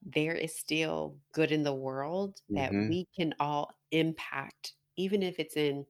there 0.02 0.34
is 0.34 0.56
still 0.58 1.18
good 1.32 1.52
in 1.52 1.62
the 1.64 1.74
world 1.74 2.40
that 2.54 2.74
Mhm. 2.74 2.88
we 2.88 3.06
can 3.16 3.34
all 3.40 3.70
impact, 3.90 4.74
even 4.96 5.22
if 5.22 5.38
it's 5.38 5.56
in 5.56 5.86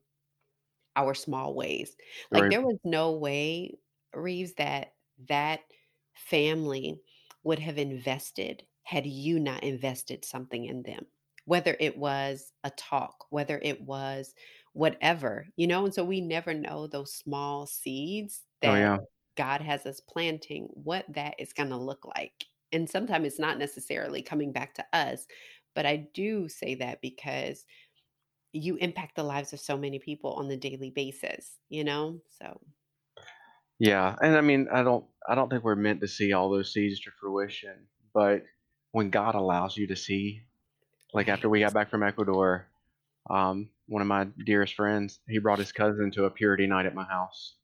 our 0.97 1.13
small 1.13 1.55
ways. 1.55 1.95
Like, 2.31 2.45
Right. 2.45 2.51
there 2.51 2.61
was 2.61 2.79
no 2.83 3.13
way, 3.13 3.79
Reeves, 4.13 4.55
that 4.55 4.95
that 5.29 5.61
family 6.15 7.01
would 7.43 7.59
have 7.59 7.77
invested 7.77 8.65
had 8.83 9.05
you 9.05 9.39
not 9.39 9.63
invested 9.63 10.25
something 10.25 10.65
in 10.65 10.83
them. 10.83 11.05
Whether 11.45 11.77
it 11.79 11.97
was 11.97 12.51
a 12.63 12.71
talk, 12.71 13.25
whether 13.29 13.59
it 13.63 13.81
was 13.81 14.33
whatever, 14.73 15.47
you 15.55 15.67
know? 15.67 15.85
And 15.85 15.93
so 15.93 16.03
we 16.03 16.21
never 16.21 16.53
know 16.53 16.87
those 16.87 17.13
small 17.13 17.65
seeds 17.67 18.43
Oh, 18.65 18.73
that 18.73 18.75
yeah. 18.75 18.97
God 19.35 19.61
has 19.61 19.85
us 19.85 19.99
planting, 20.01 20.67
what 20.73 21.05
that 21.13 21.35
is 21.39 21.53
gonna 21.53 21.79
look 21.79 22.05
like. 22.05 22.45
And 22.71 22.89
sometimes 22.89 23.27
it's 23.27 23.39
not 23.39 23.57
necessarily 23.59 24.21
coming 24.21 24.51
back 24.51 24.73
to 24.75 24.85
us, 24.93 25.25
but 25.75 25.85
I 25.85 25.97
do 26.13 26.49
say 26.49 26.75
that 26.75 27.01
because 27.01 27.65
you 28.53 28.75
impact 28.77 29.15
the 29.15 29.23
lives 29.23 29.53
of 29.53 29.59
so 29.59 29.77
many 29.77 29.99
people 29.99 30.33
on 30.33 30.47
the 30.47 30.57
daily 30.57 30.91
basis, 30.91 31.57
you 31.69 31.83
know? 31.83 32.21
So, 32.39 32.59
Yeah, 33.79 34.15
and 34.21 34.35
I 34.35 34.41
mean, 34.41 34.67
I 34.71 34.83
don't 34.83 35.05
I 35.27 35.35
don't 35.35 35.49
think 35.49 35.63
we're 35.63 35.75
meant 35.75 36.01
to 36.01 36.07
see 36.07 36.33
all 36.33 36.49
those 36.49 36.73
seeds 36.73 36.99
to 37.01 37.11
fruition, 37.19 37.87
but 38.13 38.43
when 38.91 39.09
God 39.09 39.35
allows 39.35 39.77
you 39.77 39.87
to 39.87 39.95
see, 39.95 40.43
like 41.13 41.27
after 41.29 41.49
we 41.49 41.61
got 41.61 41.73
back 41.73 41.89
from 41.91 42.03
Ecuador, 42.03 42.67
um, 43.29 43.69
one 43.87 44.01
of 44.01 44.07
my 44.07 44.25
dearest 44.45 44.75
friends, 44.75 45.19
he 45.27 45.39
brought 45.39 45.59
his 45.59 45.71
cousin 45.73 46.11
to 46.11 46.25
a 46.25 46.31
purity 46.31 46.67
night 46.67 46.85
at 46.87 46.95
my 46.95 47.05
house, 47.05 47.55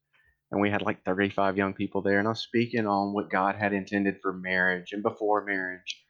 and 0.51 0.61
we 0.61 0.69
had 0.71 0.81
like 0.83 1.05
35 1.05 1.57
young 1.57 1.73
people 1.73 2.01
there, 2.01 2.19
and 2.19 2.27
I 2.27 2.31
was 2.31 2.41
speaking 2.43 2.87
on 2.87 3.13
what 3.13 3.31
God 3.31 3.55
had 3.55 3.73
intended 3.73 4.17
for 4.21 4.33
marriage 4.33 4.93
and 4.93 5.03
before 5.03 5.45
marriage, 5.45 6.03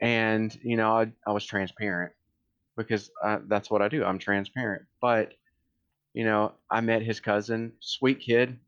and 0.00 0.56
you 0.62 0.76
know, 0.76 0.98
I 0.98 1.12
I 1.26 1.32
was 1.32 1.46
transparent 1.46 2.12
because 2.78 3.10
uh, 3.24 3.40
that's 3.48 3.70
what 3.70 3.82
I 3.82 3.88
do. 3.88 4.04
I'm 4.04 4.20
transparent, 4.20 4.86
but 5.02 5.34
you 6.14 6.24
know, 6.24 6.52
I 6.70 6.80
met 6.80 7.02
his 7.02 7.20
cousin, 7.20 7.74
sweet 7.80 8.20
kid, 8.20 8.58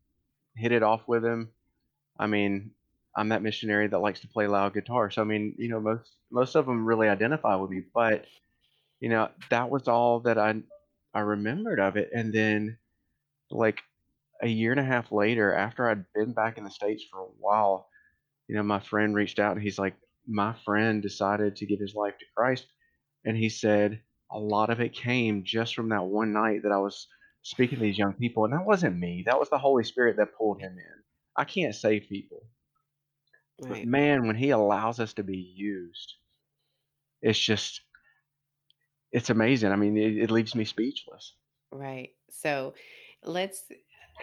hit 0.55 0.71
it 0.73 0.83
off 0.83 1.07
with 1.07 1.25
him 1.25 1.51
I 2.19 2.27
mean, 2.27 2.71
I'm 3.17 3.29
that 3.29 3.43
missionary 3.43 3.87
that 3.87 3.99
likes 3.99 4.21
to 4.21 4.29
play 4.29 4.47
loud 4.47 4.73
guitar. 4.75 5.11
So 5.11 5.21
I 5.21 5.25
mean, 5.25 5.55
you 5.59 5.69
know, 5.69 5.81
most 5.81 6.11
most 6.31 6.55
of 6.55 6.67
them 6.67 6.85
really 6.85 7.09
identify 7.09 7.55
with 7.55 7.71
me, 7.71 7.83
but 7.93 8.25
you 9.01 9.09
know, 9.09 9.29
that 9.51 9.69
was 9.69 9.87
all 9.87 10.21
that 10.21 10.37
I 10.39 10.55
I 11.13 11.21
remembered 11.21 11.79
of 11.79 11.97
it. 11.97 12.11
And 12.13 12.33
then 12.33 12.77
like 13.51 13.81
a 14.41 14.47
year 14.47 14.71
and 14.71 14.81
a 14.81 14.85
half 14.85 15.11
later, 15.11 15.53
after 15.53 15.89
I'd 15.89 16.05
been 16.13 16.33
back 16.33 16.57
in 16.57 16.65
the 16.65 16.71
States 16.71 17.05
for 17.11 17.21
a 17.21 17.29
while, 17.39 17.89
you 18.47 18.55
know, 18.55 18.63
my 18.63 18.79
friend 18.81 19.15
reached 19.15 19.39
out 19.39 19.53
and 19.53 19.63
he's 19.63 19.79
like, 19.79 19.95
My 20.27 20.53
friend 20.65 21.01
decided 21.01 21.57
to 21.57 21.67
give 21.67 21.79
his 21.81 21.95
life 21.95 22.17
to 22.19 22.25
Christ. 22.37 22.67
And 23.25 23.37
he 23.37 23.49
said 23.49 24.03
a 24.31 24.39
lot 24.39 24.69
of 24.69 24.79
it 24.79 24.93
came 24.93 25.43
just 25.43 25.75
from 25.75 25.89
that 25.89 26.05
one 26.05 26.33
night 26.33 26.63
that 26.63 26.71
I 26.71 26.77
was 26.77 27.07
speaking 27.41 27.79
to 27.79 27.83
these 27.83 27.97
young 27.97 28.13
people. 28.13 28.45
And 28.45 28.53
that 28.53 28.65
wasn't 28.65 28.97
me. 28.99 29.23
That 29.25 29.39
was 29.39 29.49
the 29.49 29.57
Holy 29.59 29.83
Spirit 29.83 30.17
that 30.17 30.35
pulled 30.37 30.61
him 30.61 30.77
in. 30.77 31.03
I 31.35 31.45
can't 31.45 31.75
save 31.75 32.07
people. 32.09 32.49
But 33.67 33.83
man, 33.83 34.27
when 34.27 34.35
he 34.35 34.51
allows 34.51 34.99
us 34.99 35.13
to 35.15 35.23
be 35.23 35.37
used, 35.39 36.17
it's 37.21 37.39
just 37.39 37.81
it's 39.11 39.29
amazing. 39.29 39.71
I 39.71 39.75
mean, 39.75 39.97
it, 39.97 40.17
it 40.17 40.31
leaves 40.31 40.55
me 40.55 40.65
speechless. 40.65 41.35
Right. 41.71 42.11
So, 42.29 42.73
let's 43.23 43.71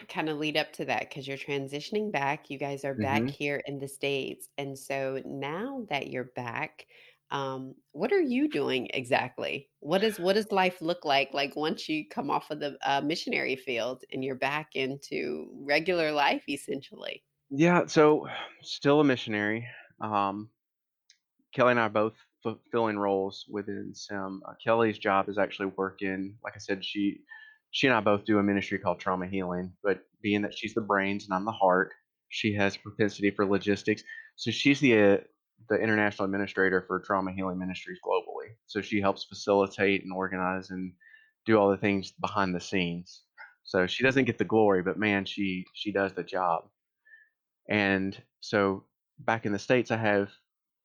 kind 0.09 0.29
of 0.29 0.39
lead 0.39 0.57
up 0.57 0.73
to 0.75 0.85
that 0.87 1.09
because 1.09 1.27
you're 1.27 1.39
transitioning 1.39 2.13
back. 2.13 2.51
You 2.51 2.59
guys 2.59 2.85
are 2.85 2.95
back 2.95 3.29
hmm 3.29 3.31
here 3.31 3.63
in 3.67 3.79
the 3.79 3.89
States. 3.89 4.49
And 4.59 4.79
so 4.79 5.23
now 5.25 5.87
that 5.89 6.09
you're 6.09 6.25
back, 6.25 6.87
um, 7.31 7.74
what 7.93 8.12
are 8.12 8.20
you 8.20 8.49
doing 8.49 8.89
exactly? 8.95 9.68
What 9.81 10.03
is 10.03 10.18
what 10.18 10.35
does 10.35 10.51
life 10.51 10.81
look 10.81 11.05
like 11.05 11.35
like 11.35 11.57
once 11.57 11.89
you 11.89 12.05
come 12.09 12.31
off 12.31 12.51
of 12.51 12.61
the 12.61 12.79
uh, 12.85 13.01
missionary 13.01 13.57
field 13.57 14.03
and 14.12 14.24
you're 14.24 14.35
back 14.35 14.70
into 14.74 15.49
regular 15.61 16.11
life 16.12 16.43
essentially? 16.49 17.22
Yeah, 17.51 17.87
so 17.87 18.26
still 18.62 19.01
a 19.01 19.05
missionary. 19.05 19.66
Um, 20.01 20.49
Kelly 21.55 21.72
and 21.72 21.81
I 21.81 21.85
are 21.85 21.91
both 21.91 22.14
fulfilling 22.43 22.99
roles 22.99 23.45
within 23.49 23.93
SIM. 23.95 24.43
Uh, 24.49 24.53
Kelly's 24.62 24.99
job 24.99 25.29
is 25.29 25.39
actually 25.39 25.72
working. 25.76 26.37
Like 26.43 26.55
I 26.57 26.61
said, 26.61 26.85
she 26.85 27.18
she 27.70 27.87
and 27.87 27.97
I 27.97 28.01
both 28.01 28.24
do 28.24 28.39
a 28.39 28.43
ministry 28.43 28.79
called 28.79 29.01
Trauma 29.01 29.26
Healing. 29.26 29.72
But 29.83 30.01
being 30.22 30.43
that 30.43 30.57
she's 30.57 30.74
the 30.74 30.81
brains 30.81 31.24
and 31.24 31.35
I'm 31.35 31.45
the 31.45 31.53
heart, 31.53 31.93
she 32.31 32.55
has 32.55 32.76
propensity 32.76 33.31
for 33.31 33.45
logistics. 33.45 34.03
So 34.37 34.51
she's 34.51 34.81
the 34.81 34.99
uh, 34.99 35.16
the 35.69 35.77
international 35.77 36.25
administrator 36.25 36.85
for 36.87 37.01
Trauma 37.01 37.33
Healing 37.33 37.59
Ministries 37.59 37.99
globally. 38.05 38.55
So 38.67 38.81
she 38.81 39.01
helps 39.01 39.25
facilitate 39.25 40.03
and 40.03 40.13
organize 40.13 40.71
and 40.71 40.93
do 41.47 41.59
all 41.59 41.71
the 41.71 41.77
things 41.77 42.13
behind 42.13 42.55
the 42.55 42.61
scenes. 42.61 43.23
So 43.65 43.87
she 43.87 44.03
doesn't 44.03 44.25
get 44.25 44.39
the 44.39 44.45
glory, 44.45 44.83
but 44.83 44.99
man, 44.99 45.25
she 45.25 45.67
she 45.75 45.93
does 45.93 46.13
the 46.15 46.23
job. 46.23 46.65
And 47.69 48.17
so 48.41 48.85
back 49.19 49.45
in 49.45 49.53
the 49.53 49.59
States, 49.59 49.91
I 49.91 49.99
have 49.99 50.31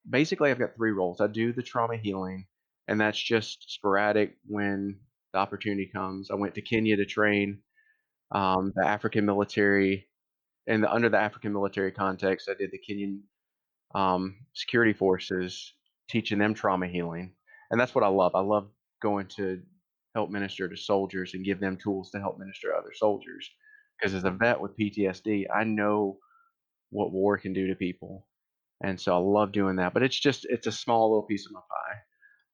basically 0.09 0.51
I've 0.51 0.59
got 0.59 0.75
three 0.75 0.91
roles. 0.91 1.21
I 1.21 1.27
do 1.27 1.53
the 1.53 1.63
trauma 1.63 1.97
healing, 1.97 2.45
and 2.87 2.99
that's 2.99 3.21
just 3.21 3.71
sporadic 3.71 4.35
when 4.45 4.99
the 5.31 5.39
opportunity 5.39 5.89
comes. 5.93 6.29
I 6.29 6.35
went 6.35 6.55
to 6.55 6.61
Kenya 6.61 6.97
to 6.97 7.05
train 7.05 7.59
um, 8.31 8.73
the 8.75 8.85
African 8.85 9.25
military, 9.25 10.09
and 10.67 10.83
the, 10.83 10.91
under 10.91 11.09
the 11.09 11.19
African 11.19 11.53
military 11.53 11.91
context, 11.91 12.49
I 12.49 12.53
did 12.55 12.71
the 12.71 12.79
Kenyan 12.79 13.21
um, 13.93 14.35
security 14.53 14.93
forces, 14.93 15.73
teaching 16.09 16.39
them 16.39 16.53
trauma 16.53 16.87
healing, 16.87 17.33
and 17.71 17.79
that's 17.79 17.95
what 17.95 18.03
I 18.03 18.09
love. 18.09 18.33
I 18.35 18.41
love 18.41 18.69
going 19.01 19.27
to 19.37 19.61
help 20.15 20.29
minister 20.29 20.67
to 20.69 20.77
soldiers 20.77 21.33
and 21.33 21.45
give 21.45 21.59
them 21.59 21.77
tools 21.77 22.11
to 22.11 22.19
help 22.19 22.37
minister 22.39 22.69
to 22.69 22.77
other 22.77 22.93
soldiers. 22.93 23.49
Because 23.97 24.13
as 24.13 24.23
a 24.23 24.31
vet 24.31 24.59
with 24.59 24.77
PTSD, 24.77 25.45
I 25.53 25.63
know 25.63 26.19
what 26.89 27.11
war 27.11 27.37
can 27.37 27.53
do 27.53 27.67
to 27.67 27.75
people. 27.75 28.27
And 28.83 28.99
so 28.99 29.15
I 29.15 29.17
love 29.17 29.51
doing 29.51 29.77
that. 29.77 29.93
But 29.93 30.03
it's 30.03 30.19
just 30.19 30.45
it's 30.49 30.67
a 30.67 30.71
small 30.71 31.09
little 31.09 31.23
piece 31.27 31.45
of 31.45 31.53
my 31.53 31.61
pie. 31.61 31.97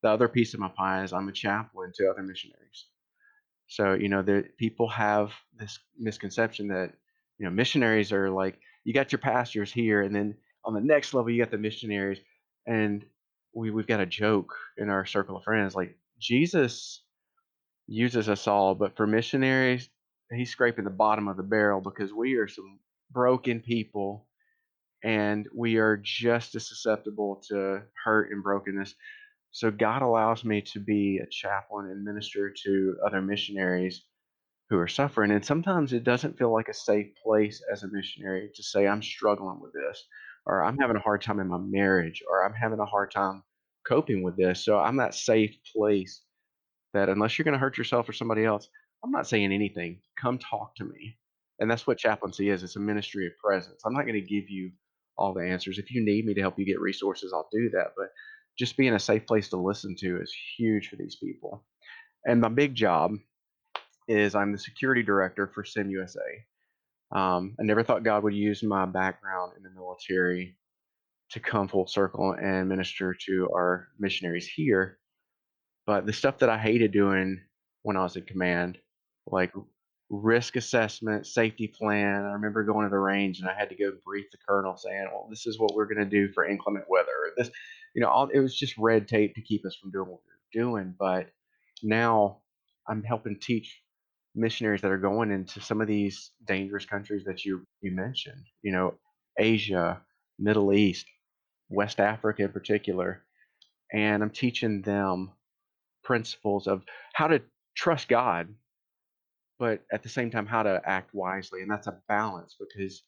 The 0.04 0.10
other 0.10 0.30
piece 0.30 0.54
of 0.54 0.60
my 0.60 0.72
pie 0.78 1.04
is 1.04 1.12
I'm 1.14 1.28
a 1.28 1.34
chaplain 1.34 1.92
to 1.96 2.10
other 2.10 2.24
missionaries. 2.24 2.88
So, 3.68 3.94
you 3.94 4.10
know, 4.10 4.22
the 4.22 4.46
people 4.58 4.90
have 4.90 5.32
this 5.58 5.78
misconception 5.98 6.70
that, 6.70 6.94
you 7.38 7.46
know, 7.46 7.52
missionaries 7.52 8.12
are 8.12 8.30
like 8.30 8.58
you 8.84 8.94
got 8.94 9.12
your 9.12 9.20
pastors 9.20 9.72
here 9.72 10.02
and 10.02 10.16
then 10.16 10.36
on 10.66 10.74
the 10.74 10.82
next 10.82 11.14
level 11.14 11.32
you 11.32 11.42
got 11.42 11.52
the 11.52 11.58
missionaries. 11.58 12.20
And 12.66 13.06
we 13.54 13.72
we've 13.72 13.88
got 13.88 14.00
a 14.00 14.06
joke 14.06 14.54
in 14.78 14.90
our 14.90 15.06
circle 15.06 15.38
of 15.38 15.44
friends 15.44 15.76
like 15.76 15.98
Jesus 16.20 17.04
uses 17.88 18.30
us 18.30 18.48
all, 18.48 18.76
but 18.76 18.96
for 18.96 19.08
missionaries, 19.08 19.90
he's 20.32 20.52
scraping 20.52 20.84
the 20.84 20.92
bottom 20.92 21.28
of 21.28 21.38
the 21.38 21.44
barrel 21.44 21.82
because 21.82 22.14
we 22.14 22.36
are 22.36 22.48
some 22.48 22.80
broken 23.12 23.60
people 23.60 24.28
and 25.04 25.48
we 25.56 25.78
are 25.78 25.98
just 25.98 26.56
as 26.56 26.68
susceptible 26.68 27.42
to 27.48 27.82
hurt 28.04 28.32
and 28.32 28.44
brokenness. 28.44 28.94
So 29.52 29.72
God 29.72 30.02
allows 30.02 30.44
me 30.44 30.62
to 30.74 30.80
be 30.80 31.20
a 31.24 31.28
chaplain 31.30 31.90
and 31.90 32.04
minister 32.04 32.54
to 32.66 32.98
other 33.06 33.22
missionaries 33.22 34.04
who 34.70 34.78
are 34.78 34.88
suffering. 34.88 35.32
And 35.32 35.44
sometimes 35.44 35.94
it 35.94 36.04
doesn't 36.04 36.38
feel 36.38 36.54
like 36.54 36.68
a 36.70 36.74
safe 36.74 37.08
place 37.24 37.64
as 37.72 37.84
a 37.84 37.88
missionary 37.88 38.52
to 38.54 38.64
say, 38.64 38.88
I'm 38.88 39.02
struggling 39.02 39.60
with 39.60 39.74
this, 39.74 40.06
or 40.50 40.64
I'm 40.64 40.78
having 40.80 40.96
a 40.96 41.02
hard 41.02 41.22
time 41.22 41.40
in 41.40 41.48
my 41.48 41.60
marriage, 41.60 42.24
or 42.28 42.44
I'm 42.44 42.54
having 42.54 42.80
a 42.80 42.86
hard 42.86 43.12
time 43.12 43.44
coping 43.88 44.24
with 44.24 44.36
this. 44.36 44.66
So 44.66 44.80
I'm 44.80 44.98
that 44.98 45.14
safe 45.14 45.56
place 45.76 46.24
that 46.94 47.08
unless 47.08 47.38
you're 47.38 47.44
going 47.44 47.54
to 47.54 47.60
hurt 47.60 47.78
yourself 47.78 48.10
or 48.10 48.14
somebody 48.14 48.46
else, 48.46 48.68
I'm 49.04 49.12
not 49.12 49.28
saying 49.28 49.54
anything. 49.54 50.00
Come 50.20 50.40
talk 50.40 50.76
to 50.78 50.86
me. 50.86 51.18
And 51.60 51.70
that's 51.70 51.86
what 51.86 52.00
chaplaincy 52.00 52.50
is. 52.50 52.64
It's 52.64 52.78
a 52.78 52.80
ministry 52.80 53.28
of 53.28 53.34
presence. 53.44 53.82
I'm 53.86 53.94
not 53.94 54.08
going 54.08 54.16
to 54.16 54.22
give 54.22 54.50
you 54.50 54.72
all 55.18 55.34
the 55.34 55.48
answers. 55.48 55.78
If 55.78 55.92
you 55.92 56.04
need 56.04 56.26
me 56.26 56.34
to 56.34 56.42
help 56.42 56.58
you 56.58 56.66
get 56.66 56.80
resources, 56.80 57.32
I'll 57.32 57.50
do 57.52 57.70
that. 57.74 57.92
But 57.96 58.08
just 58.58 58.76
being 58.76 58.96
a 58.96 59.00
safe 59.00 59.28
place 59.28 59.50
to 59.50 59.58
listen 59.58 59.96
to 60.00 60.20
is 60.20 60.34
huge 60.58 60.90
for 60.90 60.96
these 60.96 61.18
people. 61.22 61.64
And 62.26 62.42
my 62.42 62.50
big 62.50 62.74
job 62.74 63.12
is 64.08 64.34
I'm 64.34 64.52
the 64.52 64.58
security 64.58 65.04
director 65.04 65.52
for 65.54 65.64
SIM 65.64 65.92
USA. 65.92 66.20
Um, 67.12 67.56
I 67.60 67.64
never 67.64 67.84
thought 67.84 68.04
God 68.04 68.24
would 68.24 68.36
use 68.36 68.64
my 68.64 68.86
background 68.86 69.54
in 69.58 69.64
the 69.64 69.70
military 69.72 70.58
to 71.32 71.40
come 71.40 71.68
full 71.68 71.88
circle 71.88 72.34
and 72.34 72.70
minister 72.70 73.16
to 73.28 73.50
our 73.54 73.88
missionaries 74.00 74.48
here 74.48 75.00
but 75.90 76.06
the 76.06 76.14
stuff 76.14 76.38
that 76.38 76.50
I 76.50 76.58
hated 76.60 76.92
doing 76.92 77.42
when 77.82 77.98
I 77.98 78.04
was 78.04 78.16
in 78.16 78.22
command, 78.24 78.78
like 79.26 79.52
risk 80.12 80.56
assessment, 80.56 81.26
safety 81.26 81.68
plan. 81.68 82.26
I 82.26 82.34
remember 82.34 82.64
going 82.64 82.86
to 82.86 82.92
the 82.92 83.00
range 83.00 83.40
and 83.40 83.50
I 83.50 83.56
had 83.56 83.70
to 83.70 83.76
go 83.76 83.94
brief 84.06 84.28
the 84.32 84.38
colonel 84.48 84.78
saying, 84.78 85.08
"Well, 85.12 85.26
this 85.32 85.48
is 85.48 85.58
what 85.58 85.74
we're 85.74 85.88
going 85.88 85.98
to 85.98 86.06
do 86.06 86.32
for 86.32 86.46
inclement 86.46 86.86
weather." 86.90 87.10
This, 87.36 87.50
you 87.96 88.04
know, 88.04 88.10
all, 88.10 88.30
it 88.32 88.40
was 88.40 88.56
just 88.56 88.78
red 88.78 89.08
tape 89.08 89.34
to 89.34 89.42
keep 89.42 89.66
us 89.66 89.76
from 89.82 89.90
doing 89.90 90.10
what 90.10 90.22
we 90.28 90.62
were 90.62 90.64
doing. 90.64 90.94
But 91.00 91.32
now 91.82 92.42
I'm 92.88 93.02
helping 93.04 93.40
teach 93.40 93.82
missionaries 94.36 94.82
that 94.82 94.92
are 94.92 94.98
going 94.98 95.32
into 95.32 95.60
some 95.62 95.82
of 95.82 95.88
these 95.88 96.32
dangerous 96.46 96.86
countries 96.86 97.24
that 97.26 97.46
you 97.46 97.66
you 97.82 97.92
mentioned. 97.92 98.46
You 98.62 98.72
know, 98.72 98.94
Asia, 99.38 100.02
Middle 100.38 100.74
East, 100.74 101.06
West 101.70 102.00
Africa 102.00 102.44
in 102.44 102.52
particular, 102.52 103.24
and 103.94 104.24
I'm 104.24 104.30
teaching 104.30 104.82
them 104.82 105.32
principles 106.04 106.68
of 106.68 106.84
how 107.14 107.28
to 107.28 107.42
trust 107.76 108.08
God 108.08 108.48
but 109.60 109.82
at 109.92 110.02
the 110.02 110.10
same 110.10 110.32
time 110.32 110.46
how 110.46 110.64
to 110.64 110.82
act 110.86 111.14
wisely 111.14 111.62
and 111.62 111.70
that's 111.70 111.88
a 111.88 111.98
balance 112.08 112.56
because 112.60 113.04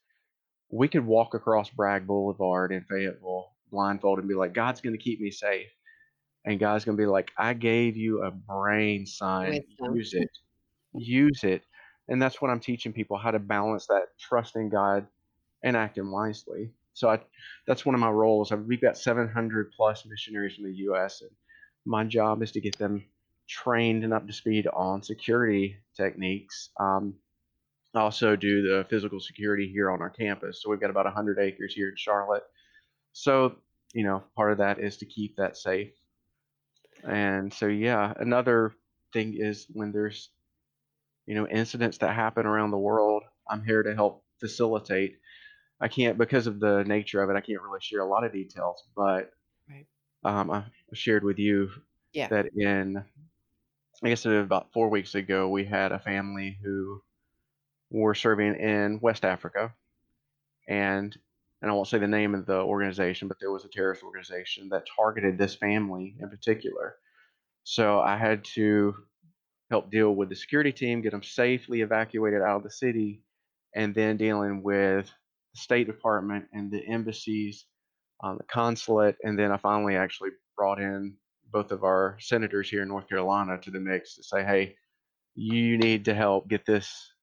we 0.70 0.88
could 0.88 1.06
walk 1.06 1.34
across 1.34 1.70
bragg 1.70 2.06
boulevard 2.06 2.72
in 2.72 2.84
fayetteville 2.90 3.48
blindfolded 3.72 4.24
and 4.24 4.30
be 4.30 4.36
like 4.36 4.54
god's 4.54 4.82
going 4.82 4.96
to 4.96 5.02
keep 5.02 5.20
me 5.20 5.32
safe 5.32 5.70
and 6.46 6.60
god's 6.60 6.86
going 6.86 6.98
to 6.98 7.02
be 7.02 7.08
like 7.08 7.32
i 7.38 7.54
gave 7.54 7.96
you 7.96 8.24
a 8.24 8.30
brain 8.30 9.06
son 9.06 9.52
Wisdom. 9.52 9.96
use 9.96 10.14
it 10.14 10.30
use 10.96 11.44
it 11.44 11.64
and 12.10 12.22
that's 12.22 12.42
what 12.42 12.52
i'm 12.52 12.60
teaching 12.60 12.94
people 12.94 13.18
how 13.18 13.32
to 13.32 13.40
balance 13.40 13.88
that 13.88 14.08
trust 14.20 14.56
in 14.56 14.70
god 14.70 15.08
and 15.64 15.78
acting 15.78 16.12
wisely 16.12 16.72
so 16.94 17.10
I, 17.10 17.20
that's 17.68 17.86
one 17.86 17.96
of 17.96 18.02
my 18.02 18.10
roles 18.10 18.52
we've 18.52 18.82
got 18.82 18.98
700 18.98 19.72
plus 19.72 20.06
missionaries 20.06 20.58
in 20.58 20.66
the 20.66 20.74
us 20.74 21.22
and 21.22 21.32
my 21.86 22.04
job 22.04 22.44
is 22.44 22.52
to 22.52 22.62
get 22.62 22.78
them 22.78 23.06
trained 23.48 24.04
and 24.04 24.14
up 24.14 24.26
to 24.28 24.34
speed 24.34 24.68
on 24.68 25.04
security 25.04 25.78
techniques. 25.96 26.70
Um, 26.80 27.16
I 27.94 28.02
also 28.02 28.36
do 28.36 28.62
the 28.62 28.86
physical 28.90 29.20
security 29.20 29.70
here 29.70 29.92
on 29.92 30.02
our 30.02 30.10
campus. 30.10 30.62
So 30.62 30.70
we've 30.70 30.80
got 30.80 30.90
about 30.90 31.06
100 31.06 31.40
acres 31.40 31.74
here 31.74 31.90
in 31.90 31.96
Charlotte. 31.98 32.44
So, 33.14 33.58
you 33.94 34.04
know, 34.04 34.24
part 34.36 34.52
of 34.54 34.60
that 34.60 34.80
is 34.80 34.98
to 34.98 35.06
keep 35.06 35.36
that 35.38 35.58
safe. 35.58 35.92
And 37.04 37.54
so, 37.54 37.68
yeah, 37.68 38.14
another 38.18 38.74
thing 39.14 39.36
is 39.38 39.68
when 39.74 39.92
there's, 39.92 40.30
you 41.26 41.36
know, 41.36 41.48
incidents 41.48 42.00
that 42.00 42.16
happen 42.16 42.46
around 42.46 42.72
the 42.72 42.78
world, 42.78 43.24
I'm 43.50 43.64
here 43.64 43.84
to 43.84 43.96
help 43.96 44.24
facilitate. 44.40 45.20
I 45.80 45.88
can't, 45.88 46.18
because 46.18 46.48
of 46.48 46.60
the 46.60 46.84
nature 46.86 47.22
of 47.24 47.30
it, 47.30 47.36
I 47.36 47.42
can't 47.42 47.62
really 47.62 47.82
share 47.82 48.02
a 48.02 48.08
lot 48.10 48.24
of 48.24 48.34
details, 48.34 48.84
but 48.96 49.32
Right. 49.70 49.88
um, 50.24 50.52
I 50.52 50.66
shared 50.94 51.24
with 51.24 51.40
you 51.40 51.70
Yeah. 52.14 52.30
that 52.30 52.48
in 52.56 53.04
I 54.04 54.10
guess 54.10 54.26
it 54.26 54.30
was 54.30 54.44
about 54.44 54.74
four 54.74 54.90
weeks 54.90 55.16
ago, 55.16 55.50
we 55.50 55.66
had 55.66 55.92
a 55.92 56.00
family 56.00 56.58
who 56.64 57.04
were 57.92 58.16
serving 58.16 58.56
in 58.56 59.00
West 59.02 59.26
Africa, 59.26 59.76
and 60.68 61.18
and 61.62 61.72
I 61.72 61.74
won't 61.74 61.88
say 61.88 62.00
the 62.00 62.08
name 62.08 62.34
of 62.36 62.46
the 62.48 62.62
organization, 62.62 63.28
but 63.28 63.40
there 63.40 63.52
was 63.52 63.66
a 63.66 63.70
terrorist 63.70 64.04
organization 64.04 64.70
that 64.70 64.88
targeted 64.96 65.38
this 65.38 65.56
family 65.56 66.16
in 66.20 66.30
particular. 66.30 66.98
So 67.64 68.00
I 68.00 68.18
had 68.18 68.44
to 68.56 68.96
help 69.72 69.90
deal 69.90 70.14
with 70.14 70.28
the 70.28 70.36
security 70.36 70.74
team, 70.74 71.02
get 71.02 71.12
them 71.12 71.24
safely 71.24 71.80
evacuated 71.80 72.42
out 72.42 72.58
of 72.58 72.64
the 72.64 72.70
city, 72.70 73.24
and 73.74 73.96
then 73.96 74.18
dealing 74.18 74.62
with 74.62 75.10
the 75.54 75.60
State 75.60 75.88
Department 75.88 76.46
and 76.52 76.70
the 76.70 76.86
embassies, 76.86 77.66
um, 78.22 78.38
the 78.38 78.44
consulate, 78.44 79.16
and 79.24 79.40
then 79.40 79.50
I 79.50 79.58
finally 79.58 79.96
actually 79.96 80.32
brought 80.58 80.80
in 80.80 81.16
both 81.52 81.72
of 81.72 81.86
our 81.86 82.18
senators 82.20 82.70
here 82.70 82.82
in 82.82 82.90
North 82.90 83.08
Carolina 83.08 83.58
to 83.62 83.72
the 83.72 83.80
mix 83.80 84.16
to 84.16 84.24
say, 84.24 84.44
hey, 84.44 84.76
you 85.36 85.78
need 85.78 86.04
to 86.06 86.14
help 86.14 86.50
get 86.50 86.66
this 86.66 87.14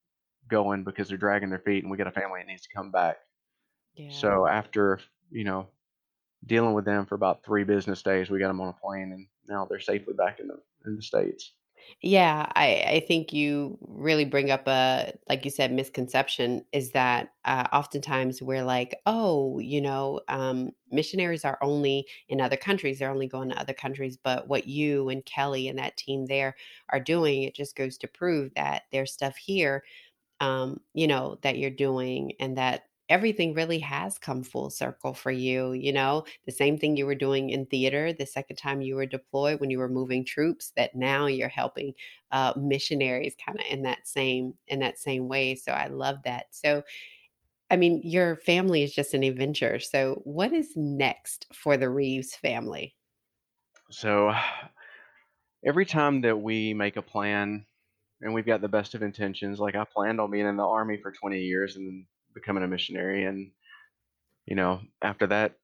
going 0.48 0.84
because 0.84 1.08
they're 1.08 1.18
dragging 1.18 1.50
their 1.50 1.58
feet 1.58 1.84
and 1.84 1.90
we 1.90 1.98
got 1.98 2.06
a 2.06 2.12
family 2.12 2.40
that 2.40 2.46
needs 2.46 2.62
to 2.62 2.74
come 2.74 2.90
back. 2.90 3.18
Yeah. 3.94 4.10
So 4.10 4.46
after, 4.46 5.00
you 5.30 5.44
know, 5.44 5.68
dealing 6.46 6.72
with 6.72 6.86
them 6.86 7.04
for 7.04 7.14
about 7.14 7.44
three 7.44 7.64
business 7.64 8.02
days, 8.02 8.30
we 8.30 8.38
got 8.38 8.48
them 8.48 8.60
on 8.62 8.68
a 8.68 8.72
plane 8.72 9.12
and 9.12 9.26
now 9.46 9.66
they're 9.66 9.80
safely 9.80 10.14
back 10.14 10.40
in 10.40 10.48
the 10.48 10.58
in 10.86 10.96
the 10.96 11.02
States. 11.02 11.52
Yeah, 12.02 12.46
I, 12.54 12.84
I 12.88 13.04
think 13.06 13.32
you 13.32 13.78
really 13.88 14.24
bring 14.24 14.50
up 14.50 14.66
a, 14.66 15.12
like 15.28 15.44
you 15.44 15.50
said, 15.50 15.72
misconception 15.72 16.64
is 16.72 16.92
that 16.92 17.30
uh, 17.44 17.66
oftentimes 17.72 18.42
we're 18.42 18.64
like, 18.64 19.00
oh, 19.06 19.58
you 19.58 19.80
know, 19.80 20.20
um, 20.28 20.70
missionaries 20.90 21.44
are 21.44 21.58
only 21.62 22.06
in 22.28 22.40
other 22.40 22.56
countries, 22.56 22.98
they're 22.98 23.10
only 23.10 23.26
going 23.28 23.48
to 23.50 23.58
other 23.60 23.72
countries. 23.74 24.16
But 24.16 24.48
what 24.48 24.66
you 24.68 25.08
and 25.08 25.24
Kelly 25.24 25.68
and 25.68 25.78
that 25.78 25.96
team 25.96 26.26
there 26.26 26.54
are 26.90 27.00
doing, 27.00 27.42
it 27.42 27.54
just 27.54 27.76
goes 27.76 27.98
to 27.98 28.08
prove 28.08 28.52
that 28.54 28.82
there's 28.92 29.12
stuff 29.12 29.36
here, 29.36 29.82
um, 30.40 30.80
you 30.94 31.06
know, 31.08 31.38
that 31.42 31.58
you're 31.58 31.70
doing 31.70 32.32
and 32.40 32.56
that 32.58 32.84
everything 33.08 33.54
really 33.54 33.78
has 33.78 34.18
come 34.18 34.42
full 34.42 34.70
circle 34.70 35.14
for 35.14 35.30
you. 35.30 35.72
You 35.72 35.92
know, 35.92 36.24
the 36.46 36.52
same 36.52 36.78
thing 36.78 36.96
you 36.96 37.06
were 37.06 37.14
doing 37.14 37.50
in 37.50 37.66
theater 37.66 38.12
the 38.12 38.26
second 38.26 38.56
time 38.56 38.82
you 38.82 38.96
were 38.96 39.06
deployed 39.06 39.60
when 39.60 39.70
you 39.70 39.78
were 39.78 39.88
moving 39.88 40.24
troops, 40.24 40.72
that 40.76 40.94
now 40.94 41.26
you're 41.26 41.48
helping 41.48 41.94
uh, 42.32 42.52
missionaries 42.56 43.34
kind 43.44 43.58
of 43.58 43.66
in 43.70 43.82
that 43.82 44.06
same 44.06 44.54
in 44.66 44.80
that 44.80 44.98
same 44.98 45.28
way. 45.28 45.54
So 45.54 45.72
I 45.72 45.86
love 45.88 46.18
that. 46.24 46.46
So 46.50 46.82
I 47.70 47.76
mean, 47.76 48.00
your 48.02 48.36
family 48.36 48.82
is 48.82 48.94
just 48.94 49.14
an 49.14 49.22
adventure. 49.22 49.78
So 49.78 50.20
what 50.24 50.52
is 50.52 50.72
next 50.76 51.46
for 51.52 51.76
the 51.76 51.90
Reeves 51.90 52.34
family? 52.34 52.94
So 53.90 54.32
every 55.64 55.86
time 55.86 56.20
that 56.22 56.36
we 56.36 56.74
make 56.74 56.96
a 56.96 57.02
plan 57.02 57.66
and 58.20 58.34
we've 58.34 58.46
got 58.46 58.60
the 58.60 58.68
best 58.68 58.94
of 58.94 59.02
intentions, 59.02 59.60
like 59.60 59.74
I 59.74 59.84
planned 59.84 60.20
on 60.20 60.30
being 60.30 60.46
in 60.46 60.56
the 60.56 60.66
army 60.66 60.98
for 61.00 61.12
20 61.12 61.40
years 61.40 61.76
and 61.76 62.06
becoming 62.40 62.62
a 62.62 62.68
missionary. 62.68 63.24
And, 63.24 63.50
you 64.46 64.56
know, 64.56 64.80
after 65.02 65.26
that 65.28 65.54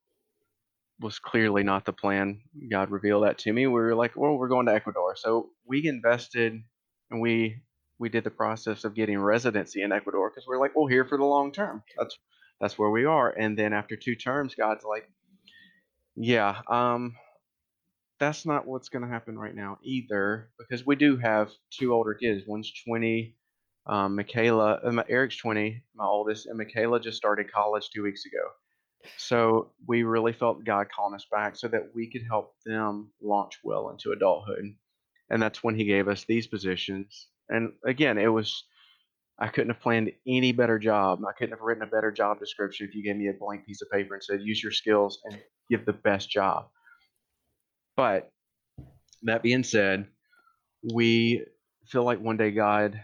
was 1.00 1.18
clearly 1.18 1.62
not 1.62 1.84
the 1.84 1.92
plan. 1.92 2.40
God 2.70 2.90
revealed 2.90 3.24
that 3.24 3.38
to 3.38 3.52
me. 3.52 3.66
We 3.66 3.72
were 3.72 3.94
like, 3.94 4.12
well, 4.16 4.36
we're 4.36 4.48
going 4.48 4.66
to 4.66 4.74
Ecuador. 4.74 5.16
So 5.16 5.50
we 5.66 5.86
invested 5.86 6.62
and 7.10 7.20
we 7.20 7.62
we 7.98 8.08
did 8.08 8.24
the 8.24 8.30
process 8.30 8.84
of 8.84 8.94
getting 8.94 9.18
residency 9.18 9.82
in 9.82 9.92
Ecuador 9.92 10.28
because 10.30 10.46
we're 10.46 10.58
like, 10.58 10.74
well, 10.74 10.86
here 10.86 11.04
for 11.04 11.16
the 11.16 11.24
long 11.24 11.52
term. 11.52 11.82
That's 11.98 12.18
that's 12.60 12.78
where 12.78 12.90
we 12.90 13.04
are. 13.04 13.30
And 13.30 13.58
then 13.58 13.72
after 13.72 13.96
two 13.96 14.14
terms, 14.14 14.54
God's 14.54 14.84
like, 14.84 15.08
yeah, 16.16 16.60
um, 16.68 17.16
that's 18.20 18.46
not 18.46 18.66
what's 18.66 18.88
going 18.88 19.02
to 19.04 19.08
happen 19.08 19.38
right 19.38 19.54
now 19.54 19.78
either 19.82 20.50
because 20.58 20.86
we 20.86 20.96
do 20.96 21.16
have 21.16 21.50
two 21.70 21.92
older 21.92 22.14
kids. 22.14 22.44
One's 22.46 22.72
20 22.86 23.34
um, 23.86 24.16
Michaela, 24.16 24.80
uh, 24.84 25.02
Eric's 25.08 25.36
20, 25.36 25.82
my 25.94 26.04
oldest, 26.04 26.46
and 26.46 26.56
Michaela 26.56 27.00
just 27.00 27.18
started 27.18 27.52
college 27.52 27.90
two 27.90 28.02
weeks 28.02 28.24
ago. 28.24 28.50
So 29.18 29.72
we 29.86 30.02
really 30.02 30.32
felt 30.32 30.64
God 30.64 30.86
calling 30.94 31.14
us 31.14 31.26
back 31.30 31.56
so 31.56 31.68
that 31.68 31.90
we 31.94 32.10
could 32.10 32.22
help 32.26 32.54
them 32.64 33.10
launch 33.22 33.58
well 33.62 33.90
into 33.90 34.12
adulthood. 34.12 34.74
And 35.28 35.42
that's 35.42 35.62
when 35.62 35.74
He 35.74 35.84
gave 35.84 36.08
us 36.08 36.24
these 36.24 36.46
positions. 36.46 37.28
And 37.50 37.72
again, 37.84 38.16
it 38.16 38.28
was, 38.28 38.64
I 39.38 39.48
couldn't 39.48 39.74
have 39.74 39.82
planned 39.82 40.12
any 40.26 40.52
better 40.52 40.78
job. 40.78 41.20
I 41.28 41.32
couldn't 41.32 41.52
have 41.52 41.60
written 41.60 41.82
a 41.82 41.86
better 41.86 42.10
job 42.10 42.38
description 42.38 42.86
if 42.88 42.94
you 42.94 43.02
gave 43.02 43.16
me 43.16 43.28
a 43.28 43.34
blank 43.34 43.66
piece 43.66 43.82
of 43.82 43.90
paper 43.90 44.14
and 44.14 44.24
said, 44.24 44.40
use 44.40 44.62
your 44.62 44.72
skills 44.72 45.18
and 45.24 45.38
give 45.70 45.84
the 45.84 45.92
best 45.92 46.30
job. 46.30 46.68
But 47.96 48.30
that 49.24 49.42
being 49.42 49.64
said, 49.64 50.06
we 50.94 51.44
feel 51.86 52.04
like 52.04 52.20
one 52.20 52.38
day 52.38 52.50
God 52.50 53.00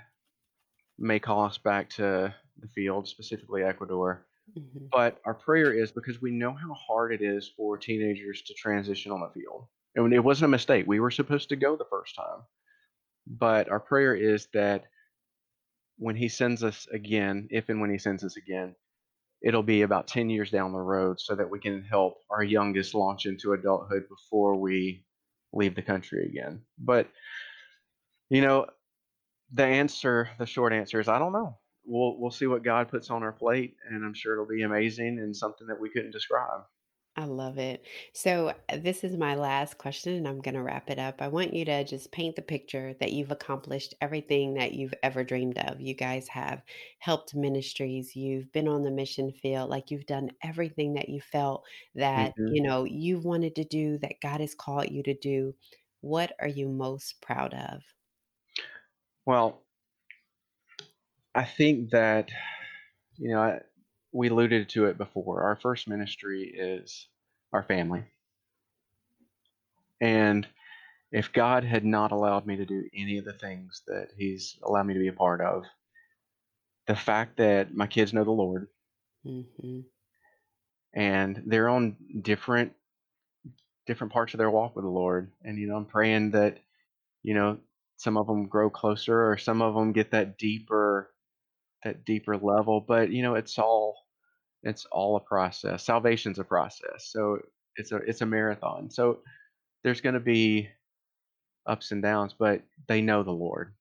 may 1.01 1.19
call 1.19 1.45
us 1.45 1.59
back 1.59 1.91
to 1.91 2.35
the 2.61 2.69
field, 2.69 3.09
specifically 3.09 3.63
Ecuador. 3.63 4.27
Mm-hmm. 4.57 4.87
But 4.93 5.19
our 5.25 5.35
prayer 5.35 5.73
is 5.73 5.91
because 5.91 6.21
we 6.21 6.31
know 6.31 6.53
how 6.53 6.75
hard 6.75 7.13
it 7.13 7.23
is 7.23 7.51
for 7.57 7.79
teenagers 7.79 8.43
to 8.43 8.55
transition 8.55 9.13
on 9.13 9.21
the 9.21 9.41
field. 9.41 9.67
And 9.97 10.13
it 10.13 10.21
wasn't 10.21 10.47
a 10.47 10.49
mistake. 10.49 10.85
We 10.87 11.01
were 11.01 11.11
supposed 11.11 11.49
to 11.49 11.57
go 11.57 11.77
the 11.77 11.85
first 11.91 12.15
time. 12.15 12.43
But 13.27 13.69
our 13.69 13.81
prayer 13.81 14.15
is 14.15 14.49
that 14.55 14.85
when 15.99 16.17
he 16.17 16.29
sends 16.29 16.65
us 16.65 16.87
again, 16.93 17.49
if 17.51 17.69
and 17.69 17.81
when 17.81 17.91
he 17.91 17.99
sends 17.99 18.25
us 18.25 18.37
again, 18.37 18.75
it'll 19.43 19.63
be 19.63 19.83
about 19.83 20.07
10 20.07 20.31
years 20.31 20.51
down 20.51 20.73
the 20.73 20.79
road 20.79 21.21
so 21.21 21.35
that 21.35 21.49
we 21.49 21.59
can 21.59 21.83
help 21.83 22.19
our 22.31 22.43
youngest 22.43 22.95
launch 22.95 23.27
into 23.27 23.53
adulthood 23.53 24.05
before 24.09 24.57
we 24.57 25.05
leave 25.53 25.75
the 25.75 25.83
country 25.83 26.27
again. 26.27 26.63
But, 26.79 27.09
you 28.29 28.43
know, 28.43 28.67
the 29.53 29.65
answer, 29.65 30.31
the 30.39 30.47
short 30.47 30.73
answer 30.73 31.01
is 31.01 31.09
I 31.09 31.19
don't 31.19 31.33
know. 31.33 31.59
We'll 31.85 32.19
we'll 32.21 32.31
see 32.31 32.47
what 32.47 32.63
God 32.63 32.89
puts 32.89 33.11
on 33.11 33.23
our 33.23 33.33
plate, 33.33 33.77
and 33.89 34.05
I'm 34.05 34.15
sure 34.15 34.35
it'll 34.35 34.47
be 34.47 34.63
amazing 34.63 35.19
and 35.19 35.37
something 35.37 35.67
that 35.69 35.81
we 35.81 35.91
couldn't 35.91 36.13
describe. 36.13 36.63
I 37.17 37.25
love 37.25 37.59
it. 37.59 37.85
So, 38.15 38.49
uh, 38.69 38.77
this 38.79 39.03
is 39.05 39.17
my 39.17 39.35
last 39.35 39.79
question, 39.79 40.15
and 40.15 40.27
I'm 40.29 40.41
going 40.41 40.55
to 40.55 40.63
wrap 40.63 40.89
it 40.91 40.99
up. 40.99 41.21
I 41.21 41.29
want 41.29 41.53
you 41.53 41.65
to 41.65 41.85
just 41.85 42.13
paint 42.13 42.37
the 42.37 42.43
picture 42.43 42.95
that 42.95 43.13
you've 43.13 43.33
accomplished 43.33 43.95
everything 44.01 44.55
that 44.55 44.75
you've 44.75 44.95
ever 45.03 45.23
dreamed 45.25 45.59
of. 45.59 45.81
You 45.81 45.93
guys 45.95 46.29
have 46.29 46.63
helped 47.01 47.35
ministries, 47.35 48.15
you've 48.17 48.51
been 48.53 48.69
on 48.69 48.85
the 48.85 48.91
mission 48.93 49.33
field, 49.33 49.71
like 49.71 49.91
you've 49.91 50.07
done 50.07 50.31
everything 50.43 50.95
that 50.95 51.09
you 51.09 51.21
felt 51.21 51.67
that, 51.95 52.35
Mhm. 52.37 52.47
you 52.47 52.63
know, 52.63 52.85
you 52.85 53.19
wanted 53.19 53.57
to 53.57 53.65
do, 53.65 53.99
that 53.99 54.21
God 54.23 54.41
has 54.41 54.55
called 54.55 54.91
you 54.91 55.03
to 55.03 55.15
do. 55.15 55.55
What 56.01 56.33
are 56.41 56.49
you 56.49 56.69
most 56.69 57.21
proud 57.21 57.53
of? 57.55 57.83
Well, 59.27 59.63
I 61.35 61.45
think 61.45 61.91
that, 61.91 62.31
you 63.19 63.31
know, 63.31 63.41
I, 63.41 63.61
we 64.13 64.29
alluded 64.29 64.69
to 64.71 64.87
it 64.87 64.99
before. 64.99 65.43
Our 65.43 65.57
first 65.57 65.89
ministry 65.89 66.53
is 66.55 67.07
our 67.53 67.63
family. 67.63 68.05
And 70.01 70.47
if 71.13 71.33
God 71.33 71.65
had 71.65 71.85
not 71.85 72.13
allowed 72.13 72.47
me 72.47 72.57
to 72.57 72.67
do 72.67 72.85
any 72.95 73.19
of 73.19 73.25
the 73.25 73.33
things 73.35 73.83
that 73.87 74.09
He's 74.17 74.59
allowed 74.63 74.85
me 74.87 74.95
to 74.95 75.01
be 75.01 75.09
a 75.09 75.13
part 75.13 75.41
of, 75.41 75.65
the 76.87 76.97
fact 76.97 77.39
that 77.39 77.75
my 77.75 77.87
kids 77.87 78.13
know 78.13 78.25
the 78.25 78.31
Lord 78.31 78.69
Mm-hmm. 79.27 79.81
and 80.95 81.43
they're 81.47 81.69
on 81.69 81.97
different 82.23 82.73
different 83.87 84.13
parts 84.13 84.35
of 84.35 84.39
their 84.39 84.51
walk 84.51 84.77
with 84.77 84.85
the 84.85 84.91
Lord, 84.91 85.31
and 85.45 85.59
you 85.59 85.67
know, 85.67 85.77
I'm 85.77 85.87
praying 85.87 86.33
that 86.33 86.59
you 87.23 87.35
know 87.35 87.59
some 88.01 88.17
of 88.17 88.27
them 88.27 88.47
grow 88.47 88.71
closer, 88.71 89.31
or 89.31 89.37
some 89.37 89.61
of 89.61 89.75
them 89.75 89.93
get 89.93 90.11
that 90.13 90.39
deeper 90.39 91.11
that 91.85 92.07
deeper 92.07 92.39
level. 92.39 92.81
But 92.81 93.11
you 93.11 93.23
know, 93.23 93.35
it's 93.35 93.59
all 93.59 93.95
it's 94.63 94.87
all 94.87 95.17
a 95.17 95.21
process. 95.21 95.85
Salvation's 95.85 96.39
a 96.39 96.45
process, 96.45 97.11
so 97.13 97.41
it's 97.77 97.93
a 97.93 97.97
it's 97.97 98.23
a 98.23 98.27
marathon. 98.27 98.91
So 98.91 99.19
there's 99.85 100.01
going 100.01 100.15
to 100.15 100.21
be 100.21 100.71
ups 101.67 101.93
and 101.93 102.03
downs, 102.03 102.35
but 102.39 102.63
they 102.89 103.03
know 103.03 103.23
the 103.23 103.33
Lord. 103.33 103.75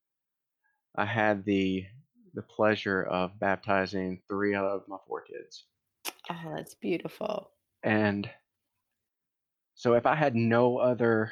I 0.97 1.05
had 1.05 1.45
the 1.45 1.85
the 2.33 2.41
pleasure 2.41 3.01
of 3.03 3.39
baptizing 3.39 4.21
three 4.27 4.53
out 4.53 4.65
of 4.65 4.83
my 4.89 4.97
four 5.07 5.21
kids. 5.21 5.63
Oh, 6.29 6.53
that's 6.57 6.75
beautiful. 6.75 7.51
And 7.83 8.29
so 9.75 9.93
if 9.93 10.05
I 10.05 10.15
had 10.15 10.35
no 10.35 10.77
other 10.77 11.31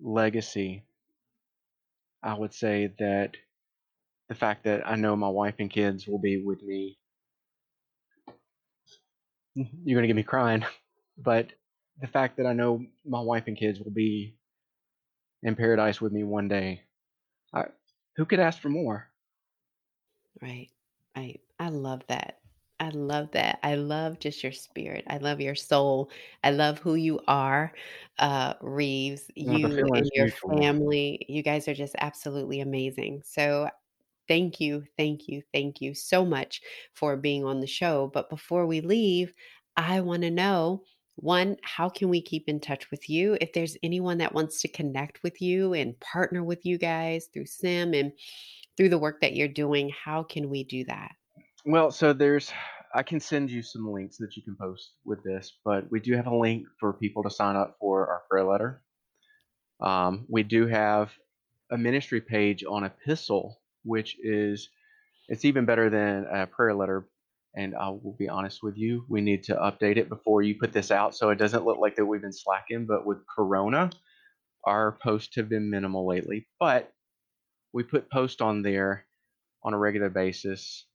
legacy, 0.00 0.82
I 2.22 2.34
would 2.34 2.54
say 2.54 2.92
that 2.98 3.36
the 4.28 4.34
fact 4.34 4.64
that 4.64 4.86
I 4.86 4.96
know 4.96 5.16
my 5.16 5.28
wife 5.28 5.56
and 5.58 5.70
kids 5.70 6.06
will 6.06 6.18
be 6.18 6.42
with 6.42 6.62
me. 6.62 6.98
Mm-hmm. 9.58 9.76
You're 9.84 9.96
going 9.96 10.04
to 10.04 10.08
get 10.08 10.16
me 10.16 10.22
crying, 10.22 10.64
but 11.18 11.48
the 12.00 12.06
fact 12.06 12.36
that 12.38 12.46
I 12.46 12.52
know 12.52 12.84
my 13.06 13.20
wife 13.20 13.44
and 13.48 13.56
kids 13.56 13.80
will 13.80 13.92
be 13.92 14.36
in 15.42 15.56
paradise 15.56 16.00
with 16.00 16.12
me 16.12 16.24
one 16.24 16.48
day, 16.48 16.82
I, 17.54 17.64
who 18.16 18.26
could 18.26 18.40
ask 18.40 18.60
for 18.60 18.70
more? 18.70 19.08
Right. 20.42 20.70
Right. 21.16 21.40
I 21.58 21.70
love 21.70 22.02
that. 22.08 22.38
I 22.82 22.88
love 22.90 23.30
that. 23.32 23.60
I 23.62 23.76
love 23.76 24.18
just 24.18 24.42
your 24.42 24.50
spirit. 24.52 25.04
I 25.08 25.18
love 25.18 25.40
your 25.40 25.54
soul. 25.54 26.10
I 26.42 26.50
love 26.50 26.80
who 26.80 26.96
you 26.96 27.20
are, 27.28 27.72
uh, 28.18 28.54
Reeves. 28.60 29.30
You 29.36 29.86
and 29.94 30.10
your 30.16 30.30
family, 30.48 31.24
you 31.28 31.44
guys 31.44 31.68
are 31.68 31.74
just 31.74 31.94
absolutely 31.98 32.60
amazing. 32.60 33.22
So, 33.24 33.68
thank 34.28 34.60
you, 34.60 34.84
thank 34.98 35.28
you, 35.28 35.42
thank 35.52 35.80
you 35.80 35.94
so 35.94 36.24
much 36.24 36.60
for 36.94 37.16
being 37.16 37.44
on 37.44 37.60
the 37.60 37.66
show. 37.68 38.10
But 38.12 38.28
before 38.30 38.66
we 38.66 38.80
leave, 38.80 39.32
I 39.76 40.00
want 40.00 40.22
to 40.22 40.30
know 40.30 40.82
one, 41.16 41.58
how 41.62 41.88
can 41.88 42.08
we 42.08 42.20
keep 42.20 42.48
in 42.48 42.58
touch 42.60 42.90
with 42.90 43.08
you? 43.08 43.38
If 43.40 43.52
there's 43.52 43.76
anyone 43.84 44.18
that 44.18 44.34
wants 44.34 44.60
to 44.62 44.68
connect 44.68 45.22
with 45.22 45.40
you 45.40 45.74
and 45.74 45.98
partner 46.00 46.42
with 46.42 46.66
you 46.66 46.78
guys 46.78 47.26
through 47.32 47.46
SIM 47.46 47.94
and 47.94 48.12
through 48.76 48.88
the 48.88 48.98
work 48.98 49.20
that 49.20 49.36
you're 49.36 49.48
doing, 49.48 49.90
how 49.90 50.24
can 50.24 50.50
we 50.50 50.64
do 50.64 50.84
that? 50.86 51.12
Well, 51.64 51.92
so 51.92 52.12
there's, 52.12 52.52
I 52.92 53.04
can 53.04 53.20
send 53.20 53.48
you 53.48 53.62
some 53.62 53.92
links 53.92 54.16
that 54.18 54.36
you 54.36 54.42
can 54.42 54.56
post 54.56 54.94
with 55.04 55.22
this, 55.22 55.52
but 55.64 55.88
we 55.92 56.00
do 56.00 56.16
have 56.16 56.26
a 56.26 56.34
link 56.34 56.66
for 56.80 56.92
people 56.92 57.22
to 57.22 57.30
sign 57.30 57.54
up 57.54 57.76
for 57.78 58.08
our 58.08 58.22
prayer 58.28 58.44
letter. 58.44 58.82
Um, 59.80 60.26
we 60.28 60.42
do 60.42 60.66
have 60.66 61.12
a 61.70 61.78
ministry 61.78 62.20
page 62.20 62.64
on 62.64 62.82
Epistle, 62.82 63.60
which 63.84 64.16
is, 64.24 64.70
it's 65.28 65.44
even 65.44 65.64
better 65.64 65.88
than 65.88 66.26
a 66.32 66.48
prayer 66.48 66.74
letter. 66.74 67.08
And 67.54 67.76
I 67.76 67.90
will 67.90 68.16
be 68.18 68.28
honest 68.28 68.60
with 68.62 68.76
you, 68.76 69.04
we 69.08 69.20
need 69.20 69.44
to 69.44 69.54
update 69.54 69.98
it 69.98 70.08
before 70.08 70.42
you 70.42 70.56
put 70.58 70.72
this 70.72 70.90
out 70.90 71.14
so 71.14 71.30
it 71.30 71.38
doesn't 71.38 71.64
look 71.64 71.78
like 71.78 71.94
that 71.94 72.06
we've 72.06 72.22
been 72.22 72.32
slacking. 72.32 72.86
But 72.86 73.06
with 73.06 73.18
Corona, 73.32 73.90
our 74.64 74.98
posts 75.00 75.36
have 75.36 75.48
been 75.48 75.70
minimal 75.70 76.08
lately. 76.08 76.48
But 76.58 76.92
we 77.72 77.84
put 77.84 78.10
posts 78.10 78.40
on 78.40 78.62
there 78.62 79.06
on 79.62 79.74
a 79.74 79.78
regular 79.78 80.10
basis 80.10 80.86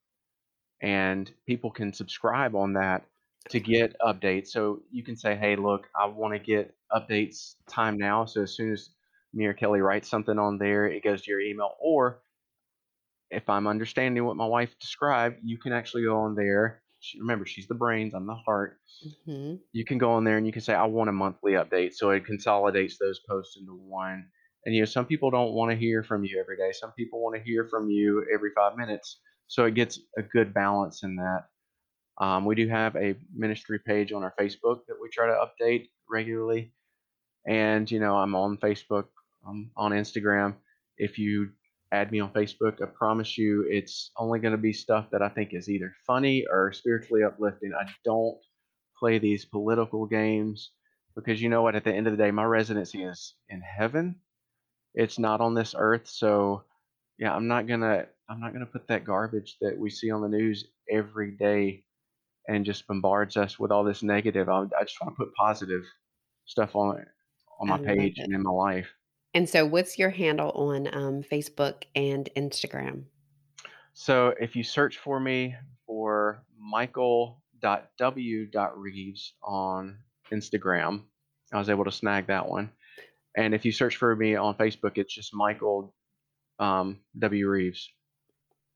and 0.81 1.31
people 1.45 1.71
can 1.71 1.93
subscribe 1.93 2.55
on 2.55 2.73
that 2.73 3.05
to 3.49 3.59
get 3.59 3.95
updates. 4.01 4.47
So 4.49 4.81
you 4.91 5.03
can 5.03 5.15
say, 5.15 5.35
hey, 5.35 5.55
look, 5.55 5.87
I 5.99 6.05
want 6.07 6.33
to 6.33 6.39
get 6.39 6.75
updates 6.91 7.55
time 7.67 7.97
now. 7.97 8.25
So 8.25 8.43
as 8.43 8.55
soon 8.55 8.73
as 8.73 8.89
me 9.33 9.45
or 9.45 9.53
Kelly 9.53 9.81
writes 9.81 10.09
something 10.09 10.37
on 10.37 10.57
there, 10.57 10.85
it 10.87 11.03
goes 11.03 11.23
to 11.23 11.31
your 11.31 11.41
email. 11.41 11.71
Or 11.79 12.21
if 13.29 13.49
I'm 13.49 13.67
understanding 13.67 14.23
what 14.25 14.35
my 14.37 14.45
wife 14.45 14.77
described, 14.79 15.39
you 15.43 15.57
can 15.57 15.73
actually 15.73 16.03
go 16.03 16.17
on 16.19 16.35
there. 16.35 16.81
She, 16.99 17.19
remember, 17.19 17.45
she's 17.45 17.67
the 17.67 17.75
brains, 17.75 18.13
I'm 18.13 18.27
the 18.27 18.35
heart. 18.35 18.79
hmm 19.25 19.55
You 19.73 19.85
can 19.85 19.97
go 19.97 20.11
on 20.13 20.23
there 20.23 20.37
and 20.37 20.45
you 20.45 20.53
can 20.53 20.61
say, 20.61 20.73
I 20.73 20.85
want 20.85 21.09
a 21.09 21.13
monthly 21.13 21.53
update. 21.53 21.93
So 21.93 22.09
it 22.11 22.25
consolidates 22.25 22.97
those 22.97 23.19
posts 23.29 23.57
into 23.57 23.73
one. 23.73 24.27
And 24.65 24.75
you 24.75 24.81
know, 24.81 24.85
some 24.85 25.05
people 25.05 25.29
don't 25.31 25.53
want 25.53 25.71
to 25.71 25.77
hear 25.77 26.03
from 26.03 26.23
you 26.25 26.39
every 26.39 26.57
day. 26.57 26.71
Some 26.71 26.91
people 26.93 27.21
want 27.23 27.35
to 27.35 27.43
hear 27.43 27.67
from 27.69 27.89
you 27.89 28.25
every 28.33 28.51
five 28.55 28.77
minutes. 28.77 29.19
So 29.47 29.65
it 29.65 29.75
gets 29.75 29.99
a 30.17 30.21
good 30.21 30.53
balance 30.53 31.03
in 31.03 31.17
that. 31.17 31.45
Um, 32.19 32.45
we 32.45 32.55
do 32.55 32.67
have 32.67 32.95
a 32.95 33.15
ministry 33.35 33.79
page 33.85 34.11
on 34.11 34.23
our 34.23 34.33
Facebook 34.39 34.79
that 34.87 34.97
we 35.01 35.09
try 35.09 35.27
to 35.27 35.45
update 35.45 35.89
regularly. 36.09 36.73
And, 37.47 37.89
you 37.89 37.99
know, 37.99 38.17
I'm 38.17 38.35
on 38.35 38.57
Facebook, 38.57 39.05
I'm 39.47 39.71
on 39.77 39.91
Instagram. 39.91 40.55
If 40.97 41.17
you 41.17 41.49
add 41.91 42.11
me 42.11 42.19
on 42.19 42.33
Facebook, 42.33 42.81
I 42.81 42.87
promise 42.87 43.37
you 43.37 43.65
it's 43.69 44.11
only 44.17 44.39
going 44.39 44.51
to 44.51 44.57
be 44.57 44.73
stuff 44.73 45.05
that 45.11 45.21
I 45.21 45.29
think 45.29 45.53
is 45.53 45.69
either 45.69 45.93
funny 46.05 46.45
or 46.51 46.73
spiritually 46.73 47.23
uplifting. 47.23 47.71
I 47.79 47.87
don't 48.03 48.37
play 48.99 49.19
these 49.19 49.45
political 49.45 50.05
games 50.07 50.71
because 51.15 51.41
you 51.41 51.49
know 51.49 51.61
what? 51.61 51.75
At 51.75 51.83
the 51.83 51.93
end 51.93 52.07
of 52.07 52.17
the 52.17 52.23
day, 52.23 52.31
my 52.31 52.43
residency 52.43 53.03
is 53.03 53.35
in 53.49 53.61
heaven. 53.61 54.15
It's 54.93 55.19
not 55.19 55.39
on 55.39 55.53
this 55.53 55.75
earth. 55.77 56.07
So, 56.07 56.63
yeah, 57.17 57.33
I'm 57.33 57.47
not 57.47 57.67
gonna 57.67 58.07
I'm 58.29 58.39
not 58.39 58.53
gonna 58.53 58.65
put 58.65 58.87
that 58.87 59.05
garbage 59.05 59.57
that 59.61 59.77
we 59.77 59.89
see 59.89 60.11
on 60.11 60.21
the 60.21 60.27
news 60.27 60.65
every 60.91 61.31
day 61.31 61.83
and 62.47 62.65
just 62.65 62.87
bombards 62.87 63.37
us 63.37 63.59
with 63.59 63.71
all 63.71 63.83
this 63.83 64.03
negative. 64.03 64.49
I, 64.49 64.63
I 64.77 64.83
just 64.83 65.01
want 65.01 65.15
to 65.15 65.25
put 65.25 65.33
positive 65.35 65.83
stuff 66.45 66.75
on 66.75 67.05
on 67.59 67.67
my 67.67 67.77
page 67.77 68.19
it. 68.19 68.23
and 68.23 68.33
in 68.33 68.43
my 68.43 68.51
life. 68.51 68.87
And 69.33 69.49
so, 69.49 69.65
what's 69.65 69.99
your 69.99 70.09
handle 70.09 70.51
on 70.51 70.87
um, 70.93 71.23
Facebook 71.23 71.83
and 71.95 72.29
Instagram? 72.35 73.03
So 73.99 74.35
if 74.39 74.55
you 74.55 74.63
search 74.63 74.99
for 74.99 75.19
me 75.19 75.55
for 75.87 76.43
michael.w.reeves 76.59 79.33
on 79.43 79.97
Instagram, 80.31 81.01
I 81.51 81.57
was 81.57 81.69
able 81.69 81.83
to 81.83 81.91
snag 81.91 82.27
that 82.27 82.47
one. 82.47 82.69
And 83.35 83.55
if 83.55 83.65
you 83.65 83.71
search 83.71 83.97
for 83.97 84.15
me 84.15 84.35
on 84.35 84.53
Facebook, 84.53 84.99
it's 84.99 85.15
just 85.15 85.33
Michael 85.33 85.95
um, 86.59 86.99
W. 87.17 87.49
Reeves. 87.49 87.89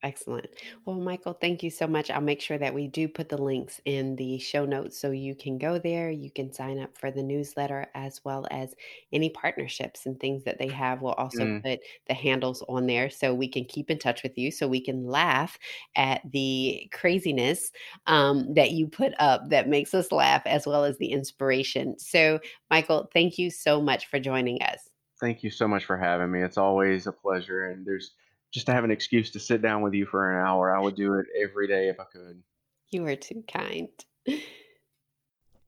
Excellent. 0.03 0.47
Well, 0.83 0.99
Michael, 0.99 1.33
thank 1.33 1.61
you 1.61 1.69
so 1.69 1.85
much. 1.85 2.09
I'll 2.09 2.21
make 2.21 2.41
sure 2.41 2.57
that 2.57 2.73
we 2.73 2.87
do 2.87 3.07
put 3.07 3.29
the 3.29 3.37
links 3.39 3.79
in 3.85 4.15
the 4.15 4.39
show 4.39 4.65
notes 4.65 4.97
so 4.99 5.11
you 5.11 5.35
can 5.35 5.59
go 5.59 5.77
there. 5.77 6.09
You 6.09 6.31
can 6.31 6.51
sign 6.51 6.79
up 6.79 6.97
for 6.97 7.11
the 7.11 7.21
newsletter 7.21 7.85
as 7.93 8.19
well 8.25 8.47
as 8.49 8.73
any 9.13 9.29
partnerships 9.29 10.07
and 10.07 10.19
things 10.19 10.43
that 10.45 10.57
they 10.57 10.71
have. 10.71 11.03
We'll 11.03 11.13
also 11.13 11.45
Mm. 11.45 11.61
put 11.61 11.81
the 12.07 12.15
handles 12.15 12.63
on 12.67 12.87
there 12.87 13.11
so 13.11 13.35
we 13.35 13.47
can 13.47 13.63
keep 13.65 13.91
in 13.91 13.99
touch 13.99 14.23
with 14.23 14.35
you, 14.39 14.49
so 14.49 14.67
we 14.67 14.81
can 14.81 15.05
laugh 15.05 15.59
at 15.95 16.21
the 16.31 16.89
craziness 16.91 17.71
um, 18.07 18.51
that 18.55 18.71
you 18.71 18.87
put 18.87 19.13
up 19.19 19.49
that 19.51 19.69
makes 19.69 19.93
us 19.93 20.11
laugh, 20.11 20.41
as 20.47 20.65
well 20.65 20.83
as 20.83 20.97
the 20.97 21.11
inspiration. 21.11 21.99
So, 21.99 22.39
Michael, 22.71 23.07
thank 23.13 23.37
you 23.37 23.51
so 23.51 23.79
much 23.79 24.07
for 24.07 24.19
joining 24.19 24.63
us. 24.63 24.89
Thank 25.19 25.43
you 25.43 25.49
so 25.51 25.67
much 25.67 25.85
for 25.85 25.97
having 25.97 26.31
me. 26.31 26.41
It's 26.41 26.57
always 26.57 27.05
a 27.07 27.11
pleasure. 27.11 27.65
And 27.69 27.85
there's 27.85 28.11
just 28.51 28.65
to 28.67 28.73
have 28.73 28.83
an 28.83 28.91
excuse 28.91 29.31
to 29.31 29.39
sit 29.39 29.61
down 29.61 29.81
with 29.81 29.93
you 29.93 30.05
for 30.05 30.31
an 30.31 30.45
hour. 30.45 30.75
I 30.75 30.79
would 30.79 30.95
do 30.95 31.15
it 31.15 31.27
every 31.41 31.67
day 31.67 31.89
if 31.89 31.99
I 31.99 32.03
could. 32.03 32.43
You 32.89 33.05
are 33.07 33.15
too 33.15 33.43
kind. 33.51 33.89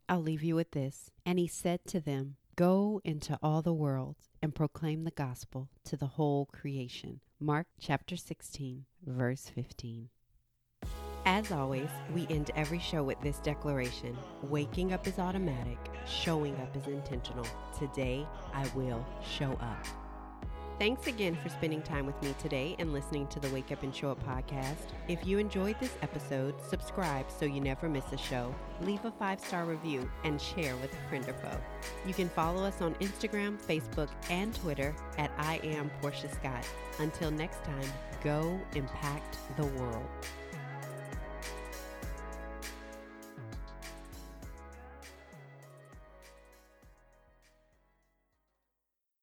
I'll 0.10 0.22
leave 0.22 0.44
you 0.44 0.56
with 0.56 0.72
this. 0.72 1.10
And 1.26 1.40
he 1.40 1.48
said 1.48 1.86
to 1.88 2.00
them, 2.00 2.36
Go 2.56 3.02
into 3.04 3.40
all 3.42 3.64
the 3.64 3.74
world 3.74 4.18
and 4.42 4.54
proclaim 4.54 5.06
the 5.06 5.12
gospel 5.12 5.70
to 5.86 5.98
the 5.98 6.06
whole 6.06 6.46
creation. 6.46 7.22
Mark 7.40 7.66
chapter 7.80 8.16
16, 8.16 8.86
verse 9.06 9.50
15. 9.56 10.10
As 11.26 11.52
always, 11.52 11.90
we 12.14 12.28
end 12.30 12.52
every 12.56 12.80
show 12.80 13.02
with 13.02 13.20
this 13.22 13.40
declaration 13.40 14.16
Waking 14.44 14.94
up 14.94 15.08
is 15.08 15.18
automatic, 15.18 15.80
showing 16.06 16.56
up 16.58 16.76
is 16.76 16.88
intentional. 16.88 17.48
Today, 17.80 18.28
I 18.54 18.68
will 18.76 19.04
show 19.26 19.54
up. 19.54 20.03
Thanks 20.80 21.05
again 21.05 21.36
for 21.36 21.49
spending 21.49 21.84
time 21.84 22.07
with 22.07 22.19
me 22.24 22.34
today 22.41 22.76
and 22.80 22.91
listening 22.91 23.28
to 23.28 23.39
the 23.39 23.47
Wake 23.49 23.71
Up 23.71 23.84
and 23.84 23.95
Show 23.95 24.09
Up 24.09 24.26
podcast. 24.26 24.88
If 25.07 25.26
you 25.26 25.38
enjoyed 25.38 25.80
this 25.80 25.95
episode, 26.01 26.55
subscribe 26.67 27.28
so 27.30 27.45
you 27.45 27.61
never 27.61 27.88
miss 27.88 28.11
a 28.11 28.17
show. 28.17 28.53
Leave 28.82 29.05
a 29.05 29.11
five 29.11 29.39
star 29.39 29.65
review 29.65 30.09
and 30.24 30.41
share 30.41 30.76
with 30.78 30.91
a 30.91 31.09
friend 31.09 31.30
or 31.30 31.34
foe. 31.34 31.61
You 32.07 32.13
can 32.15 32.28
follow 32.28 32.63
us 32.63 32.82
on 32.82 32.95
Instagram, 32.95 33.61
Facebook, 33.61 34.09
and 34.32 34.53
Twitter 34.55 34.95
at 35.19 35.32
I 35.38 35.59
am 35.63 35.91
Portia 36.01 36.28
Scott. 36.34 36.67
Until 36.97 37.30
next 37.30 37.63
time, 37.63 37.88
go 38.24 38.59
impact 38.76 39.38
the 39.57 39.65
world. 39.65 40.07